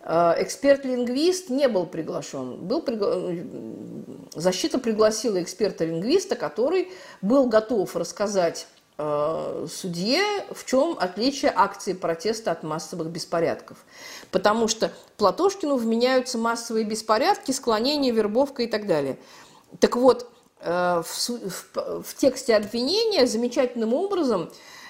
Э, 0.03 0.35
эксперт-лингвист 0.39 1.51
не 1.51 1.67
был 1.67 1.85
приглашен. 1.85 2.57
Был 2.59 2.81
пригла... 2.81 3.13
Э, 3.13 3.45
защита 4.37 4.79
пригласила 4.79 5.43
эксперта-лингвиста, 5.43 6.37
который 6.37 6.93
был 7.23 7.49
готов 7.49 7.97
рассказать 7.97 8.69
судье, 8.99 10.23
в 10.51 10.65
чем 10.65 10.97
отличие 10.99 11.53
акции 11.55 11.93
протеста 11.93 12.53
от 12.53 12.63
массовых 12.63 13.09
беспорядков. 13.09 13.77
Потому 14.31 14.69
что 14.69 14.91
Платошкину 15.19 15.77
вменяются 15.77 16.39
массовые 16.39 16.85
беспорядки, 16.85 17.53
склонение, 17.53 18.13
вербовка 18.13 18.63
и 18.63 18.67
так 18.67 18.87
далее. 18.87 19.19
Так 19.81 19.97
вот, 19.97 20.31
э, 20.61 21.03
в, 21.05 21.29
в, 21.29 22.03
в 22.03 22.15
тексте 22.17 22.57
обвинения 22.57 23.27
замечательным 23.27 23.93
образом 23.93 24.45
э, 24.45 24.49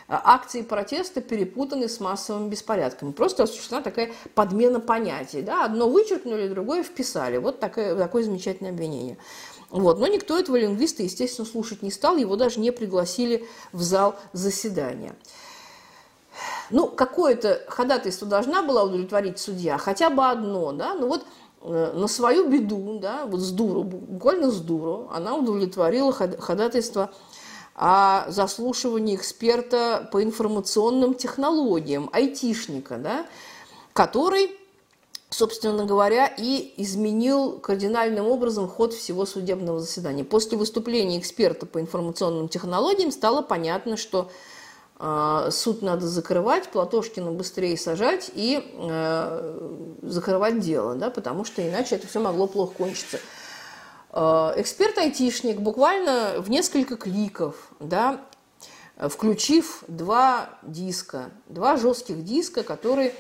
акции 0.08 0.62
протеста 0.62 1.20
перепутаны 1.20 1.88
с 1.88 1.98
массовыми 1.98 2.48
беспорядками. 2.48 3.12
Просто 3.12 3.44
осуществлена 3.44 3.82
такая 3.82 4.12
подмена 4.34 4.80
понятий. 4.80 5.42
Да? 5.42 5.64
Одно 5.64 5.88
вычеркнули, 5.88 6.48
другое 6.48 6.82
вписали. 6.82 7.38
Вот 7.38 7.58
такое, 7.60 7.96
такое 7.96 8.22
замечательное 8.22 8.70
обвинение. 8.70 9.18
Вот. 9.76 9.98
Но 9.98 10.06
никто 10.06 10.38
этого 10.38 10.56
лингвиста, 10.56 11.02
естественно, 11.02 11.46
слушать 11.46 11.82
не 11.82 11.90
стал, 11.90 12.16
его 12.16 12.36
даже 12.36 12.60
не 12.60 12.70
пригласили 12.72 13.46
в 13.72 13.82
зал 13.82 14.16
заседания. 14.32 15.14
Ну, 16.70 16.88
какое-то 16.88 17.62
ходатайство 17.68 18.26
должна 18.26 18.62
была 18.62 18.84
удовлетворить 18.84 19.38
судья, 19.38 19.76
хотя 19.78 20.10
бы 20.10 20.26
одно, 20.26 20.72
да, 20.72 20.94
ну 20.94 21.08
вот 21.08 21.24
э, 21.62 21.92
на 21.94 22.08
свою 22.08 22.48
беду, 22.48 22.98
да, 23.00 23.26
вот 23.26 23.40
с 23.40 23.50
дуру, 23.50 23.84
буквально 23.84 24.50
с 24.50 24.60
дуру, 24.60 25.08
она 25.12 25.34
удовлетворила 25.36 26.12
ходатайство 26.12 27.10
о 27.74 28.30
заслушивании 28.30 29.14
эксперта 29.14 30.08
по 30.10 30.22
информационным 30.22 31.14
технологиям, 31.14 32.10
айтишника, 32.12 32.96
да, 32.96 33.26
который 33.92 34.55
собственно 35.36 35.84
говоря, 35.84 36.26
и 36.26 36.72
изменил 36.78 37.58
кардинальным 37.58 38.26
образом 38.26 38.66
ход 38.68 38.94
всего 38.94 39.26
судебного 39.26 39.80
заседания. 39.80 40.24
После 40.24 40.56
выступления 40.56 41.18
эксперта 41.18 41.66
по 41.66 41.78
информационным 41.78 42.48
технологиям 42.48 43.10
стало 43.10 43.42
понятно, 43.42 43.98
что 43.98 44.30
э, 44.98 45.48
суд 45.52 45.82
надо 45.82 46.06
закрывать, 46.06 46.70
Платошкина 46.70 47.32
быстрее 47.32 47.76
сажать 47.76 48.30
и 48.34 48.64
э, 48.72 49.88
закрывать 50.00 50.60
дело, 50.60 50.94
да, 50.94 51.10
потому 51.10 51.44
что 51.44 51.66
иначе 51.68 51.96
это 51.96 52.06
все 52.06 52.18
могло 52.18 52.46
плохо 52.46 52.72
кончиться. 52.74 53.18
Э, 54.12 54.54
Эксперт-айтишник 54.56 55.60
буквально 55.60 56.36
в 56.38 56.48
несколько 56.48 56.96
кликов, 56.96 57.56
да, 57.78 58.22
включив 58.96 59.84
два 59.86 60.48
диска, 60.62 61.28
два 61.46 61.76
жестких 61.76 62.24
диска, 62.24 62.62
которые 62.62 63.12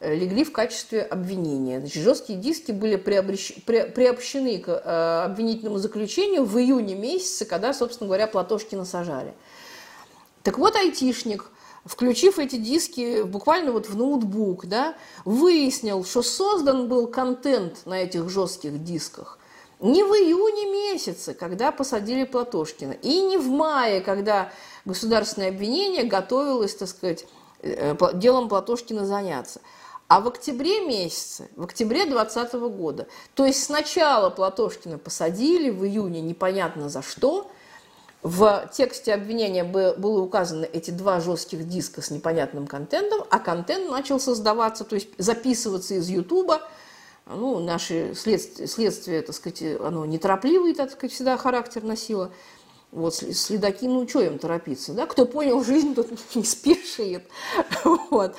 легли 0.00 0.44
в 0.44 0.52
качестве 0.52 1.02
обвинения. 1.02 1.80
Значит, 1.80 2.02
жесткие 2.02 2.38
диски 2.38 2.72
были 2.72 2.96
приобрещ... 2.96 3.54
при... 3.64 3.90
приобщены 3.90 4.58
к 4.58 4.68
э, 4.68 5.24
обвинительному 5.24 5.78
заключению 5.78 6.44
в 6.44 6.56
июне 6.58 6.94
месяце, 6.94 7.44
когда, 7.44 7.74
собственно 7.74 8.06
говоря, 8.06 8.28
Платошкина 8.28 8.84
сажали. 8.84 9.34
Так 10.44 10.58
вот, 10.58 10.76
айтишник, 10.76 11.50
включив 11.84 12.38
эти 12.38 12.56
диски 12.56 13.22
буквально 13.22 13.72
вот 13.72 13.88
в 13.88 13.96
ноутбук, 13.96 14.66
да, 14.66 14.94
выяснил, 15.24 16.04
что 16.04 16.22
создан 16.22 16.88
был 16.88 17.08
контент 17.08 17.84
на 17.84 18.02
этих 18.02 18.28
жестких 18.28 18.82
дисках 18.82 19.38
не 19.80 20.02
в 20.02 20.08
июне 20.08 20.72
месяце, 20.72 21.34
когда 21.34 21.70
посадили 21.70 22.24
Платошкина, 22.24 22.94
и 22.94 23.20
не 23.20 23.38
в 23.38 23.48
мае, 23.48 24.00
когда 24.00 24.50
государственное 24.84 25.50
обвинение 25.50 26.02
готовилось, 26.02 26.74
так 26.74 26.88
сказать, 26.88 27.26
э, 27.62 27.94
делом 28.14 28.48
Платошкина 28.48 29.06
заняться– 29.06 29.60
а 30.08 30.20
в 30.20 30.28
октябре 30.28 30.86
месяце, 30.86 31.48
в 31.54 31.64
октябре 31.64 32.06
2020 32.06 32.54
года, 32.76 33.06
то 33.34 33.44
есть 33.44 33.62
сначала 33.62 34.30
Платошкина 34.30 34.98
посадили, 34.98 35.68
в 35.68 35.84
июне 35.84 36.22
непонятно 36.22 36.88
за 36.88 37.02
что, 37.02 37.50
в 38.22 38.68
тексте 38.72 39.14
обвинения 39.14 39.62
было 39.62 40.20
указано 40.20 40.64
эти 40.64 40.90
два 40.90 41.20
жестких 41.20 41.68
диска 41.68 42.02
с 42.02 42.10
непонятным 42.10 42.66
контентом, 42.66 43.22
а 43.30 43.38
контент 43.38 43.90
начал 43.90 44.18
создаваться, 44.18 44.84
то 44.84 44.96
есть 44.96 45.08
записываться 45.18 45.94
из 45.94 46.08
Ютуба. 46.08 46.62
Ну, 47.26 47.60
наше 47.60 48.14
следствие, 48.14 48.66
следствие, 48.66 49.20
так 49.20 49.36
сказать, 49.36 49.62
оно 49.80 50.06
неторопливый, 50.06 50.74
так 50.74 50.90
сказать, 50.90 51.12
всегда 51.12 51.36
характер 51.36 51.84
носило. 51.84 52.32
Вот 52.90 53.14
следаки, 53.14 53.86
ну 53.86 54.08
что 54.08 54.22
им 54.22 54.38
торопиться, 54.38 54.94
да? 54.94 55.06
Кто 55.06 55.26
понял 55.26 55.62
жизнь, 55.62 55.94
тот 55.94 56.08
не 56.34 56.44
спешит. 56.44 57.24
Вот. 57.84 58.34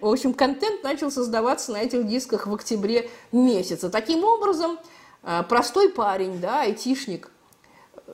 В 0.00 0.06
общем, 0.06 0.34
контент 0.34 0.82
начал 0.82 1.10
создаваться 1.10 1.72
на 1.72 1.78
этих 1.78 2.06
дисках 2.06 2.46
в 2.46 2.54
октябре 2.54 3.10
месяце. 3.32 3.88
Таким 3.88 4.24
образом, 4.24 4.78
э, 5.22 5.42
простой 5.48 5.88
парень, 5.88 6.38
да, 6.38 6.62
айтишник, 6.62 7.30
э, 8.06 8.12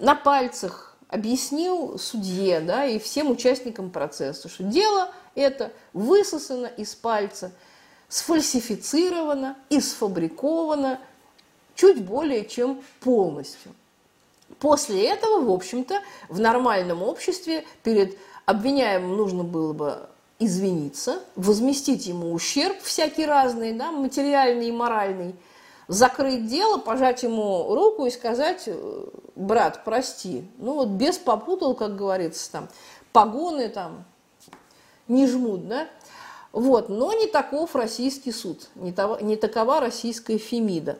на 0.00 0.14
пальцах 0.14 0.96
объяснил 1.08 1.98
судье, 1.98 2.60
да, 2.60 2.86
и 2.86 2.98
всем 2.98 3.30
участникам 3.30 3.90
процесса, 3.90 4.48
что 4.48 4.62
дело 4.62 5.12
это 5.34 5.72
высосано 5.92 6.66
из 6.66 6.94
пальца, 6.94 7.52
сфальсифицировано 8.08 9.56
и 9.68 9.80
сфабриковано 9.80 11.00
чуть 11.74 12.02
более 12.02 12.46
чем 12.46 12.82
полностью. 13.00 13.72
После 14.58 15.08
этого, 15.08 15.44
в 15.44 15.50
общем-то, 15.50 16.00
в 16.28 16.40
нормальном 16.40 17.02
обществе 17.02 17.64
перед 17.82 18.16
обвиняемым 18.46 19.16
нужно 19.16 19.44
было 19.44 19.72
бы 19.72 20.08
извиниться, 20.38 21.20
возместить 21.36 22.06
ему 22.06 22.32
ущерб 22.32 22.80
всякий 22.82 23.26
разный, 23.26 23.72
да, 23.72 23.90
материальный 23.90 24.68
и 24.68 24.72
моральный, 24.72 25.34
закрыть 25.88 26.46
дело, 26.46 26.78
пожать 26.78 27.22
ему 27.22 27.74
руку 27.74 28.06
и 28.06 28.10
сказать, 28.10 28.68
брат, 29.34 29.84
прости. 29.84 30.44
Ну 30.58 30.74
вот 30.74 30.88
без 30.88 31.18
попутал, 31.18 31.74
как 31.74 31.96
говорится, 31.96 32.50
там, 32.52 32.68
погоны 33.12 33.68
там 33.68 34.04
не 35.08 35.26
жмут, 35.26 35.68
да. 35.68 35.88
Вот, 36.52 36.88
но 36.88 37.12
не 37.12 37.26
таков 37.26 37.74
российский 37.74 38.32
суд, 38.32 38.68
не, 38.74 38.92
того, 38.92 39.18
не 39.20 39.36
такова 39.36 39.80
российская 39.80 40.38
Фемида. 40.38 40.98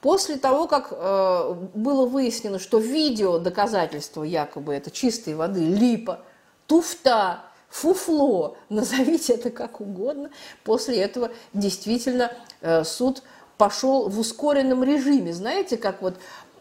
После 0.00 0.36
того, 0.36 0.66
как 0.66 0.88
э, 0.92 1.54
было 1.74 2.06
выяснено, 2.06 2.58
что 2.58 2.78
видео 2.78 3.38
доказательства 3.38 4.22
якобы 4.22 4.74
это 4.74 4.90
чистой 4.90 5.34
воды 5.34 5.60
липа, 5.60 6.20
туфта, 6.66 7.40
фуфло, 7.68 8.56
назовите 8.70 9.34
это 9.34 9.50
как 9.50 9.80
угодно, 9.80 10.30
после 10.64 10.98
этого 10.98 11.30
действительно 11.52 12.32
э, 12.62 12.82
суд 12.84 13.22
пошел 13.58 14.08
в 14.08 14.18
ускоренном 14.18 14.82
режиме. 14.82 15.34
Знаете, 15.34 15.76
как 15.76 16.00
вот 16.00 16.14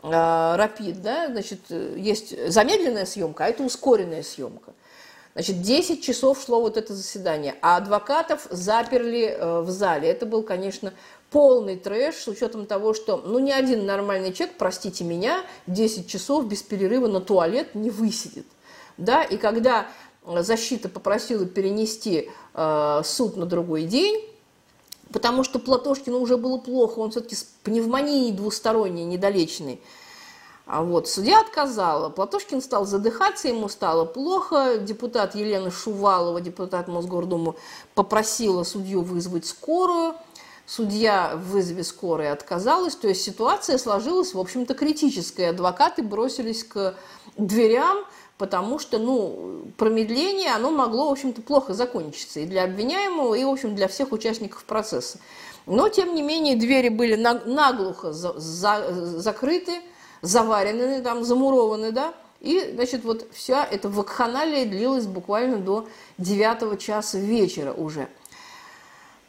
э, 0.03 0.55
рапид, 0.57 1.01
да, 1.01 1.27
значит, 1.27 1.61
есть 1.69 2.51
замедленная 2.51 3.05
съемка, 3.05 3.45
а 3.45 3.47
это 3.47 3.63
ускоренная 3.63 4.23
съемка. 4.23 4.73
Значит, 5.33 5.61
10 5.61 6.03
часов 6.03 6.41
шло 6.41 6.59
вот 6.59 6.75
это 6.75 6.93
заседание, 6.93 7.55
а 7.61 7.77
адвокатов 7.77 8.47
заперли 8.49 9.27
э, 9.27 9.61
в 9.61 9.69
зале. 9.69 10.09
Это 10.09 10.25
был, 10.25 10.43
конечно, 10.43 10.91
полный 11.31 11.75
трэш 11.75 12.15
с 12.15 12.27
учетом 12.27 12.65
того, 12.65 12.93
что 12.93 13.17
ну 13.25 13.39
ни 13.39 13.51
один 13.51 13.85
нормальный 13.85 14.33
человек, 14.33 14.55
простите 14.57 15.03
меня, 15.03 15.43
10 15.67 16.07
часов 16.07 16.45
без 16.45 16.61
перерыва 16.63 17.07
на 17.07 17.21
туалет 17.21 17.75
не 17.75 17.89
высидит. 17.89 18.45
Да? 18.97 19.23
И 19.23 19.37
когда 19.37 19.87
защита 20.25 20.89
попросила 20.89 21.45
перенести 21.45 22.29
э, 22.53 23.01
суд 23.03 23.37
на 23.37 23.45
другой 23.45 23.83
день, 23.83 24.25
потому 25.11 25.43
что 25.43 25.59
Платошкину 25.59 26.19
уже 26.19 26.37
было 26.37 26.57
плохо, 26.57 26.99
он 26.99 27.11
все-таки 27.11 27.35
с 27.35 27.43
пневмонией 27.63 28.31
двусторонней, 28.31 29.05
недолеченной. 29.05 29.81
А 30.71 30.83
вот, 30.83 31.07
судья 31.07 31.41
отказала. 31.41 32.09
Платошкин 32.09 32.61
стал 32.61 32.85
задыхаться, 32.85 33.47
ему 33.47 33.69
стало 33.69 34.05
плохо. 34.05 34.77
Депутат 34.77 35.33
Елена 35.33 35.71
Шувалова, 35.71 36.41
депутат 36.41 36.87
Мосгордумы, 36.87 37.55
попросила 37.95 38.63
судью 38.63 39.01
вызвать 39.01 39.47
скорую. 39.47 40.13
Судья 40.69 41.31
в 41.33 41.53
вызове 41.53 41.83
скорой 41.83 42.31
отказалась. 42.31 42.95
То 42.95 43.07
есть 43.07 43.23
ситуация 43.23 43.79
сложилась, 43.79 44.35
в 44.35 44.39
общем-то, 44.39 44.75
критическая. 44.75 45.49
Адвокаты 45.49 46.03
бросились 46.03 46.63
к 46.63 46.93
дверям, 47.37 48.05
потому 48.37 48.77
что, 48.77 48.99
ну, 48.99 49.65
промедление, 49.77 50.53
оно 50.53 50.69
могло, 50.69 51.09
в 51.09 51.13
общем-то, 51.13 51.41
плохо 51.41 51.73
закончиться 51.73 52.41
и 52.41 52.45
для 52.45 52.65
обвиняемого, 52.65 53.33
и, 53.33 53.43
в 53.45 53.49
общем, 53.49 53.73
для 53.73 53.87
всех 53.87 54.11
участников 54.11 54.63
процесса. 54.63 55.17
Но, 55.65 55.89
тем 55.89 56.13
не 56.13 56.21
менее, 56.21 56.55
двери 56.55 56.89
были 56.89 57.15
наглухо 57.15 58.13
за, 58.13 58.37
за, 58.37 58.93
закрыты, 59.19 59.81
заварены, 60.21 61.01
там, 61.01 61.23
замурованы, 61.23 61.91
да, 61.91 62.13
и, 62.41 62.73
значит, 62.75 63.03
вот 63.03 63.27
вся 63.33 63.65
эта 63.65 63.89
вакханалия 63.89 64.65
длилась 64.65 65.07
буквально 65.07 65.57
до 65.57 65.89
9 66.19 66.79
часа 66.79 67.17
вечера 67.17 67.73
уже. 67.73 68.07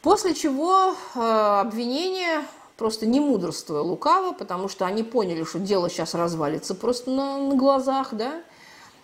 После 0.03 0.35
чего 0.35 0.95
э, 1.15 1.21
обвинение 1.61 2.43
просто 2.77 3.07
не 3.07 3.21
мудрствуя 3.21 3.81
лукаво, 3.81 4.33
потому 4.33 4.69
что 4.69 4.87
они 4.87 5.03
поняли, 5.03 5.45
что 5.45 5.59
дело 5.59 5.91
сейчас 5.91 6.15
развалится 6.15 6.75
просто 6.75 7.11
на, 7.11 7.39
на 7.39 7.55
глазах, 7.55 8.09
да, 8.13 8.43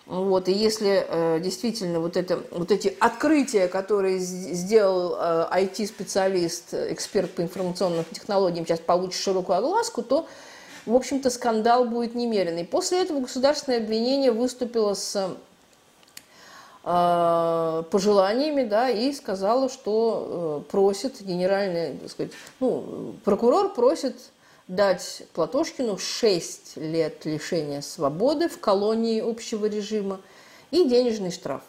вот, 0.07 0.47
и 0.47 0.53
если 0.53 1.05
э, 1.07 1.39
действительно 1.41 1.99
вот, 1.99 2.15
это, 2.15 2.41
вот 2.51 2.71
эти 2.71 2.95
открытия, 2.99 3.67
которые 3.67 4.19
сделал 4.19 5.17
э, 5.19 5.47
IT-специалист, 5.51 6.73
эксперт 6.73 7.29
по 7.31 7.41
информационным 7.41 8.05
технологиям, 8.11 8.65
сейчас 8.65 8.79
получит 8.79 9.21
широкую 9.21 9.57
огласку, 9.57 10.01
то 10.01 10.25
в 10.85 10.95
общем-то, 10.95 11.29
скандал 11.29 11.83
будет 11.83 12.15
немеренный. 12.15 12.63
После 12.63 13.01
этого 13.01 13.19
государственное 13.19 13.79
обвинение 13.79 14.31
выступило 14.31 14.93
с 14.93 15.35
пожеланиями, 16.87 18.63
да, 18.63 18.89
и 18.89 19.11
сказала, 19.11 19.67
что 19.67 20.63
э, 20.65 20.71
просит 20.71 21.21
генеральный, 21.21 21.97
так 21.97 22.09
сказать, 22.09 22.31
ну, 22.61 23.13
прокурор 23.25 23.73
просит 23.73 24.15
дать 24.69 25.23
Платошкину 25.33 25.97
6 25.97 26.77
лет 26.77 27.25
лишения 27.25 27.81
свободы 27.81 28.47
в 28.47 28.59
колонии 28.59 29.19
общего 29.19 29.65
режима 29.65 30.21
и 30.71 30.85
денежный 30.85 31.31
штраф. 31.31 31.61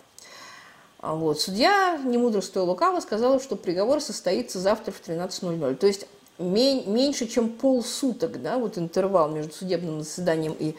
А 1.01 1.17
вот. 1.17 1.41
Судья, 1.41 2.01
не 2.05 2.17
мудрствуя 2.17 2.63
лукаво, 2.65 3.01
сказала, 3.01 3.41
что 3.41 3.57
приговор 3.57 4.01
состоится 4.01 4.61
завтра 4.61 4.93
в 4.93 5.01
13.00. 5.01 5.75
То 5.77 5.87
есть 5.89 6.07
меньше, 6.39 7.27
чем 7.27 7.51
полсуток, 7.51 8.41
да, 8.41 8.59
вот 8.59 8.79
интервал 8.79 9.29
между 9.31 9.53
судебным 9.53 10.03
заседанием 10.03 10.55
и 10.57 10.77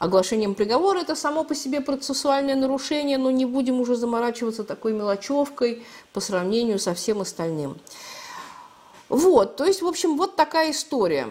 оглашением 0.00 0.54
приговора, 0.54 1.00
это 1.00 1.14
само 1.14 1.44
по 1.44 1.54
себе 1.54 1.82
процессуальное 1.82 2.56
нарушение, 2.56 3.18
но 3.18 3.30
не 3.30 3.44
будем 3.44 3.80
уже 3.80 3.94
заморачиваться 3.94 4.64
такой 4.64 4.94
мелочевкой 4.94 5.84
по 6.14 6.20
сравнению 6.20 6.78
со 6.78 6.94
всем 6.94 7.20
остальным. 7.20 7.78
Вот, 9.10 9.56
то 9.56 9.66
есть, 9.66 9.82
в 9.82 9.86
общем, 9.86 10.16
вот 10.16 10.36
такая 10.36 10.70
история. 10.70 11.28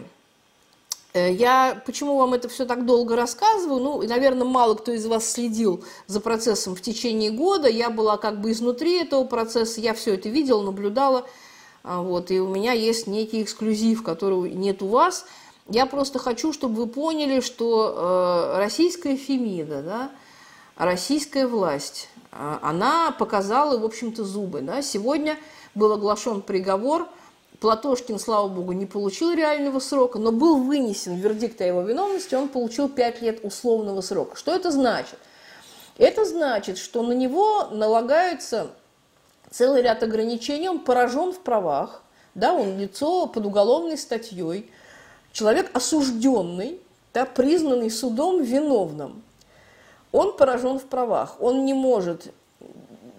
Э, 1.13 1.33
я 1.33 1.81
почему 1.83 2.17
вам 2.17 2.35
это 2.35 2.47
все 2.47 2.65
так 2.65 2.85
долго 2.85 3.15
рассказываю? 3.15 3.81
Ну, 3.81 4.07
наверное, 4.07 4.45
мало 4.45 4.75
кто 4.75 4.91
из 4.91 5.05
вас 5.07 5.27
следил 5.27 5.83
за 6.05 6.19
процессом 6.19 6.75
в 6.75 6.81
течение 6.81 7.31
года. 7.31 7.67
Я 7.67 7.89
была 7.89 8.17
как 8.17 8.39
бы 8.39 8.51
изнутри 8.51 9.01
этого 9.01 9.23
процесса, 9.23 9.81
я 9.81 9.95
все 9.95 10.13
это 10.13 10.29
видела, 10.29 10.61
наблюдала. 10.61 11.27
А, 11.81 12.03
вот, 12.03 12.29
и 12.29 12.39
у 12.39 12.47
меня 12.47 12.73
есть 12.73 13.07
некий 13.07 13.41
эксклюзив, 13.41 14.03
которого 14.03 14.45
нет 14.45 14.83
у 14.83 14.87
вас. 14.87 15.25
Я 15.69 15.85
просто 15.85 16.17
хочу, 16.17 16.51
чтобы 16.51 16.75
вы 16.75 16.87
поняли, 16.87 17.41
что 17.41 18.53
э, 18.55 18.57
российская 18.57 19.15
Фемида, 19.15 19.83
да, 19.83 20.11
российская 20.75 21.45
власть, 21.45 22.09
э, 22.31 22.57
она 22.61 23.11
показала, 23.11 23.77
в 23.77 23.85
общем-то, 23.85 24.23
зубы. 24.23 24.61
Да. 24.61 24.81
Сегодня 24.81 25.37
был 25.75 25.93
оглашен 25.93 26.41
приговор, 26.41 27.07
Платошкин, 27.59 28.19
слава 28.19 28.47
богу, 28.47 28.71
не 28.71 28.85
получил 28.85 29.33
реального 29.33 29.79
срока, 29.79 30.17
но 30.17 30.31
был 30.31 30.63
вынесен 30.63 31.15
вердикт 31.15 31.59
о 31.61 31.65
его 31.65 31.81
виновности, 31.81 32.33
он 32.33 32.47
получил 32.47 32.87
5 32.87 33.21
лет 33.21 33.39
условного 33.43 34.01
срока. 34.01 34.37
Что 34.37 34.55
это 34.55 34.71
значит? 34.71 35.19
Это 35.97 36.23
значит, 36.23 36.77
что 36.77 37.03
на 37.03 37.11
него 37.11 37.65
налагаются 37.65 38.67
целый 39.51 39.81
ряд 39.81 40.01
ограничений, 40.01 40.69
он 40.69 40.79
поражен 40.79 41.33
в 41.33 41.39
правах, 41.39 42.01
да, 42.33 42.53
он 42.53 42.79
лицо 42.79 43.27
под 43.27 43.45
уголовной 43.45 43.97
статьей, 43.97 44.71
человек 45.31 45.69
осужденный, 45.73 46.79
да, 47.13 47.25
признанный 47.25 47.91
судом 47.91 48.41
виновным, 48.43 49.21
он 50.11 50.35
поражен 50.35 50.79
в 50.79 50.85
правах, 50.85 51.35
он 51.39 51.65
не 51.65 51.73
может, 51.73 52.33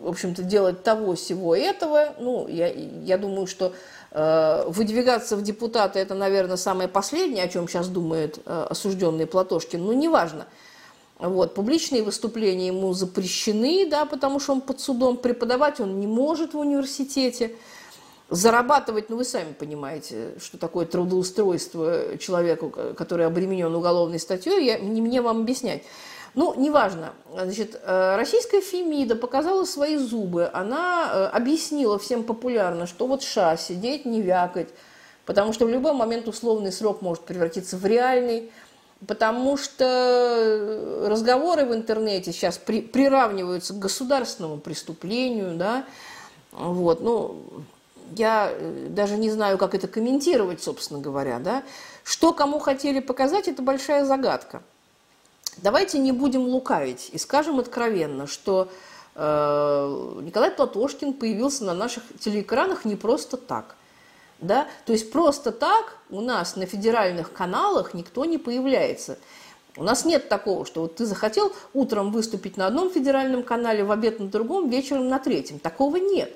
в 0.00 0.08
общем-то, 0.08 0.42
делать 0.42 0.82
того, 0.82 1.14
всего 1.14 1.54
этого, 1.54 2.14
ну, 2.18 2.48
я, 2.48 2.68
я 2.68 3.18
думаю, 3.18 3.46
что 3.46 3.72
э, 4.10 4.64
выдвигаться 4.68 5.36
в 5.36 5.42
депутаты, 5.42 5.98
это, 5.98 6.14
наверное, 6.14 6.56
самое 6.56 6.88
последнее, 6.88 7.44
о 7.44 7.48
чем 7.48 7.68
сейчас 7.68 7.88
думает 7.88 8.40
э, 8.44 8.66
осужденный 8.68 9.26
Платошкин, 9.26 9.84
ну, 9.84 9.92
неважно, 9.92 10.46
вот, 11.20 11.54
публичные 11.54 12.02
выступления 12.02 12.68
ему 12.68 12.94
запрещены, 12.94 13.86
да, 13.88 14.06
потому 14.06 14.40
что 14.40 14.52
он 14.52 14.62
под 14.62 14.80
судом. 14.80 15.18
Преподавать 15.18 15.78
он 15.78 16.00
не 16.00 16.06
может 16.06 16.54
в 16.54 16.58
университете. 16.58 17.52
Зарабатывать, 18.30 19.10
ну 19.10 19.16
вы 19.16 19.24
сами 19.24 19.52
понимаете, 19.52 20.34
что 20.40 20.56
такое 20.56 20.86
трудоустройство 20.86 22.16
человеку, 22.18 22.72
который 22.96 23.26
обременен 23.26 23.74
уголовной 23.74 24.20
статьей, 24.20 24.64
я, 24.64 24.78
не 24.78 25.02
мне 25.02 25.20
вам 25.20 25.40
объяснять. 25.40 25.82
Ну, 26.34 26.54
неважно. 26.54 27.12
Значит, 27.32 27.80
э, 27.82 28.14
российская 28.16 28.60
Фемида 28.60 29.16
показала 29.16 29.64
свои 29.64 29.96
зубы. 29.96 30.48
Она 30.52 31.10
э, 31.12 31.24
объяснила 31.26 31.98
всем 31.98 32.22
популярно, 32.22 32.86
что 32.86 33.08
вот 33.08 33.24
ша, 33.24 33.56
сидеть, 33.56 34.04
не 34.04 34.22
вякать, 34.22 34.68
потому 35.26 35.52
что 35.52 35.66
в 35.66 35.70
любой 35.70 35.92
момент 35.92 36.28
условный 36.28 36.70
срок 36.70 37.02
может 37.02 37.24
превратиться 37.24 37.76
в 37.76 37.84
реальный 37.84 38.52
потому 39.06 39.56
что 39.56 41.06
разговоры 41.08 41.64
в 41.64 41.74
интернете 41.74 42.32
сейчас 42.32 42.58
при, 42.58 42.82
приравниваются 42.82 43.72
к 43.72 43.78
государственному 43.78 44.58
преступлению, 44.58 45.56
да, 45.56 45.86
вот, 46.52 47.00
ну, 47.00 47.42
я 48.16 48.50
э, 48.52 48.86
даже 48.90 49.16
не 49.16 49.30
знаю, 49.30 49.58
как 49.58 49.74
это 49.74 49.88
комментировать, 49.88 50.62
собственно 50.62 51.00
говоря, 51.00 51.38
да. 51.38 51.62
Что 52.04 52.32
кому 52.32 52.58
хотели 52.58 53.00
показать, 53.00 53.48
это 53.48 53.62
большая 53.62 54.04
загадка. 54.04 54.62
Давайте 55.58 55.98
не 55.98 56.12
будем 56.12 56.42
лукавить 56.42 57.10
и 57.12 57.18
скажем 57.18 57.58
откровенно, 57.58 58.26
что 58.26 58.68
э, 59.14 60.20
Николай 60.22 60.50
Платошкин 60.50 61.12
появился 61.12 61.64
на 61.64 61.74
наших 61.74 62.02
телеэкранах 62.18 62.84
не 62.84 62.96
просто 62.96 63.36
так. 63.36 63.76
Да? 64.40 64.66
То 64.86 64.92
есть 64.92 65.12
просто 65.12 65.52
так 65.52 65.98
у 66.08 66.20
нас 66.20 66.56
на 66.56 66.64
федеральных 66.64 67.32
каналах 67.32 67.92
никто 67.92 68.24
не 68.24 68.38
появляется. 68.38 69.18
У 69.76 69.84
нас 69.84 70.04
нет 70.04 70.28
такого, 70.28 70.66
что 70.66 70.82
вот 70.82 70.96
ты 70.96 71.06
захотел 71.06 71.52
утром 71.74 72.10
выступить 72.10 72.56
на 72.56 72.66
одном 72.66 72.90
федеральном 72.90 73.42
канале, 73.42 73.84
в 73.84 73.92
обед 73.92 74.18
на 74.18 74.28
другом, 74.28 74.68
вечером 74.68 75.08
на 75.08 75.18
третьем. 75.18 75.58
Такого 75.58 75.96
нет. 75.96 76.34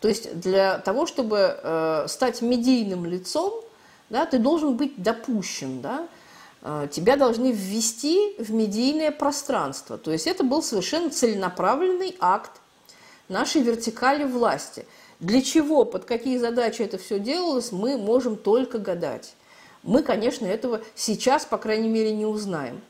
То 0.00 0.08
есть 0.08 0.38
для 0.38 0.78
того, 0.78 1.06
чтобы 1.06 1.58
э, 1.60 2.06
стать 2.08 2.40
медийным 2.40 3.04
лицом, 3.04 3.64
да, 4.10 4.26
ты 4.26 4.38
должен 4.38 4.76
быть 4.76 5.02
допущен, 5.02 5.80
да, 5.80 6.06
э, 6.62 6.88
тебя 6.90 7.16
должны 7.16 7.52
ввести 7.52 8.36
в 8.38 8.52
медийное 8.52 9.10
пространство. 9.10 9.98
То 9.98 10.12
есть 10.12 10.26
это 10.26 10.44
был 10.44 10.62
совершенно 10.62 11.10
целенаправленный 11.10 12.16
акт 12.20 12.52
нашей 13.28 13.62
вертикали 13.62 14.24
власти. 14.24 14.86
Для 15.20 15.42
чего, 15.42 15.84
под 15.84 16.04
какие 16.04 16.38
задачи 16.38 16.82
это 16.82 16.96
все 16.96 17.18
делалось, 17.18 17.72
мы 17.72 17.96
можем 17.96 18.36
только 18.36 18.78
гадать. 18.78 19.34
Мы, 19.82 20.02
конечно, 20.02 20.46
этого 20.46 20.80
сейчас, 20.94 21.44
по 21.44 21.58
крайней 21.58 21.88
мере, 21.88 22.12
не 22.12 22.24
узнаем. 22.24 22.80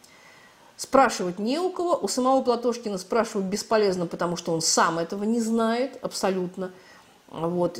Спрашивать 0.76 1.38
не 1.38 1.58
у 1.58 1.70
кого. 1.70 1.96
У 1.96 2.06
самого 2.06 2.42
Платошкина 2.42 2.98
спрашивать 2.98 3.46
бесполезно, 3.46 4.06
потому 4.06 4.36
что 4.36 4.52
он 4.52 4.60
сам 4.60 4.98
этого 4.98 5.24
не 5.24 5.40
знает 5.40 5.98
абсолютно. 6.02 6.70
Вот. 7.30 7.78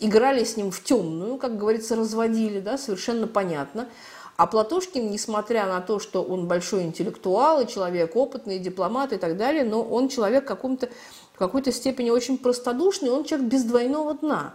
Играли 0.00 0.44
с 0.44 0.56
ним 0.56 0.70
в 0.70 0.82
темную, 0.82 1.36
как 1.38 1.56
говорится, 1.56 1.96
разводили, 1.96 2.60
да, 2.60 2.78
совершенно 2.78 3.26
понятно. 3.26 3.88
А 4.36 4.46
Платошкин, 4.46 5.10
несмотря 5.10 5.66
на 5.66 5.80
то, 5.80 5.98
что 5.98 6.22
он 6.22 6.46
большой 6.46 6.84
интеллектуал 6.84 7.60
и 7.60 7.66
человек 7.66 8.14
опытный, 8.14 8.58
дипломат 8.58 9.12
и 9.12 9.16
так 9.16 9.36
далее, 9.36 9.64
но 9.64 9.82
он 9.82 10.08
человек 10.08 10.44
каком-то, 10.44 10.88
в 11.32 11.38
какой-то 11.38 11.72
степени 11.72 12.10
очень 12.10 12.38
простодушный, 12.38 13.10
он 13.10 13.24
человек 13.24 13.48
без 13.48 13.64
двойного 13.64 14.14
дна. 14.14 14.54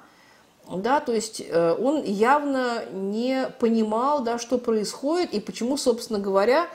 Да, 0.71 1.01
то 1.01 1.11
есть 1.11 1.43
э, 1.45 1.75
он 1.77 2.03
явно 2.03 2.85
не 2.93 3.49
понимал, 3.59 4.23
да, 4.23 4.39
что 4.39 4.57
происходит 4.57 5.33
и 5.33 5.41
почему, 5.41 5.75
собственно 5.75 6.19
говоря, 6.19 6.69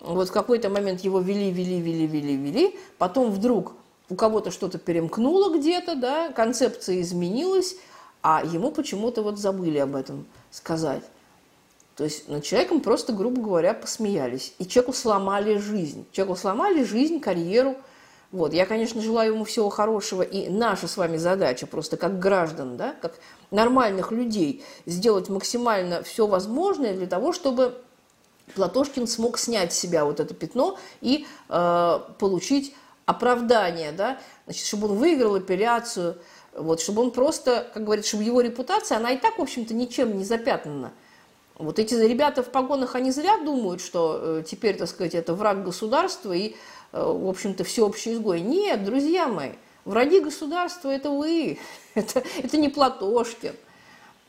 вот 0.00 0.30
в 0.30 0.32
какой-то 0.32 0.68
момент 0.68 1.02
его 1.02 1.20
вели, 1.20 1.52
вели, 1.52 1.80
вели, 1.80 2.06
вели, 2.08 2.36
вели, 2.36 2.78
потом 2.98 3.30
вдруг 3.30 3.74
у 4.10 4.16
кого-то 4.16 4.50
что-то 4.50 4.78
перемкнуло 4.78 5.56
где-то, 5.56 5.94
да, 5.94 6.30
концепция 6.32 7.00
изменилась, 7.00 7.76
а 8.22 8.42
ему 8.44 8.70
почему-то 8.72 9.22
вот 9.22 9.38
забыли 9.38 9.78
об 9.78 9.96
этом 9.96 10.26
сказать. 10.50 11.02
То 11.96 12.04
есть 12.04 12.28
над 12.28 12.44
человеком 12.44 12.80
просто, 12.80 13.12
грубо 13.12 13.40
говоря, 13.40 13.72
посмеялись. 13.72 14.54
И 14.58 14.66
человеку 14.66 14.92
сломали 14.92 15.58
жизнь. 15.58 16.06
Человеку 16.12 16.38
сломали 16.38 16.82
жизнь, 16.82 17.20
карьеру. 17.20 17.76
Вот. 18.32 18.52
Я, 18.54 18.64
конечно, 18.66 19.02
желаю 19.02 19.34
ему 19.34 19.44
всего 19.44 19.68
хорошего. 19.68 20.22
И 20.22 20.48
наша 20.48 20.88
с 20.88 20.96
вами 20.96 21.16
задача 21.18 21.66
просто 21.66 21.96
как 21.96 22.18
граждан, 22.18 22.76
да, 22.76 22.94
как 23.02 23.14
нормальных 23.50 24.12
людей, 24.12 24.64
сделать 24.86 25.28
максимально 25.28 26.02
все 26.02 26.26
возможное 26.26 26.94
для 26.94 27.06
того, 27.06 27.32
чтобы 27.32 27.78
Платошкин 28.54 29.06
смог 29.06 29.38
снять 29.38 29.72
с 29.72 29.78
себя 29.78 30.04
вот 30.04 30.20
это 30.20 30.34
пятно 30.34 30.78
и 31.00 31.26
э, 31.48 32.00
получить 32.18 32.74
оправдание, 33.10 33.92
да, 33.92 34.18
значит, 34.46 34.66
чтобы 34.66 34.88
он 34.88 34.96
выиграл 34.96 35.34
апелляцию, 35.34 36.18
вот, 36.52 36.80
чтобы 36.80 37.02
он 37.02 37.10
просто, 37.10 37.70
как 37.74 37.84
говорится, 37.84 38.10
чтобы 38.10 38.24
его 38.24 38.40
репутация, 38.40 38.98
она 38.98 39.12
и 39.12 39.18
так, 39.18 39.38
в 39.38 39.42
общем-то, 39.42 39.74
ничем 39.74 40.16
не 40.16 40.24
запятнана. 40.24 40.92
Вот 41.58 41.78
эти 41.78 41.94
ребята 41.94 42.42
в 42.42 42.50
погонах, 42.50 42.94
они 42.94 43.10
зря 43.10 43.36
думают, 43.38 43.82
что 43.82 44.18
э, 44.20 44.44
теперь, 44.46 44.76
так 44.76 44.88
сказать, 44.88 45.14
это 45.14 45.34
враг 45.34 45.62
государства 45.62 46.32
и, 46.32 46.50
э, 46.50 46.54
в 46.92 47.28
общем-то, 47.28 47.64
всеобщий 47.64 48.14
изгой. 48.14 48.40
Нет, 48.40 48.82
друзья 48.84 49.28
мои, 49.28 49.52
враги 49.84 50.20
государства– 50.20 50.88
это 50.90 51.10
вы, 51.10 51.58
это, 51.94 52.22
это 52.42 52.56
не 52.56 52.68
Платошкин. 52.68 53.54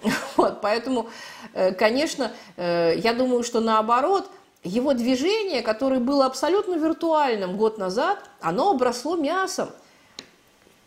Вот, 0.35 0.61
поэтому, 0.61 1.09
э, 1.53 1.71
конечно, 1.73 2.31
я 2.57 3.13
думаю, 3.13 3.43
что 3.43 3.59
наоборот, 3.59 4.29
его 4.63 4.93
движение, 4.93 5.61
которое 5.61 5.99
было 5.99 6.25
абсолютно 6.25 6.75
виртуальным 6.75 7.57
год 7.57 7.77
назад, 7.77 8.19
оно 8.39 8.71
обросло 8.71 9.15
мясом. 9.15 9.69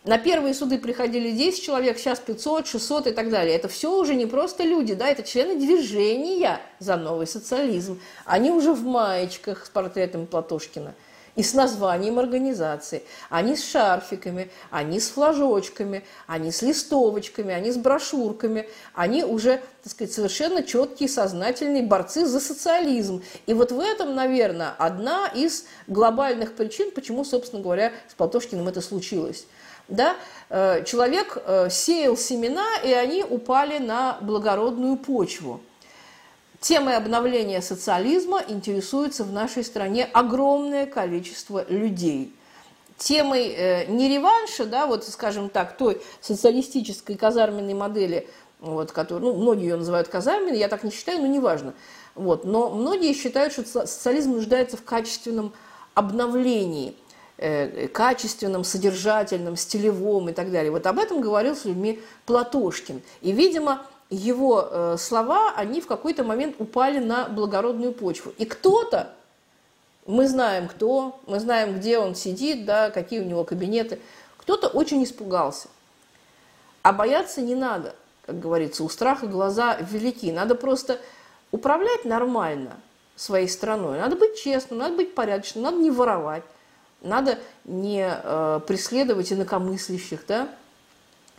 На 0.03 0.19
первые 0.19 0.53
суды 0.53 0.77
приходили 0.77 1.31
10 1.31 1.63
человек, 1.63 1.97
сейчас 1.97 2.19
500, 2.19 2.67
600 2.67 3.07
и 3.07 3.11
так 3.11 3.31
далее. 3.31 3.55
Это 3.55 3.67
все 3.67 3.91
уже 3.91 4.13
не 4.13 4.27
просто 4.27 4.63
люди, 4.63 4.93
да, 4.93 5.07
это 5.07 5.23
члены 5.23 5.55
движения 5.55 6.61
за 6.79 6.95
новый 6.95 7.25
социализм. 7.25 7.99
Они 8.23 8.51
уже 8.51 8.71
в 8.73 8.83
маечках 8.83 9.65
с 9.65 9.69
портретом 9.69 10.27
Платошкина– 10.27 10.93
и 11.35 11.43
с 11.43 11.53
названием 11.53 12.19
организации. 12.19 13.03
Они 13.29 13.55
с 13.55 13.69
шарфиками, 13.69 14.49
они 14.69 14.99
с 14.99 15.09
флажочками, 15.09 16.03
они 16.27 16.51
с 16.51 16.61
листовочками, 16.61 17.53
они 17.53 17.71
с 17.71 17.77
брошюрками. 17.77 18.67
Они 18.93 19.23
уже, 19.23 19.61
так 19.83 19.91
сказать, 19.91 20.13
совершенно 20.13 20.63
четкие, 20.63 21.09
сознательные 21.09 21.83
борцы 21.83 22.25
за 22.25 22.39
социализм. 22.39 23.23
И 23.45 23.53
вот 23.53 23.71
в 23.71 23.79
этом, 23.79 24.15
наверное, 24.15 24.73
одна 24.77 25.27
из 25.27 25.65
глобальных 25.87 26.55
причин, 26.55 26.91
почему, 26.91 27.25
собственно 27.25 27.61
говоря, 27.61 27.91
с 28.09 28.13
Платошкиным 28.13 28.67
это 28.67 28.81
случилось. 28.81 29.45
Да? 29.87 30.15
Э, 30.49 30.83
человек 30.83 31.37
э, 31.45 31.69
сеял 31.69 32.17
семена, 32.17 32.65
и 32.83 32.91
они 32.91 33.23
упали 33.23 33.77
на 33.77 34.17
благородную 34.21 34.97
почву. 34.97 35.61
Темой 36.65 36.97
обновления 36.97 37.61
социализма 37.61 38.41
интересуется 38.47 39.23
в 39.23 39.31
нашей 39.31 39.63
стране 39.63 40.09
огромное 40.11 40.87
количество 40.87 41.63
людей. 41.69 42.33
Темой 42.97 43.53
э, 43.55 43.85
не 43.85 44.09
реванша, 44.09 44.65
да, 44.65 44.87
вот, 44.87 45.05
скажем 45.05 45.49
так, 45.49 45.77
той 45.77 46.01
социалистической 46.21 47.17
казарменной 47.17 47.75
модели, 47.75 48.27
вот, 48.61 48.91
которую, 48.91 49.31
ну, 49.31 49.39
многие 49.39 49.65
ее 49.65 49.75
называют 49.75 50.07
казарменной, 50.07 50.57
я 50.57 50.67
так 50.67 50.83
не 50.83 50.89
считаю, 50.89 51.21
но 51.21 51.27
неважно. 51.27 51.75
Вот, 52.15 52.45
но 52.45 52.71
многие 52.71 53.13
считают, 53.13 53.53
что 53.53 53.63
социализм 53.85 54.31
нуждается 54.31 54.75
в 54.75 54.83
качественном 54.83 55.53
обновлении, 55.93 56.95
э, 57.37 57.87
качественном, 57.89 58.63
содержательном, 58.63 59.55
стилевом 59.55 60.29
и 60.29 60.33
так 60.33 60.51
далее. 60.51 60.71
Вот 60.71 60.87
об 60.87 60.97
этом 60.97 61.21
говорил 61.21 61.55
с 61.55 61.65
людьми 61.65 62.01
Платошкин. 62.25 63.03
И, 63.21 63.33
видимо, 63.33 63.85
его 64.09 64.67
э, 64.69 64.95
слова, 64.97 65.53
они 65.55 65.81
в 65.81 65.87
какой-то 65.87 66.23
момент 66.23 66.55
упали 66.59 66.99
на 66.99 67.27
благородную 67.27 67.93
почву. 67.93 68.33
И 68.37 68.45
кто-то, 68.45 69.13
мы 70.05 70.27
знаем 70.27 70.67
кто, 70.67 71.19
мы 71.25 71.39
знаем, 71.39 71.77
где 71.77 71.97
он 71.97 72.15
сидит, 72.15 72.65
да, 72.65 72.91
какие 72.91 73.19
у 73.19 73.25
него 73.25 73.43
кабинеты, 73.43 73.99
кто-то 74.37 74.67
очень 74.67 75.03
испугался. 75.03 75.69
А 76.83 76.93
бояться 76.93 77.41
не 77.41 77.55
надо, 77.55 77.95
как 78.25 78.39
говорится, 78.39 78.83
у 78.83 78.89
страха 78.89 79.25
глаза 79.25 79.77
велики. 79.79 80.31
Надо 80.31 80.53
просто 80.53 80.99
управлять 81.51 82.05
нормально 82.05 82.77
своей 83.15 83.47
страной. 83.47 83.99
Надо 83.99 84.15
быть 84.15 84.39
честным, 84.39 84.79
надо 84.79 84.95
быть 84.95 85.15
порядочным, 85.15 85.63
надо 85.63 85.77
не 85.77 85.89
воровать, 85.89 86.43
надо 87.01 87.39
не 87.63 88.07
э, 88.07 88.59
преследовать 88.67 89.33
инакомыслящих, 89.33 90.25
да? 90.27 90.49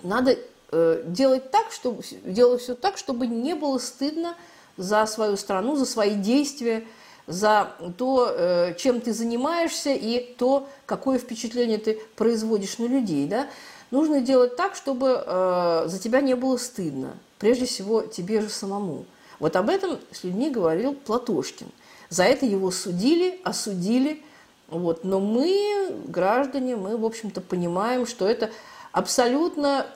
надо 0.03 0.37
делать 0.73 1.51
так, 1.51 1.71
чтобы, 1.71 2.03
делать 2.25 2.63
все 2.63 2.75
так, 2.75 2.99
чтобы 2.99 3.27
не 3.27 3.55
было 3.55 3.79
стыдно 3.79 4.35
за 4.77 5.07
свою 5.07 5.37
страну, 5.37 5.77
за 5.77 5.87
свои 5.87 6.15
действия, 6.15 6.85
за 7.27 7.73
то, 7.99 8.29
э, 8.31 8.75
чем 8.79 9.01
ты 9.01 9.13
занимаешься 9.13 9.91
и 9.91 10.35
то, 10.35 10.69
какое 10.87 11.19
впечатление 11.19 11.79
ты 11.79 12.01
производишь 12.15 12.79
на 12.79 12.87
людей. 12.87 13.27
Да? 13.27 13.49
Нужно 13.91 14.21
делать 14.21 14.57
так, 14.57 14.75
чтобы 14.75 15.23
э, 15.25 15.85
за 15.87 15.99
тебя 15.99 16.21
не 16.21 16.35
было 16.35 16.57
стыдно. 16.57 17.17
Прежде 17.39 17.67
всего, 17.67 18.03
тебе 18.03 18.41
же 18.41 18.49
самому. 18.49 19.05
Вот 19.39 19.57
об 19.57 19.69
этом 19.69 19.99
с 20.13 20.25
людьми 20.25 20.51
говорил 20.51 20.95
Платошкин. 20.95 21.67
За 22.09 22.25
это 22.25 22.47
его 22.47 22.71
судили, 22.71 23.41
осудили. 23.45 24.23
Вот. 24.69 25.05
Но 25.05 25.21
мы, 25.21 25.93
граждане, 26.07 26.77
мы, 26.77 26.97
в 26.97 27.05
общем-то, 27.05 27.41
понимаем, 27.41 28.07
что 28.07 28.27
это 28.27 28.51
абсолютно 28.93 29.87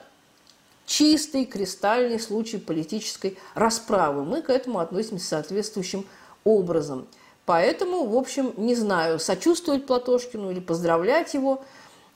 чистый, 0.85 1.45
кристальный 1.45 2.19
случай 2.19 2.57
политической 2.57 3.37
расправы. 3.53 4.23
Мы 4.23 4.41
к 4.41 4.49
этому 4.49 4.79
относимся 4.79 5.25
соответствующим 5.27 6.05
образом. 6.43 7.07
Поэтому, 7.45 8.05
в 8.05 8.15
общем, 8.15 8.53
не 8.57 8.75
знаю, 8.75 9.19
сочувствовать 9.19 9.85
Платошкину 9.85 10.51
или 10.51 10.59
поздравлять 10.59 11.33
его. 11.33 11.63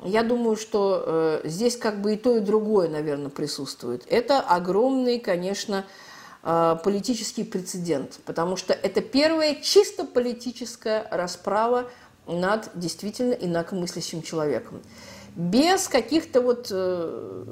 Я 0.04 0.24
думаю, 0.24 0.56
что 0.56 1.04
э, 1.06 1.42
здесь 1.46 1.78
как 1.78 2.02
бы 2.02 2.14
и 2.14 2.18
то, 2.18 2.38
и 2.38 2.42
другое, 2.42 2.90
наверное, 2.90 3.30
присутствует. 3.30 4.04
Это 4.10 4.40
огромный, 4.40 5.20
конечно, 5.20 5.86
э, 6.44 6.78
политический 6.84 7.44
прецедент, 7.44 8.20
потому 8.26 8.56
что 8.56 8.74
это 8.74 9.02
первая 9.02 9.56
чисто 9.56 10.04
политическая 10.04 11.08
расправа 11.12 11.90
над 12.28 12.70
действительно 12.76 13.34
инакомыслящим 13.34 14.22
человеком 14.22 14.82
без 15.36 15.88
каких-то 15.88 16.42
вот 16.42 16.68
э, 16.72 17.46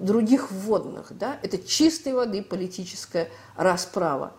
других 0.00 0.50
вводных. 0.50 1.16
Да? 1.16 1.38
Это 1.42 1.58
чистой 1.58 2.12
воды 2.12 2.42
политическая 2.42 3.30
расправа. 3.56 4.32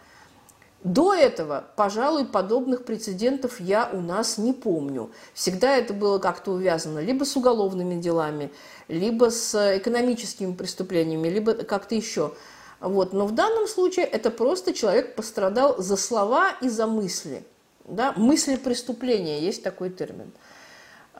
До 0.83 1.13
этого, 1.13 1.63
пожалуй, 1.77 2.25
подобных 2.25 2.83
прецедентов 2.83 3.61
я 3.61 3.89
у 3.91 4.01
нас 4.01 4.37
не 4.37 4.51
помню. 4.51 5.11
Всегда 5.33 5.77
это 5.77 5.93
было 5.93 6.19
как-то 6.19 6.51
увязано 6.51 6.99
либо 6.99 7.23
с 7.23 7.37
уголовными 7.37 7.99
делами, 7.99 8.51
либо 8.89 9.31
с 9.31 9.77
экономическими 9.77 10.53
преступлениями, 10.53 11.29
либо 11.29 11.53
как-то 11.53 11.95
еще. 11.95 12.33
Вот. 12.81 13.13
Но 13.13 13.25
в 13.25 13.31
данном 13.31 13.67
случае 13.67 14.05
это 14.05 14.29
просто 14.29 14.73
человек 14.73 15.15
пострадал 15.15 15.81
за 15.81 15.95
слова 15.95 16.49
и 16.61 16.67
за 16.67 16.85
мысли. 16.85 17.45
Да? 17.85 18.13
Мысли 18.17 18.57
преступления, 18.57 19.39
есть 19.39 19.63
такой 19.63 19.89
термин. 19.89 20.33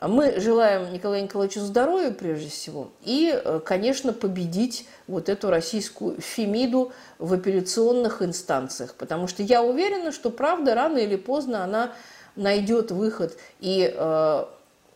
Мы 0.06 0.38
желаем 0.38 0.92
Николаю 0.92 1.24
Николаевичу 1.24 1.60
здоровья 1.60 2.10
прежде 2.10 2.50
всего 2.50 2.90
и, 3.02 3.32
э, 3.32 3.60
конечно, 3.64 4.12
победить 4.12 4.86
вот 5.06 5.28
эту 5.28 5.48
российскую 5.48 6.20
фемиду 6.20 6.92
в 7.18 7.32
апелляционных 7.32 8.20
инстанциях, 8.20 8.94
потому 8.96 9.28
что 9.28 9.42
я 9.42 9.62
уверена, 9.62 10.12
что 10.12 10.30
правда 10.30 10.74
рано 10.74 10.98
или 10.98 11.16
поздно 11.16 11.64
она 11.64 11.92
найдет 12.36 12.90
выход 12.90 13.38
и 13.60 13.92
э, 13.94 14.44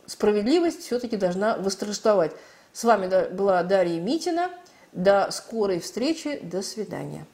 справедливость 0.06 0.82
все-таки 0.82 1.16
должна 1.16 1.56
восторжествовать. 1.56 2.32
С 2.72 2.84
вами 2.84 3.32
была 3.32 3.62
Дарья 3.62 4.00
Митина. 4.00 4.50
До 4.92 5.28
скорой 5.30 5.80
встречи. 5.80 6.38
До 6.42 6.62
свидания. 6.62 7.26